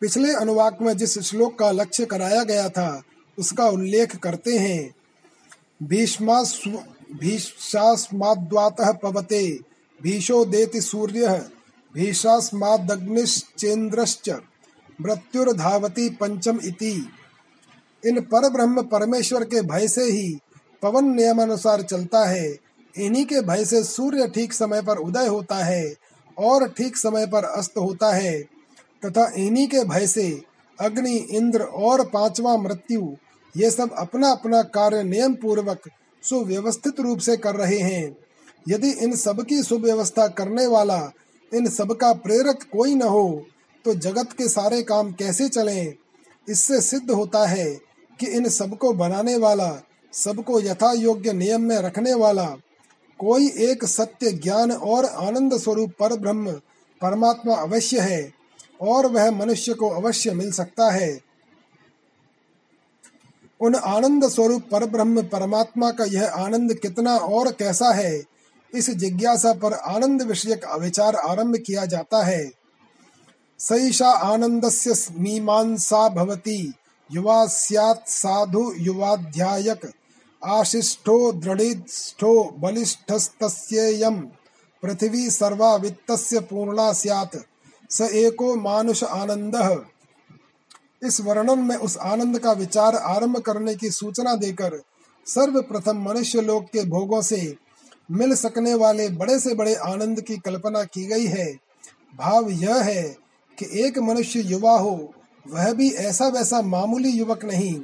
पिछले 0.00 0.34
अनुवाक 0.34 0.78
में 0.82 0.96
जिस 0.96 1.18
श्लोक 1.18 1.58
का 1.58 1.70
लक्ष्य 1.70 2.04
कराया 2.04 2.44
गया 2.44 2.68
था, 2.68 3.02
उसका 3.38 3.68
उल्लेख 3.68 4.16
करते 4.16 4.58
हैं। 4.58 4.94
भीषास्माद्वातः 7.12 8.92
पवते 8.92 9.60
भीषो 10.02 10.44
देति 10.44 10.80
सूर्यः। 10.80 11.42
भीषास्मादग्निश्चेन्द्रश्च 11.94 14.30
मृत्युर्धावती 15.00 16.10
पंचम 16.10 16.60
इति। 16.64 17.10
इन 18.06 18.20
पर 18.20 18.50
ब्रह्म 18.50 18.82
परमेश्वर 18.82 19.44
के 19.44 19.62
भय 19.62 19.88
से 19.88 20.04
ही 20.04 20.38
पवन 20.82 21.04
नियमानुसार 21.04 21.82
चलता 21.82 22.24
है। 22.24 22.58
इन्हीं 22.98 23.24
के 23.24 23.40
भय 23.40 23.64
से 23.64 23.84
सूर्य 23.84 24.28
ठीक 24.28 24.52
समय 24.52 24.82
पर 24.82 24.96
उदय 24.96 25.26
होता 25.26 25.56
है 25.56 25.94
और 26.38 26.68
ठीक 26.68 26.96
समय 26.96 27.26
पर 27.26 27.44
अस्त 27.44 27.78
होता 27.78 28.12
है। 28.12 28.42
तथा 29.04 29.32
इन्हीं 29.36 29.68
के 29.68 29.84
भय 29.84 30.06
से 30.06 30.42
अग्नि, 30.80 31.16
इंद्र 31.16 31.62
और 31.62 32.06
पांचवा 32.06 32.56
मृत्यु, 32.56 33.16
ये 33.56 33.70
सब 33.70 33.90
अपना 33.98 34.30
अपना 34.30 34.62
कार्य 34.62 35.02
नियम 35.02 35.34
पूर्वक 35.34 35.80
सुव्यवस्थित 36.28 37.00
रूप 37.00 37.18
से 37.18 37.36
कर 37.36 37.54
रहे 37.54 37.78
हैं। 37.78 38.16
यदि 38.68 38.90
इन 38.90 39.14
सब 39.16 39.44
की 39.44 39.62
सुव्यवस्था 39.62 40.26
करने 40.28 40.66
वाला, 40.66 41.10
इन 41.52 41.68
सब 41.68 41.92
का 41.92 42.12
प्रेरक 42.14 42.62
कोई 42.72 42.94
न 42.94 43.02
हो 43.02 43.46
तो 43.84 43.94
जगत 43.94 44.32
के 44.32 44.48
सारे 44.48 44.82
काम 44.82 45.12
कैसे 45.12 45.48
चलें? 45.48 45.94
इससे 46.48 46.80
सिद्ध 46.80 47.10
होता 47.10 47.46
है 47.46 47.66
कि 48.20 48.26
इन 48.26 48.48
सबको 48.48 48.92
बनाने 48.92 49.36
वाला, 49.36 49.70
सबको 50.12 50.60
यथा 50.60 50.92
योग्य 50.92 51.32
नियम 51.32 51.62
में 51.62 51.76
रखने 51.76 52.14
वाला, 52.14 52.44
कोई 53.20 53.48
एक 53.60 53.84
सत्य 53.84 54.32
ज्ञान 54.32 54.72
और 54.72 55.04
आनंद 55.04 55.56
स्वरूप 55.58 55.92
पर 56.00 56.16
ब्रह्म, 56.16 56.52
परमात्मा 57.00 57.54
अवश्य 57.54 58.00
है, 58.00 58.32
और 58.80 59.06
वह 59.06 59.30
मनुष्य 59.30 59.74
को 59.74 59.88
अवश्य 59.90 60.32
मिल 60.32 60.52
सकता 60.52 60.90
है। 60.90 61.27
उन 63.60 63.74
आनंद 63.74 64.28
स्वरूप 64.28 64.62
पर 64.72 64.84
ब्रह्म 64.84 65.22
परमात्मा 65.22 65.90
का 65.90 66.04
यह 66.04 66.32
आनंद 66.34 66.74
कितना 66.74 67.16
और 67.16 67.52
कैसा 67.52 67.92
है? 67.92 68.24
इस 68.74 68.90
जिज्ञासा 68.90 69.52
पर 69.52 69.72
आनंद 69.72 70.22
विषयक 70.22 70.60
विचार 70.80 71.16
आरंभ 71.16 71.56
किया 71.66 71.86
जाता 71.86 72.24
है। 72.24 72.50
सैषा 73.58 74.08
आनंदस्य 74.08 75.14
मीमांसा 75.18 76.08
भवति, 76.08 76.74
युवा 77.12 77.46
स्यात् 77.46 78.08
साधु 78.08 78.72
युवाध्यायक, 78.78 79.92
आशिष्ठो 80.44 81.32
दृढ़िष्ठो 81.32 82.54
बलिष्ठस्तस्येयं, 82.58 84.20
पृथ्वी 84.82 85.30
सर्वा 85.30 85.76
वित्तस्य 85.76 86.40
पूर्णा 86.40 86.92
स्यात्, 86.92 87.36
स 87.90 88.00
एको 88.00 88.56
मानुष 88.56 89.04
आनंदः। 89.04 89.76
इस 91.04 91.20
वर्णन 91.20 91.58
में 91.58 91.76
उस 91.76 91.98
आनंद 91.98 92.38
का 92.38 92.52
विचार 92.52 92.96
आरंभ 92.96 93.38
करने 93.38 93.74
की 93.74 93.90
सूचना 93.90 94.34
देकर 94.34 94.82
सर्वप्रथम 95.26 96.02
मनुष्य 96.02 96.40
लोक 96.40 96.64
के 96.64 96.84
भोगों 96.84 97.22
से 97.22 97.56
मिल 98.10 98.34
सकने 98.34 98.74
वाले 98.74 99.08
बड़े 99.08 99.38
से 99.38 99.54
बड़े 99.54 99.74
आनंद 99.74 100.20
की 100.20 100.36
कल्पना 100.36 100.84
की 100.84 101.06
गई 101.06 101.26
है। 101.26 101.52
भाव 102.18 102.50
यह 102.50 102.82
है 102.82 103.16
कि 103.58 103.86
एक 103.86 103.98
मनुष्य 103.98 104.40
युवा 104.40 104.78
हो, 104.78 105.12
वह 105.50 105.72
भी 105.72 105.90
ऐसा 105.90 106.28
वैसा 106.28 106.62
मामूली 106.62 107.08
युवक 107.08 107.44
नहीं। 107.44 107.80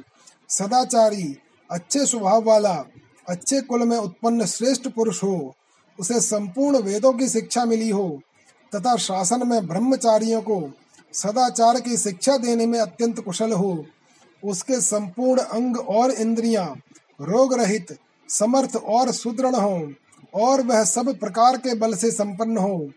सदाचारी, 0.49 1.37
अच्छे 1.71 2.05
स्वभाव 2.05 2.43
वाला, 2.43 2.85
अच्छे 3.29 3.61
कुल 3.61 3.83
में 3.83 3.97
उत्पन्न 3.97 4.45
श्रेष्ठ 4.45 4.87
पुरुष 4.87 5.23
हो, 5.23 5.55
उसे 5.99 6.21
संपूर्ण 6.21 6.77
वेदों 6.77 7.13
की 7.13 7.29
शिक्षा 7.29 7.65
मिली 7.65 7.89
हो, 7.89 8.21
तथा 8.75 8.95
शासन 8.95 9.47
में 9.47 9.67
ब्रह्मचारियों 9.67 10.41
को 10.41 10.71
सदाचार 11.15 11.79
की 11.81 11.97
शिक्षा 11.97 12.37
देने 12.37 12.65
में 12.65 12.79
अत्यंत 12.79 13.19
कुशल 13.19 13.51
हो। 13.51 13.85
उसके 14.43 14.81
संपूर्ण 14.81 15.41
अंग 15.41 15.77
और 15.77 16.11
इंद्रियाँ 16.11 16.75
रोग 17.21 17.53
रहित 17.53 17.97
समर्थ 18.29 18.75
और 18.75 19.11
सुदृढ़ 19.11 19.55
हो, 19.55 19.93
और 20.33 20.61
वह 20.61 20.83
सब 20.83 21.19
प्रकार 21.19 21.57
के 21.57 21.75
बल 21.75 21.95
से 21.95 22.11
संपन्न 22.11 22.57
हो। 22.57 22.89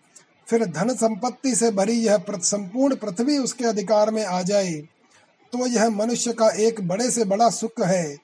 फिर 0.49 0.65
धन 0.65 0.95
संपत्ति 0.95 1.55
से 1.55 1.71
भरी 1.71 1.93
यह 1.93 2.25
संपूर्ण 2.31 2.97
पृथ्वी 2.97 3.39
उसके 3.39 3.65
अधिकार 3.65 4.11
में 4.11 4.25
आ 4.25 4.43
जाए। 4.43 4.73
तो 5.53 5.67
यह 5.67 5.89
मनुष्य 5.91 6.33
का 6.33 6.49
एक 6.49 6.89
बड़े 6.89 7.11
से 7.11 7.25
बड़ा 7.25 7.51
सुख 7.51 7.81
है। 7.81 8.17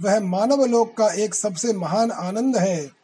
वह 0.00 0.20
मानव 0.20 0.64
लोक 0.64 0.96
का 0.96 1.08
एक 1.08 1.34
सबसे 1.34 1.72
महान 1.72 2.10
आनंद 2.10 2.56
है। 2.56 2.97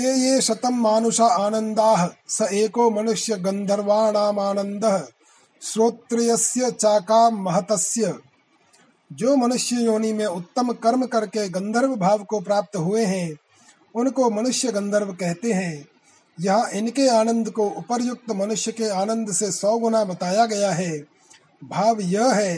ते 0.00 0.12
ये 0.14 0.40
शतम 0.40 0.74
मानुषा 0.74 1.24
आनंदा 1.24 2.14
स 2.28 2.42
एको 2.42 2.90
मनुष्य 2.90 3.32
आनंद 3.32 5.08
श्रोत्रियस्य 5.62 6.70
चाका 6.70 7.30
महतस्य। 7.30 8.14
जो 9.12 9.36
मनुष्य 9.36 9.76
योनि 9.76 10.12
में 10.12 10.26
उत्तम 10.26 10.72
कर्म 10.72 11.06
करके 11.06 11.48
गंधर्व 11.48 11.96
भाव 11.96 12.24
को 12.24 12.40
प्राप्त 12.40 12.76
हुए 12.76 13.04
हैं, 13.04 13.36
उनको 13.94 14.30
मनुष्य 14.30 14.72
गंधर्व 14.72 15.12
कहते 15.12 15.52
हैं। 15.52 15.88
यहाँ 16.40 16.70
इनके 16.70 17.08
आनंद 17.08 17.50
को 17.50 17.68
उपरयुक्त 17.68 18.30
मनुष्य 18.30 18.72
के 18.72 18.88
आनंद 18.88 19.32
से 19.32 19.52
सौ 19.52 19.78
गुना 19.78 20.04
बताया 20.04 20.46
गया 20.46 20.70
है। 20.70 20.98
भाव 21.64 22.00
यह 22.00 22.32
है 22.32 22.56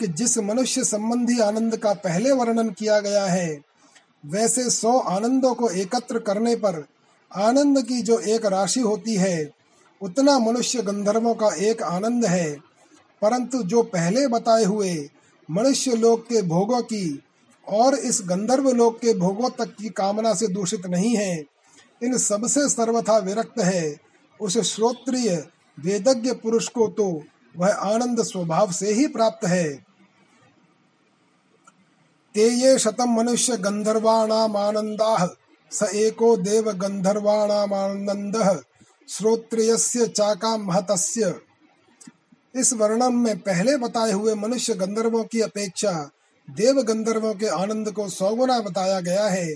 कि 0.00 0.06
जिस 0.06 0.38
मनुष्य 0.38 0.84
संबंधी 0.84 1.40
आनंद 1.40 1.76
का 1.76 1.92
पहले 1.92 2.32
वर्णन 2.32 2.70
किया 2.70 3.00
गया 3.00 3.24
है 3.24 3.75
वैसे 4.24 4.70
सौ 4.70 4.98
आनंदों 4.98 5.54
को 5.54 5.68
एकत्र 5.70 6.18
करने 6.18 6.54
पर 6.56 6.84
आनंद 7.32 7.82
की 7.86 8.02
जो 8.02 8.18
एक 8.18 8.46
राशि 8.46 8.80
होती 8.80 9.14
है, 9.14 9.50
उतना 10.02 10.38
मनुष्य 10.38 10.82
गंधर्वों 10.82 11.34
का 11.34 11.54
एक 11.54 11.82
आनंद 11.82 12.24
है। 12.24 12.50
परंतु 13.22 13.62
जो 13.62 13.82
पहले 13.82 14.26
बताए 14.28 14.64
हुए 14.64 15.10
मनुष्य 15.50 15.92
लोक 15.92 16.24
के 16.24 16.42
भोगों 16.42 16.82
की 16.82 17.22
और 17.68 17.94
इस 17.94 18.22
गंधर्व 18.26 18.68
लोक 18.70 18.98
के 19.00 19.14
भोगों 19.14 19.50
तक 19.50 19.74
की 19.74 19.88
कामना 19.88 20.34
से 20.34 20.48
दूषित 20.48 20.86
नहीं 20.86 21.16
है, 21.16 21.44
इन 22.02 22.16
सबसे 22.18 22.68
सर्वथा 22.68 23.18
विरक्त 23.18 23.60
है 23.60 23.96
उस 24.40 24.58
श्रोत्रिय 24.58 25.46
वेदज्ञ 25.78 26.32
पुरुष 26.32 26.68
को 26.68 26.86
तो 26.88 27.22
वह 27.56 27.72
आनंद 27.72 28.22
स्वभाव 28.22 28.72
से 28.72 28.92
ही 28.92 29.06
प्राप्त 29.06 29.46
है। 29.46 29.85
ते 32.36 32.48
ये 32.50 32.78
शतम 32.78 33.10
मनुष्य 33.10 33.56
गंधर्वाणामानंदा, 33.56 35.26
स 35.72 35.82
एको 35.94 36.36
देव 36.36 36.70
गंधर्वाणामानंद, 36.72 38.36
श्रोत्रियस्य 39.08 40.06
चाका 40.06 40.56
महतस्य 40.56 41.34
इस 42.54 42.72
वर्णन 42.72 43.14
में 43.14 43.38
पहले 43.38 43.76
बताए 43.76 44.12
हुए 44.12 44.34
मनुष्य 44.34 44.74
गंधर्वों 44.74 45.24
की 45.24 45.40
अपेक्षा 45.40 45.92
देव 46.48 46.82
गंधर्वों 46.82 47.34
के 47.34 47.46
आनंद 47.54 47.90
को 47.92 48.08
सौगुना 48.08 48.60
बताया 48.60 49.00
गया 49.00 49.26
है। 49.26 49.46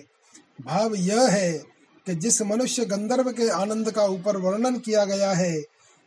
भाव 0.67 0.95
यह 0.95 1.29
है 1.29 1.53
कि 2.07 2.15
जिस 2.15 2.43
मनुष्य 2.43 2.85
गंधर्व 2.85 3.31
के 3.33 3.49
आनंद 3.49 3.91
का 3.91 4.07
ऊपर 4.07 4.37
वर्णन 4.37 4.79
किया 4.79 5.05
गया 5.05 5.33
है, 5.33 5.55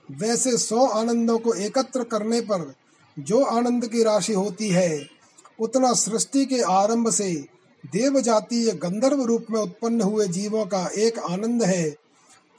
वैसे 0.09 0.57
सौ 0.57 0.85
आनंदों 0.87 1.39
को 1.39 1.53
एकत्र 1.53 2.03
करने 2.03 2.41
पर 2.41 2.73
जो 3.17 3.43
आनंद 3.43 3.87
की 3.87 4.03
राशि 4.03 4.33
होती 4.33 4.69
है 4.69 5.13
उतना 5.59 5.93
सृष्टि 5.93 6.45
के 6.45 6.61
आरंभ 6.61 7.09
से 7.09 7.45
देव 7.85 8.21
जातीय 8.21 8.71
गंधर्व 8.71 9.23
रूप 9.23 9.45
में 9.51 9.61
उत्पन्न 9.61 10.01
हुए 10.01 10.27
जीवों 10.27 10.65
का 10.65 10.89
एक 10.97 11.19
आनंद 11.19 11.63
है, 11.63 11.89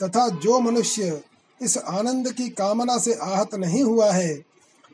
तथा 0.02 0.28
जो 0.28 0.60
मनुष्य 0.60 1.22
इस 1.62 1.78
आनंद 1.78 2.32
की 2.32 2.48
कामना 2.48 2.98
से 2.98 3.14
आहत 3.14 3.54
नहीं 3.54 3.82
हुआ 3.82 4.12
है, 4.12 4.34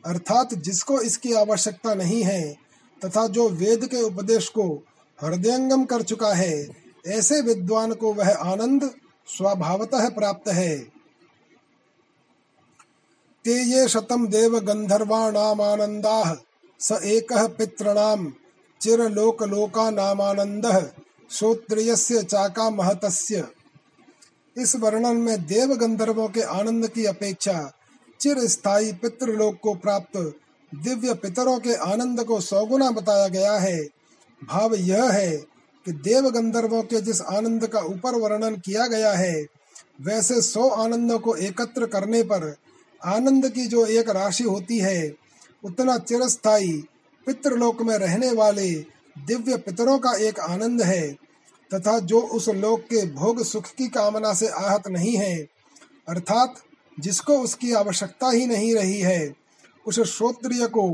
अर्थात 0.05 0.53
जिसको 0.53 1.01
इसकी 1.01 1.33
आवश्यकता 1.33 1.93
नहीं 1.93 2.23
है, 2.23 2.57
तथा 3.05 3.27
जो 3.27 3.49
वेद 3.49 3.85
के 3.85 4.01
उपदेश 4.01 4.49
को 4.49 4.83
हृदयंगम 5.23 5.83
कर 5.83 6.01
चुका 6.01 6.33
है, 6.33 6.67
ऐसे 7.07 7.41
विद्वान 7.41 7.93
को 7.93 8.13
वह 8.13 8.33
आनंद 8.33 8.91
स्वभावतः 9.37 10.09
प्राप्त 10.09 10.49
है। 10.49 10.77
ते 13.45 13.63
ये 13.63 13.87
शतम 13.87 14.27
देव 14.27 14.59
गंधर्वाणामानंदा 14.59 16.45
स 16.81 16.99
एक 17.05 17.33
पितृणाम 17.57 18.31
चिरलोक 18.81 19.43
लोका 19.43 19.89
नामानंद 19.91 20.65
श्रोत्रियस्य 21.31 22.23
चाका 22.23 22.69
महतस्य 22.69 23.43
इस 24.55 24.75
वर्णन 24.75 25.17
में 25.17 25.45
देव 25.45 25.73
गंधर्वों 25.75 26.27
के 26.29 26.41
आनंद 26.53 26.87
की 26.87 27.05
अपेक्षा 27.05 27.53
चिर 28.19 28.39
स्थायी 28.47 28.91
पितृलोक 28.93 29.59
को 29.63 29.73
प्राप्त 29.75 30.17
दिव्य 30.71 31.13
पितरों 31.13 31.57
के 31.59 31.75
आनंद 31.91 32.23
को 32.23 32.39
सौगुना 32.41 32.89
बताया 32.91 33.27
गया 33.27 33.53
है। 33.53 33.77
भाव 34.41 34.75
यह 34.75 35.11
है 35.11 35.31
कि 35.85 35.91
देव 35.91 36.29
गंधर्वों 36.29 36.81
के 36.83 37.01
जिस 37.01 37.21
आनंद 37.21 37.67
का 37.67 37.79
ऊपर 37.85 38.15
वर्णन 38.15 38.55
किया 38.55 38.87
गया 38.87 39.11
है, 39.13 39.45
वैसे 40.01 40.41
सौ 40.41 40.67
आनंदों 40.69 41.19
को 41.19 41.35
एकत्र 41.37 41.85
करने 41.85 42.23
पर 42.23 42.53
आनंद 43.01 43.49
की 43.49 43.65
जो 43.67 43.85
एक 43.85 44.09
राशि 44.09 44.43
होती 44.43 44.79
है 44.79 44.99
उतना 45.63 45.97
चिरस्थायी 45.97 46.83
पितृलोक 47.25 47.81
में 47.81 47.97
रहने 47.97 48.31
वाले 48.31 48.71
दिव्य 49.17 49.57
पितरों 49.57 49.99
का 49.99 50.13
एक 50.13 50.39
आनंद 50.39 50.81
है, 50.81 51.11
तथा 51.73 51.99
जो 51.99 52.21
उस 52.21 52.49
लोक 52.49 52.81
के 52.81 53.05
भोग 53.05 53.43
सुख 53.43 53.65
की 53.65 53.87
कामना 53.87 54.33
से 54.33 54.47
आहत 54.47 54.87
नहीं 54.87 55.17
है, 55.17 55.47
अर्थात 56.09 56.55
जिसको 56.99 57.39
उसकी 57.39 57.73
आवश्यकता 57.73 58.29
ही 58.29 58.45
नहीं 58.45 58.75
रही 58.75 58.99
है, 58.99 59.35
उस 59.87 59.99
श्रोत्रिय 59.99 60.67
को, 60.67 60.89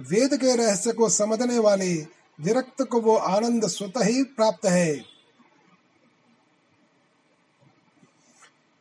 वेद 0.00 0.36
के 0.36 0.56
रहस्य 0.56 0.92
को 0.92 1.08
समझने 1.08 1.58
वाले 1.58 1.94
विरक्त 2.40 2.82
को 2.82 3.00
वो 3.00 3.16
आनंद 3.16 3.66
स्वतः 3.66 4.04
ही 4.04 4.22
प्राप्त 4.22 4.66
है। 4.66 4.96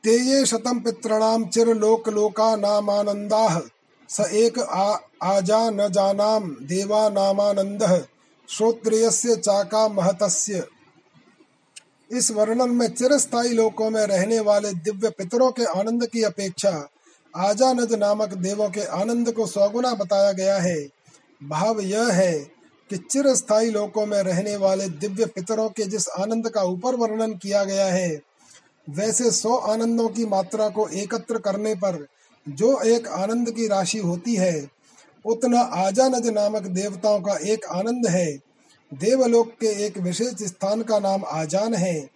तेये 0.04 0.46
शतम 0.46 0.80
पितृणाम 0.80 1.46
चिर 1.46 1.68
लोक 1.68 2.10
लोका 2.10 2.56
नामानंदा 2.56 3.70
स 4.10 4.20
एक 4.20 4.60
आ, 4.60 4.98
आजा 5.24 5.70
न 5.70 5.88
जानाम 5.90 6.50
देवा 6.62 7.10
नामानंद 7.10 7.84
श्रोत्रियस्य 8.50 9.36
चाका 9.36 9.88
महतस्य। 9.88 10.64
इस 12.12 12.32
वर्णन 12.32 12.70
में 12.70 12.88
चिरस्थायी 12.90 13.54
लोकों 13.54 13.90
में 13.90 14.02
रहने 14.08 14.40
वाले 14.40 14.74
दिव्य 14.74 15.10
पितरों 15.10 15.52
के 15.52 15.66
आनंद 15.80 16.06
की 16.08 16.24
अपेक्षा 16.24 16.90
आजानज 17.34 17.94
नामक 17.94 18.34
देवों 18.34 18.70
के 18.70 18.82
आनंद 18.82 19.32
को 19.32 19.46
सौगुना 19.48 19.94
बताया 19.94 20.32
गया 20.32 20.58
है। 20.58 20.78
भाव 21.42 21.80
यह 21.80 22.12
है 22.14 22.34
कि 22.90 22.98
चिरस्थायी 22.98 23.70
लोकों 23.70 24.06
में 24.06 24.22
रहने 24.24 24.56
वाले 24.58 24.90
दिव्य 24.90 25.26
पितरों 25.26 25.70
के 25.70 25.84
जिस 25.84 26.08
आनंद 26.10 26.50
का 26.50 26.64
ऊपर 26.64 26.96
वर्णन 26.96 27.34
किया 27.34 27.64
गया 27.64 27.86
है 27.86 28.10
वैसे 28.90 29.32
सौ 29.32 29.56
आनंदों 29.56 30.08
की 30.10 30.26
मात्रा 30.26 30.70
को 30.70 30.88
एकत्र 30.88 31.38
करने 31.38 31.76
पर 31.76 32.06
जो 32.50 32.82
एक 32.82 33.08
आनंद 33.08 33.52
की 33.52 33.68
राशि 33.68 33.98
होती 33.98 34.36
है, 34.36 34.70
उतना 35.26 35.62
आजानज 35.62 36.28
नामक 36.28 36.62
देवताओं 36.62 37.22
का 37.22 37.34
एक 37.34 37.66
आनंद 37.66 38.08
है। 38.08 38.38
देवलोक 38.94 39.48
के 39.48 39.86
एक 39.86 39.98
विशेष 39.98 40.44
स्थान 40.44 40.82
का 40.82 41.00
नाम 41.00 41.24
आजान 41.26 41.74
है। 41.74 42.10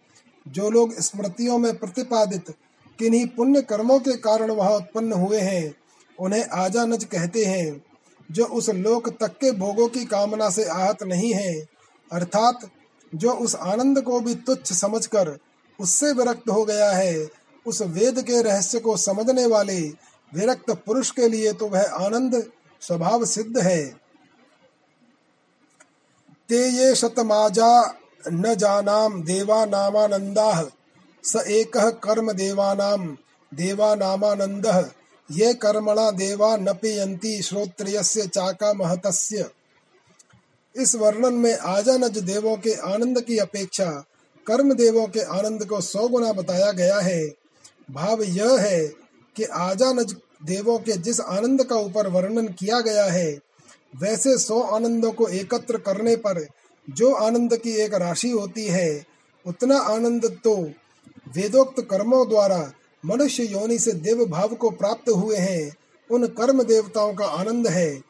जो 0.48 0.70
लोग 0.70 1.00
स्मृतियों 1.00 1.58
में 1.58 1.78
प्रतिपादित 1.78 2.46
किन्हीं 3.00 3.28
पुण्य 3.28 3.62
कर्मों 3.62 4.00
के 4.00 4.18
कारण 4.18 4.52
वहाँ 4.52 4.72
उत्पन्न 4.72 5.14
हुए 5.14 5.40
हैं, 5.40 5.76
उन्हें 6.20 6.46
आजानज 6.54 7.04
कहते 7.04 7.46
हैं, 7.46 7.84
जो 8.32 8.46
उस 8.46 8.70
लोक 8.70 9.10
तक 9.10 9.28
के 9.28 9.52
भोगों 9.52 9.88
की 9.88 10.06
कामना 10.06 10.50
से 10.50 10.64
आहत 10.64 11.04
नहीं 11.04 11.34
है। 11.34 11.66
अर्थात, 12.12 12.70
जो 13.16 13.32
उस 13.32 13.56
आनंद 13.56 14.02
को 14.02 14.20
भी 14.20 14.36
तुच्छ 14.36 14.74
समझकर 14.74 15.40
उससे 15.80 16.14
विरक्त 16.14 16.50
हो 16.50 16.66
गया 16.66 16.92
है, 16.92 17.28
उस 17.66 17.82
वेद 17.82 18.22
के 18.22 18.42
रहस्य 18.42 18.80
को 18.80 18.98
समझने 18.98 19.46
वाले 19.46 20.13
विरक्त 20.34 20.72
पुरुष 20.86 21.12
के 21.12 21.28
लिए 21.28 21.54
तो 21.54 21.68
वह 21.68 21.94
आनंद 22.06 22.36
स्वभाव 22.82 23.26
सिद्ध 23.26 23.58
है। 23.58 23.84
ते 26.50 26.68
ये 26.70 26.94
शतमाजा 26.96 27.74
न 28.28 28.54
जानाम 28.56 29.22
देवानामानन्दाः 29.24 30.64
स 31.24 31.44
एक 31.50 31.78
कर्म 32.04 32.32
देवानाम 32.34 33.06
देवानामानन्दः 33.52 34.84
ये 35.30 35.54
कर्मणा 35.54 36.10
देवा 36.12 36.56
न 36.58 36.74
पियन्ति 36.74 37.42
श्रोत्रियस्य 37.42 38.28
चाका 38.28 38.74
महतस्य 38.74 39.50
इस 40.76 40.96
वर्णन 40.96 41.34
में 41.34 41.58
आजानज 41.58 42.18
देवों 42.24 42.56
के 42.58 42.74
आनंद 42.92 43.22
की 43.22 43.38
अपेक्षा 43.38 43.86
कर्म 44.48 44.74
देवों 44.74 45.08
के 45.08 45.22
आनंद 45.38 45.66
को 45.66 45.82
सौ 45.82 46.08
गुना 46.08 46.32
बताया 46.34 46.72
गया 46.72 47.00
है। 47.00 47.22
भाव 47.92 48.24
यह 48.24 48.60
है 48.60 49.03
कि 49.36 49.44
आजानज 49.44 50.16
देवों 50.46 50.80
के 50.80 50.92
जिस 50.92 51.20
आनंद 51.22 51.64
का 51.64 51.76
ऊपर 51.76 52.08
वर्णन 52.08 52.48
किया 52.48 52.82
गया 52.82 53.06
है, 53.06 53.40
वैसे 54.00 54.38
सौ 54.38 54.62
आनंदों 54.62 55.12
को 55.12 55.28
एकत्र 55.28 55.78
करने 55.78 56.16
पर 56.16 56.48
जो 56.90 57.14
आनंद 57.14 57.58
की 57.58 57.72
एक 57.72 57.94
राशि 57.94 58.30
होती 58.30 58.66
है, 58.66 59.06
उतना 59.48 59.78
आनंद 59.78 60.42
तो 60.44 60.56
वेदोक्त 61.36 61.88
कर्मों 61.92 62.30
द्वारा 62.30 62.74
मनुष्य 63.06 63.44
योनि 63.44 63.80
से 63.80 63.92
देव 63.92 64.26
भाव 64.26 64.54
को 64.54 64.70
प्राप्त 64.70 65.10
हुए 65.10 65.38
हैं। 65.38 65.76
उन 66.12 66.28
कर्म 66.28 66.64
देवताओं 66.64 67.14
का 67.14 67.26
आनंद 67.26 67.68
है, 67.68 68.02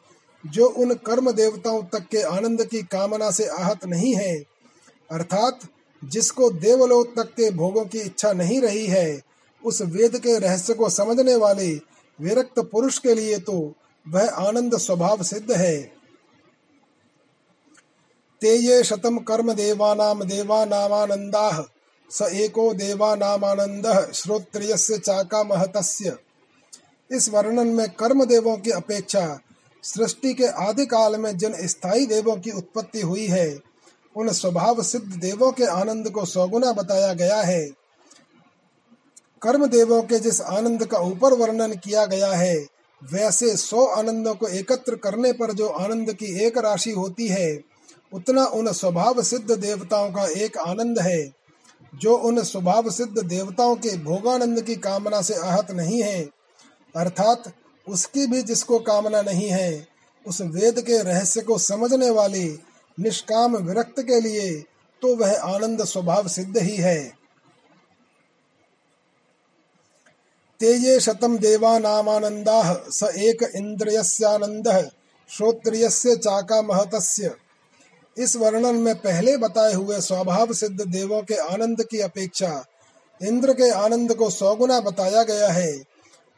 जो 0.46 0.66
उन 0.66 0.94
कर्म 0.94 1.32
देवताओं 1.32 1.82
तक 1.82 2.06
के 2.10 2.22
आनंद 2.22 2.64
की 2.64 2.82
कामना 2.82 3.30
से 3.30 3.46
आहत 3.46 3.86
नहीं 3.86 4.14
है। 4.14 4.44
अर्थात, 5.10 5.60
जिसको 6.04 6.50
देवलोक 6.50 7.14
तक 7.16 7.24
के 7.24 7.50
भोगों 7.50 7.84
की 7.84 7.98
इच्छा 7.98 8.32
नहीं 8.32 8.60
रही 8.60 8.86
है 8.86 9.33
उस 9.64 9.80
वेद 9.82 10.18
के 10.18 10.38
रहस्य 10.38 10.74
को 10.74 10.88
समझने 10.90 11.34
वाले 11.36 11.68
विरक्त 12.18 12.58
पुरुष 12.72 12.98
के 12.98 13.14
लिए 13.14 13.38
तो 13.38 13.56
वह 14.06 14.28
आनंद 14.38 14.76
स्वभाव 14.78 15.22
सिद्ध 15.22 15.52
है। 15.52 15.76
ते 18.42 18.82
शतम 18.84 19.18
कर्म 19.18 19.52
देवानाम 19.52 20.24
देवानामानन्दाः 20.24 21.62
स 22.10 22.28
एको 22.34 22.72
देवानामानन्दः 22.74 24.10
श्रोत्रियस्य 24.12 24.98
चाका 24.98 25.42
महतस्य 25.44 26.16
इस 27.10 27.28
वर्णन 27.28 27.66
में 27.66 27.88
कर्म 27.90 28.24
देवों 28.24 28.56
की 28.56 28.70
अपेक्षा 28.70 29.26
सृष्टि 29.84 30.32
के 30.34 30.46
आदि 30.64 30.86
काल 30.86 31.16
में 31.16 31.36
जिन 31.36 31.54
स्थायी 31.66 32.06
देवों 32.06 32.36
की 32.36 32.50
उत्पत्ति 32.50 33.00
हुई 33.00 33.26
है, 33.26 33.58
उन 34.16 34.28
स्वभाव 34.32 34.82
सिद्ध 34.82 35.14
देवों 35.14 35.50
के 35.52 35.64
आनंद 35.64 36.10
को 36.10 36.24
सौगुना 36.24 36.72
बताया 36.72 37.12
गया 37.14 37.40
है। 37.42 37.83
कर्म 39.44 39.66
देवों 39.66 40.02
के 40.02 40.18
जिस 40.18 40.40
आनंद 40.40 40.84
का 40.86 40.98
ऊपर 40.98 41.32
वर्णन 41.32 41.74
किया 41.74 42.06
गया 42.06 42.32
है, 42.32 42.66
वैसे 43.02 43.56
सौ 43.56 43.84
आनंदों 43.86 44.34
को 44.34 44.46
एकत्र 44.48 44.94
करने 44.94 45.32
पर 45.32 45.52
जो 45.52 45.68
आनंद 45.68 46.12
की 46.12 46.26
एक 46.46 46.58
राशि 46.58 46.90
होती 46.90 47.28
है, 47.28 47.60
उतना 48.12 48.44
उन 48.44 48.72
स्वभाव 48.72 49.22
सिद्ध 49.22 49.50
देवताओं 49.50 50.10
का 50.10 50.26
एक 50.26 50.58
आनंद 50.58 50.98
है। 50.98 51.32
जो 51.94 52.16
उन 52.16 52.42
स्वभाव 52.42 52.90
सिद्ध 52.90 53.22
देवताओं 53.22 53.76
के 53.76 53.96
भोगानंद 53.96 54.62
की 54.62 54.76
कामना 54.76 55.20
से 55.22 55.34
आहत 55.34 55.70
नहीं 55.70 56.02
है, 56.02 56.22
अर्थात 56.96 57.52
उसकी 57.88 58.26
भी 58.26 58.42
जिसको 58.42 58.78
कामना 58.78 59.22
नहीं 59.22 59.48
है, 59.48 59.86
उस 60.26 60.40
वेद 60.40 60.80
के 60.80 61.02
रहस्य 61.02 61.40
को 61.40 61.58
समझने 61.58 62.10
वाले 62.10 62.44
निष्काम 62.98 63.56
विरक्त 63.56 64.00
के 64.00 64.20
लिए 64.20 64.50
तो 65.02 65.16
वह 65.16 65.36
आनंद 65.36 65.84
स्वभाव 65.84 66.28
सिद्ध 66.28 66.56
ही 66.58 66.76
है। 66.76 67.23
तेये 70.60 71.00
शतम 71.00 71.38
देवानामानन्दाः, 71.38 72.74
स 72.90 73.02
एक 73.02 73.42
इन्द्रियस्यानन्दः, 73.56 74.82
श्रोत्रियस्य 75.28 76.16
चाका 76.16 76.62
महतस्य 76.62 77.34
इस 78.18 78.36
वर्णन 78.36 78.74
में 78.74 78.94
पहले 78.94 79.36
बताए 79.36 79.72
हुए 79.72 80.00
स्वभाव 80.00 80.52
सिद्ध 80.52 80.80
देवों 80.80 81.22
के 81.22 81.34
आनंद 81.34 81.82
की 81.82 82.00
अपेक्षा, 82.00 82.64
इंद्र 83.22 83.52
के 83.52 83.70
आनंद 83.70 84.14
को 84.14 84.30
सौगुना 84.30 84.80
बताया 84.80 85.22
गया 85.22 85.48
है। 85.48 85.72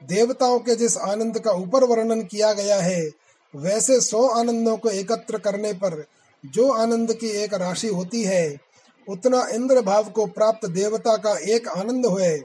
देवताओं 0.03 0.59
के 0.59 0.77
जिस 0.77 0.97
आनंद 0.99 1.39
का 1.39 1.51
ऊपर 1.51 1.85
वर्णन 1.85 2.23
किया 2.23 2.53
गया 2.53 2.81
है, 2.81 3.11
वैसे 3.55 4.01
सौ 4.01 4.27
आनंदों 4.29 4.77
को 4.77 4.89
एकत्र 4.89 5.39
करने 5.39 5.73
पर 5.73 6.05
जो 6.45 6.73
आनंद 6.73 7.13
की 7.13 7.29
एक 7.29 7.55
राशि 7.55 7.89
होती 7.89 8.25
है, 8.25 8.57
उतना 9.09 9.47
इंद्र 9.53 9.81
भाव 9.81 10.05
को 10.05 10.27
प्राप्त 10.27 10.67
देवता 10.67 11.17
का 11.17 11.39
एक 11.39 11.69
आनंद 11.69 12.07
हुए। 12.07 12.43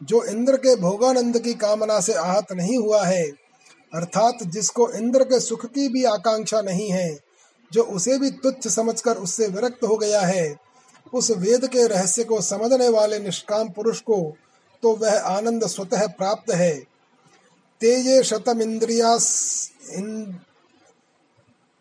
जो 0.00 0.24
इंद्र 0.24 0.56
के 0.56 0.76
भोगानंद 0.76 1.38
की 1.38 1.54
कामना 1.54 2.00
से 2.00 2.14
आहत 2.14 2.46
नहीं 2.52 2.78
हुआ 2.78 3.04
है, 3.04 3.32
अर्थात 3.94 4.42
जिसको 4.42 4.92
इंद्र 4.92 5.24
के 5.24 5.40
सुख 5.40 5.66
की 5.66 5.88
भी 5.88 6.04
आकांक्षा 6.04 6.60
नहीं 6.60 6.90
है, 6.90 7.18
जो 7.72 7.82
उसे 7.82 8.18
भी 8.18 8.32
तुच्छ 8.32 8.68
समझकर 8.68 9.16
उससे 9.16 9.46
विरक्त 9.46 9.84
हो 9.84 9.96
गया 9.96 10.20
है, 10.20 10.56
उस 11.14 11.30
वेद 11.30 11.66
के 11.66 11.86
रहस्य 11.86 12.24
को 12.24 12.40
समझने 12.40 12.88
वाले 12.88 13.18
निष्काम 13.18 13.68
पुरुष 13.68 14.00
को 14.00 14.36
तो 14.82 14.96
वह 14.96 15.20
आनंद 15.20 15.66
स्वतः 15.66 16.08
प्राप्त 16.08 16.52
है। 16.52 16.86
तेये 17.80 18.22
शतम 18.22 18.62
इंद्रिया 18.62 19.18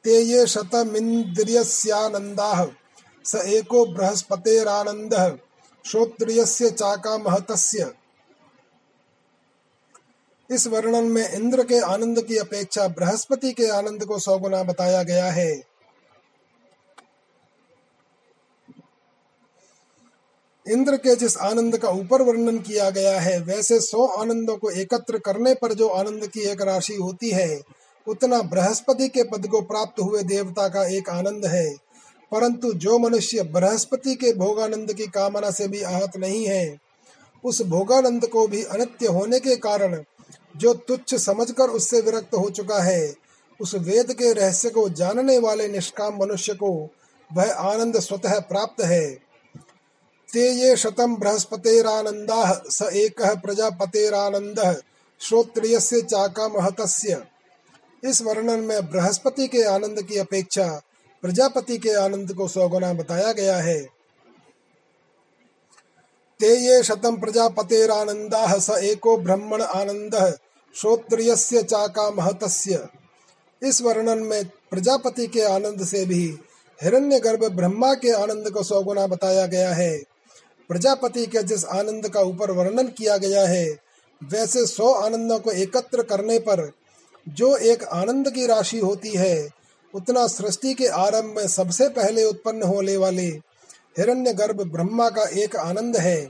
तेये 0.05 0.47
शतमिन्द्रियस्यानन्दाः, 0.47 2.67
स 3.25 3.35
एको 3.35 3.85
बृहस्पतेरानन्दः 3.85 5.37
श्रोत्रिय 5.85 6.45
चाका 6.45 7.17
महतस्य 7.17 7.93
इस 10.51 10.67
वर्णन 10.67 11.03
में 11.03 11.33
इंद्र 11.33 11.63
के 11.63 11.79
आनंद 11.79 12.23
की 12.23 12.37
अपेक्षा 12.37 12.87
बृहस्पति 12.87 13.51
के 13.51 13.67
आनंद 13.67 14.05
को 14.05 14.19
सौ 14.19 14.37
गुना 14.37 14.63
बताया 14.63 15.03
गया 15.03 15.25
है। 15.25 15.63
इंद्र 20.67 20.97
के 20.97 21.15
जिस 21.15 21.37
आनंद 21.37 21.77
का 21.77 21.89
ऊपर 21.89 22.21
वर्णन 22.21 22.59
किया 22.59 22.89
गया 22.89 23.19
है, 23.19 23.39
वैसे 23.39 23.79
सौ 23.79 24.05
आनंदों 24.05 24.57
को 24.57 24.69
एकत्र 24.69 25.17
करने 25.17 25.53
पर 25.53 25.73
जो 25.73 25.87
आनंद 25.87 26.27
की 26.27 26.39
एक 26.39 26.61
राशि 26.61 26.95
होती 26.95 27.29
है, 27.29 27.61
उतना 28.07 28.41
बृहस्पति 28.41 29.07
के 29.07 29.23
पद 29.23 29.47
को 29.47 29.61
प्राप्त 29.61 30.01
हुए 30.01 30.23
देवता 30.23 30.67
का 30.67 30.87
एक 30.87 31.09
आनंद 31.09 31.45
है। 31.45 31.75
परंतु 32.31 32.73
जो 32.73 32.99
मनुष्य 32.99 33.43
बृहस्पति 33.43 34.15
के 34.15 34.33
भोगानंद 34.33 34.93
की 34.93 35.07
कामना 35.07 35.51
से 35.51 35.67
भी 35.67 35.81
आहत 35.81 36.17
नहीं 36.17 36.47
है, 36.47 36.77
उस 37.43 37.61
भोगानंद 37.61 38.27
को 38.27 38.47
भी 38.47 38.63
अनित्य 38.63 39.07
होने 39.07 39.39
के 39.39 39.55
कारण 39.55 40.03
जो 40.55 40.73
तुच्छ 40.73 41.15
समझकर 41.15 41.69
उससे 41.69 42.01
विरक्त 42.01 42.35
हो 42.35 42.49
चुका 42.49 42.81
है, 42.83 43.13
उस 43.59 43.75
वेद 43.75 44.11
के 44.11 44.33
रहस्य 44.33 44.69
को 44.69 44.89
जानने 44.89 45.37
वाले 45.39 45.67
निष्काम 45.67 46.17
मनुष्य 46.19 46.53
को 46.53 46.71
वह 47.33 47.53
आनंद 47.53 47.99
स्वतः 47.99 48.39
प्राप्त 48.39 48.81
है। 48.81 49.05
ते 50.29 50.49
ये 50.51 50.75
शतम 50.75 51.15
बृहस्पतेरानंदा 51.15 52.61
स 52.69 52.81
एक 52.93 53.21
प्रजापतेरानंद 53.21 54.59
श्रोत्रियस्य 55.21 56.01
चाका 56.01 56.47
महतस्य 56.47 57.23
इस 58.03 58.21
वर्णन 58.21 58.59
में 58.59 58.91
बृहस्पति 58.91 59.47
के 59.47 59.63
आनंद 59.63 60.01
की 60.01 60.17
अपेक्षा 60.17 60.67
प्रजापति 61.23 61.77
के 61.77 61.93
आनंद 61.93 62.33
को 62.33 62.47
सौगुना 62.47 62.93
बताया 62.93 63.31
गया 63.31 63.55
है। 63.57 63.94
ते 66.39 66.47
ये 66.57 66.81
शतम 66.83 67.15
प्रजापतेरानंदा 67.15 68.57
स 68.59 68.77
एको 68.83 69.17
ब्रह्मण 69.17 69.61
आनंद 69.61 70.15
श्रोत्रियस्य 70.75 71.61
चाका 71.63 72.09
महतस्य। 72.11 72.87
इस 73.61 73.81
वर्णन 73.81 74.19
में 74.19 74.45
प्रजापति 74.71 75.27
के 75.27 75.41
आनंद 75.43 75.85
से 75.85 76.05
भी 76.05 76.23
हिरण्यगर्भ 76.79 77.45
ब्रह्मा 77.51 77.93
के 77.93 78.11
आनंद 78.13 78.49
को 78.49 78.63
सौगुना 78.63 79.07
बताया 79.07 79.45
गया 79.45 79.73
है। 79.73 79.97
प्रजापति 80.69 81.25
के 81.25 81.43
जिस 81.43 81.65
आनंद 81.65 82.09
का 82.09 82.21
ऊपर 82.21 82.51
वर्णन 82.51 82.87
किया 82.87 83.17
गया 83.17 83.47
है, 83.47 83.65
वैसे 84.21 84.65
सौ 84.65 84.91
आनंदों 84.93 85.39
को 85.39 85.51
एकत्र 85.51 86.03
करने 86.03 86.39
पर 86.39 86.71
जो 87.27 87.55
एक 87.57 87.83
आनंद 87.83 88.29
की 88.29 88.45
राशि 88.45 88.79
होती 88.79 89.09
है, 89.09 89.49
उतना 89.93 90.27
सृष्टि 90.27 90.73
के 90.73 90.87
आरंभ 90.87 91.35
में 91.37 91.47
सबसे 91.47 91.87
पहले 91.89 92.23
उत्पन्न 92.23 92.63
होने 92.63 92.97
वाले 92.97 93.29
हिरण्य 93.97 94.33
गर्भ 94.33 94.61
ब्रह्मा 94.61 95.09
का 95.09 95.23
एक 95.23 95.55
आनंद 95.55 95.97
है, 95.97 96.25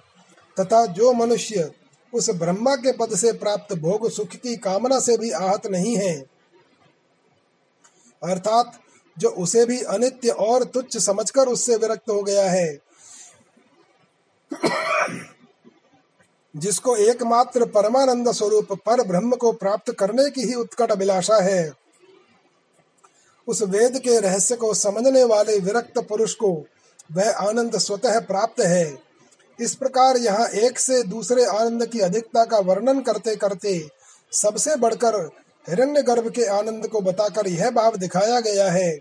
तथा 0.60 0.86
जो 0.86 1.14
मनुष्य 1.14 1.72
उस 2.14 2.30
ब्रह्मा 2.30 2.76
के 2.76 2.92
पद 2.92 3.16
से 3.16 3.32
प्राप्त 3.32 3.76
भोग 3.76 4.12
सुख 4.12 4.28
की 4.28 4.58
कामना 4.58 5.00
से 5.00 5.18
भी 5.18 5.32
आहत 5.32 5.68
नहीं 5.68 5.98
है। 5.98 6.20
अर्थात, 8.24 8.80
जो 9.18 9.30
उसे 9.30 9.66
भी 9.66 9.82
अनित्य 9.82 10.30
और 10.30 10.64
तुच्छ 10.64 10.98
समझकर 10.98 11.48
उससे 11.48 11.76
विरक्त 11.76 12.10
हो 12.10 12.24
गया 12.24 12.50
है, 12.50 12.80
जिसको 16.56 16.96
एकमात्र 16.96 17.66
परमानंद 17.66 18.32
स्वरूप 18.32 18.68
पर 18.74 19.08
ब्रह्म 19.08 19.36
को 19.36 19.52
प्राप्त 19.52 19.92
करने 19.92 20.30
की 20.30 20.42
ही 20.42 20.54
उत्कट 20.54 20.92
अभिलाषा 20.92 21.36
है। 21.36 21.74
उस 23.48 23.62
वेद 23.62 24.00
के 24.00 24.20
रहस्य 24.20 24.56
को 24.56 24.74
समझने 24.74 25.24
वाले 25.24 25.60
विरक्त 25.60 26.00
पुरुष 26.00 26.34
को 26.34 26.66
वह 27.10 27.32
आनंद 27.32 27.78
स्वतः 27.78 28.20
प्राप्त 28.20 28.62
है। 28.62 28.98
इस 29.60 29.76
प्रकार 29.76 30.18
यहाँ 30.18 30.48
एक 30.48 30.80
से 30.80 31.04
दूसरे 31.04 31.46
आनंद 31.46 31.86
की 31.86 32.00
अधिकता 32.00 32.46
का 32.46 32.60
वर्णन 32.60 33.02
करते 33.02 33.36
करते 33.36 33.90
सबसे 34.32 34.76
बढ़कर 34.76 35.16
हिरण्य 35.70 36.02
गर्भ 36.02 36.30
के 36.32 36.46
आनंद 36.46 36.88
को 36.88 37.02
बताकर 37.02 37.48
यह 37.48 37.70
भाव 37.70 37.96
दिखाया 37.96 38.40
गया 38.40 38.72
है 38.72 38.92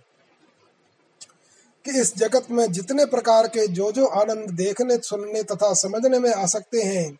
कि 1.84 2.00
इस 2.00 2.16
जगत 2.16 2.46
में 2.50 2.72
जितने 2.72 3.04
प्रकार 3.04 3.46
के 3.46 3.66
जो 3.66 3.92
जो 3.92 4.06
आनंद 4.06 4.50
देखने, 4.50 4.96
सुनने 4.96 5.42
तथा 5.42 5.72
समझने 5.74 6.18
में 6.18 6.32
आ 6.32 6.46
सकते 6.46 6.82
हैं, 6.82 7.18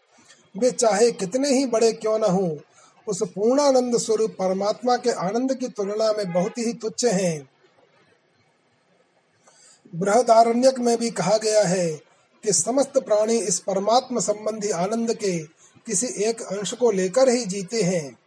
वे 0.58 0.70
चाहे 0.70 1.10
कितने 1.12 1.48
ही 1.48 1.66
बड़े 1.66 1.92
क्यों 1.92 2.18
न 2.18 2.24
हो, 2.24 2.58
उस 3.08 3.22
पूर्णानंद 3.22 3.98
स्वरूप 3.98 4.30
परमात्मा 4.30 4.96
के 4.96 5.10
आनंद 5.10 5.54
की 5.54 5.68
तुलना 5.68 6.12
में 6.12 6.32
बहुत 6.32 6.58
ही 6.58 6.72
तुच्छ 6.72 7.04
हैं। 7.04 7.53
बृहदारण्यक 9.94 10.78
में 10.78 10.98
भी 10.98 11.10
कहा 11.10 11.36
गया 11.36 11.62
है 11.62 12.00
कि 12.44 12.52
समस्त 12.52 12.98
प्राणी 12.98 13.38
इस 13.38 13.58
परमात्म 13.58 14.20
संबंधी 14.20 14.70
आनंद 14.70 15.14
के 15.14 15.38
किसी 15.86 16.24
एक 16.24 16.42
अंश 16.42 16.72
को 16.72 16.90
लेकर 16.90 17.28
ही 17.28 17.44
जीते 17.44 17.82
हैं। 17.82 18.18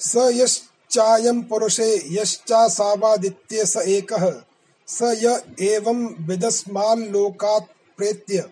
स 0.00 0.16
यश्चायं 0.16 1.42
पुरुषे 1.42 2.04
यश्चासावादित्ये 2.08 3.66
स 3.66 3.76
एकः, 3.76 4.42
स 4.88 4.98
य 5.02 5.42
एवं 5.60 6.26
विदस्माल्लोकात् 6.26 7.96
प्रेत्य। 7.96 8.50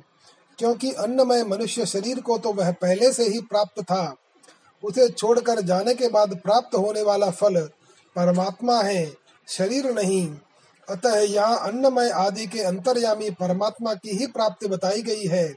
क्योंकि 0.58 0.92
अन्नमय 0.92 1.44
मनुष्य 1.44 1.86
शरीर 1.86 2.20
को 2.20 2.38
तो 2.38 2.52
वह 2.52 2.70
पहले 2.72 3.12
से 3.12 3.24
ही 3.24 3.40
प्राप्त 3.40 3.82
था। 3.82 4.14
उसे 4.82 5.08
छोड़कर 5.08 5.60
जाने 5.62 5.94
के 5.94 6.08
बाद 6.08 6.34
प्राप्त 6.36 6.74
होने 6.76 7.02
वाला 7.02 7.30
फल 7.32 7.68
परमात्मा 8.16 8.82
है, 8.82 9.14
शरीर 9.48 9.92
नहीं। 9.92 10.36
अतः 10.88 11.18
यहाँ 11.18 11.58
अन्नमय 11.58 12.10
आदि 12.10 12.46
के 12.46 12.60
अंतर्यामी 12.60 13.30
परमात्मा 13.30 13.94
की 13.94 14.10
ही 14.10 14.26
प्राप्ति 14.26 14.66
बताई 14.66 15.02
गई 15.02 15.26
है। 15.26 15.56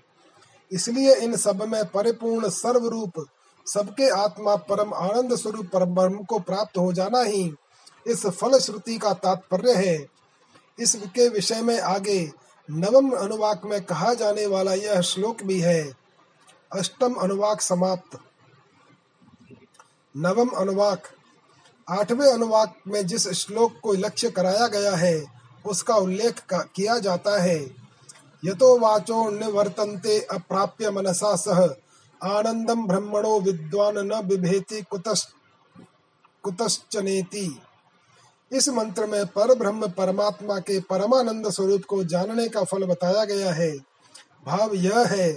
इसलिए 0.71 1.15
इन 1.15 1.35
सब 1.35 1.63
में 1.63 1.85
परिपूर्ण 1.85 2.49
सर्व 2.49 2.87
रूप 2.87 3.25
सबके 3.67 4.09
आत्मा 4.09 4.55
परम 4.55 4.93
आनंद 4.93 5.35
स्वरूप 5.35 5.65
परम 5.73 5.95
ब्रह्म 5.95 6.23
को 6.23 6.39
प्राप्त 6.39 6.77
हो 6.77 6.93
जाना 6.93 7.21
ही 7.21 7.53
इस 8.07 8.25
फल 8.25 8.59
श्रुति 8.59 8.97
का 8.97 9.13
तात्पर्य 9.13 9.73
है। 9.73 10.07
इसके 10.79 11.29
विषय 11.29 11.61
में 11.61 11.79
आगे 11.79 12.31
नवम 12.71 13.11
अनुवाक 13.11 13.61
में 13.65 13.83
कहा 13.83 14.13
जाने 14.13 14.45
वाला 14.45 14.73
यह 14.73 15.01
श्लोक 15.01 15.43
भी 15.43 15.59
है। 15.59 15.93
अष्टम 16.73 17.13
अनुवाक 17.13 17.61
समाप्त। 17.61 18.19
नवम 20.17 20.47
अनुवाक। 20.47 21.03
आठवें 21.91 22.27
अनुवाक 22.27 22.73
में 22.87 23.05
जिस 23.07 23.27
श्लोक 23.33 23.73
को 23.83 23.93
लक्ष्य 23.93 24.29
कराया 24.31 24.67
गया 24.67 24.95
है, 24.95 25.25
उसका 25.65 25.95
उल्लेख 25.95 26.41
किया 26.53 26.97
जाता 26.99 27.41
है। 27.41 27.59
यतो 28.43 28.77
वाचो 28.79 29.29
निवर्तन्ते 29.29 30.19
अप्राप्य 30.31 30.91
मनसा 30.91 31.35
सह 31.35 31.59
आनंदम 32.21 32.85
ब्रह्मणो 32.87 33.39
विद्वान 33.39 33.97
न 34.05 34.21
बिभेति 34.21 34.81
कुतश्चनेति। 36.43 37.61
इस 38.51 38.69
मंत्र 38.69 39.05
में 39.05 39.25
पर 39.25 39.53
ब्रह्म 39.55 39.87
परमात्मा 39.89 40.59
के 40.59 40.79
परमानंद 40.79 41.49
स्वरूप 41.49 41.83
को 41.85 42.03
जानने 42.03 42.47
का 42.49 42.63
फल 42.63 42.85
बताया 42.85 43.25
गया 43.25 43.51
है। 43.53 43.71
भाव 44.45 44.73
यह 44.75 44.99
है 45.07 45.31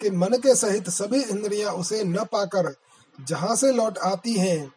कि 0.00 0.10
मन 0.10 0.36
के 0.36 0.54
सहित 0.54 0.88
सभी 0.90 1.20
इंद्रियाँ 1.22 1.72
उसे 1.72 2.04
न 2.04 2.24
पाकर 2.24 2.74
जहाँ 3.18 3.56
से 3.56 3.72
लौट 3.72 3.98
आती 4.04 4.34
हैं 4.34 4.72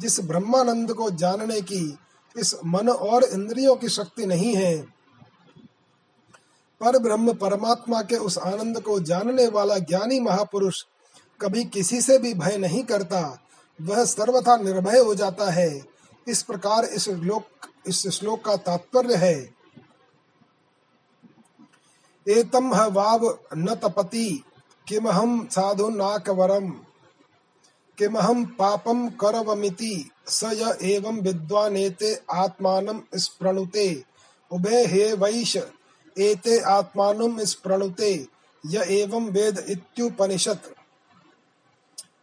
जिस 0.00 0.20
ब्रह्मानंद 0.20 0.92
को 0.92 1.10
जानने 1.10 1.60
की, 1.60 1.98
इस 2.38 2.56
मन 2.66 2.88
और 2.88 3.24
इंद्रियों 3.24 3.76
की 3.76 3.88
शक्ति 3.88 4.26
नहीं 4.26 4.54
है, 4.56 5.00
पर 6.80 6.98
ब्रह्म 6.98 7.32
परमात्मा 7.32 8.02
के 8.02 8.16
उस 8.16 8.38
आनंद 8.38 8.80
को 8.80 9.00
जानने 9.00 9.48
वाला 9.48 9.78
ज्ञानी 9.78 10.20
महापुरुष 10.20 10.84
कभी 11.40 11.64
किसी 11.64 12.00
से 12.00 12.18
भी 12.18 12.34
भय 12.34 12.56
नहीं 12.56 12.82
करता। 12.84 13.38
वह 13.82 14.04
सर्वथा 14.04 14.56
निर्भय 14.56 14.98
हो 14.98 15.14
जाता 15.14 15.50
है। 15.50 15.86
इस 16.28 16.42
प्रकार 16.42 16.84
इस 16.84 17.04
श्लोक 17.04 17.44
इस 17.86 18.08
श्लोक 18.08 18.44
का 18.44 18.56
तात्पर्य 18.56 19.14
है। 19.14 19.54
एतम 22.28 22.74
वाव 22.74 23.38
न 23.56 23.74
तपति 23.74 24.44
किमहम 24.88 25.48
साधु 25.50 25.88
नाकवरम। 25.88 26.72
किमहम 28.00 28.44
पापम 28.44 29.08
करवमिति, 29.08 30.10
स 30.28 30.44
य 30.44 30.78
एवं 30.82 31.20
विद्वानेते 31.20 32.20
आत्मानं 32.30 33.00
स्प्रणुते। 33.16 34.04
उभे 34.52 34.86
हे 34.86 35.12
वैश, 35.12 35.56
एते 36.18 36.60
आत्मानं 36.60 37.44
स्प्रणुते, 37.44 38.26
य 38.66 38.84
एवं 38.88 39.30
वेद 39.30 39.66
इत्युपनिषत्। 39.68 40.72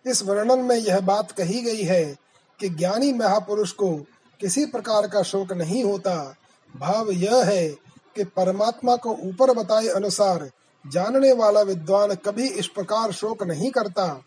इस 0.08 0.24
वर्णन 0.24 0.60
में 0.60 0.76
यह 0.76 1.00
बात 1.00 1.32
कही 1.32 1.62
गई 1.62 1.82
है 1.82 2.18
कि 2.60 2.70
ज्ञानी 2.70 3.14
महापुरुष 3.14 3.72
को 3.72 3.98
किसी 4.40 4.66
प्रकार 4.66 5.08
का 5.08 5.22
शोक 5.22 5.54
नहीं 5.54 5.84
होता। 5.84 6.36
भाव 6.78 7.12
यह 7.12 7.46
है 7.46 7.70
कि 8.16 8.24
परमात्मा 8.24 8.96
को 8.96 9.10
ऊपर 9.10 9.54
बताए 9.54 9.88
अनुसार 9.88 10.52
जानने 10.88 11.34
वाला 11.34 11.62
विद्वान 11.62 12.16
कभी 12.16 12.48
इस 12.48 12.68
प्रकार 12.68 13.12
शोक 13.12 13.44
नहीं 13.44 13.72
करता। 13.72 14.24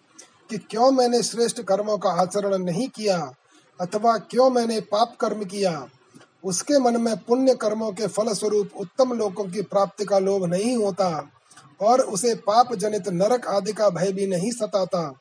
कि 0.50 0.58
क्यों 0.58 0.90
मैंने 0.90 1.22
श्रेष्ठ 1.22 1.60
कर्मों 1.62 1.98
का 1.98 2.10
आचरण 2.10 2.58
नहीं 2.58 2.88
किया, 2.88 3.32
अथवा 3.80 4.16
क्यों 4.18 4.50
मैंने 4.50 4.80
पाप 4.80 5.16
कर्म 5.20 5.44
किया? 5.44 5.86
उसके 6.44 6.78
मन 6.78 7.00
में 7.00 7.16
पुण्य 7.16 7.54
कर्मों 7.54 7.92
के 7.92 8.06
फल 8.06 8.32
स्वरूप 8.32 8.70
उत्तम 8.76 9.12
लोकों 9.12 9.44
की 9.44 9.62
प्राप्ति 9.62 10.04
का 10.04 10.18
लोभ 10.18 10.44
नहीं 10.44 10.76
होता, 10.76 11.30
और 11.80 12.00
उसे 12.00 12.34
पाप 12.34 12.74
जनित 12.74 13.08
नरक 13.08 13.46
आदि 13.46 13.72
का 13.72 13.90
भय 13.90 14.12
भी 14.12 14.26
नहीं 14.26 14.50
सताता। 14.50 15.20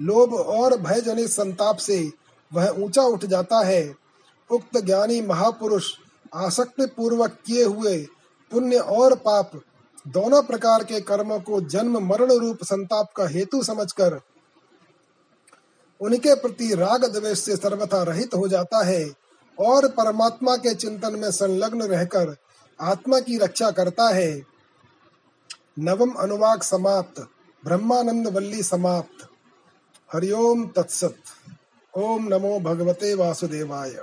लोभ 0.00 0.34
और 0.34 0.76
भय 0.78 1.00
जनित 1.00 1.28
संताप 1.28 1.76
से 1.76 2.12
वह 2.52 2.68
ऊँचा 2.68 3.02
उठ 3.02 3.24
जाता 3.24 3.60
है। 3.60 3.94
उक्त 4.50 4.78
ज्ञानी 4.80 5.20
महापुरुष 5.20 5.92
आसक्ति 6.34 6.86
पूर्वक 6.86 7.36
किए 7.46 7.64
हुए 7.64 7.96
पुण्य 8.50 8.78
और 8.78 9.14
पाप 9.14 9.50
दोनों 10.08 10.42
प्रकार 10.42 10.84
के 10.84 11.00
कर्मों 11.00 11.40
को 11.40 11.60
जन्म 11.60 11.98
मरण 12.06 12.32
रूप 12.32 12.64
संताप 12.64 13.12
का 13.16 13.26
हेतु 13.28 13.62
समझकर 13.62 14.20
उनके 16.02 16.34
प्रति 16.34 16.74
राग 16.74 17.04
द्वेष 17.04 17.38
से 17.38 17.56
सर्वथा 17.56 18.02
रहित 18.02 18.34
हो 18.34 18.48
जाता 18.48 18.84
है 18.84 19.12
और 19.58 19.88
परमात्मा 19.88 20.56
के 20.56 20.74
चिंतन 20.74 21.16
में 21.18 21.30
संलग्न 21.30 21.82
रहकर 21.82 22.36
आत्मा 22.80 23.20
की 23.20 23.38
रक्षा 23.38 23.70
करता 23.70 24.08
है। 24.08 24.42
नवम 25.78 26.10
अनुवाक 26.10 26.62
समाप्त, 26.62 27.20
ब्रह्मानंद 27.64 28.26
वल्ली 28.26 28.62
समाप्त। 28.62 29.28
हरिओम 30.12 30.68
तत्सत, 30.68 31.14
ओम 31.96 32.28
नमो 32.28 32.60
भगवते 32.60 33.14
वासुदेवाय। 33.14 33.96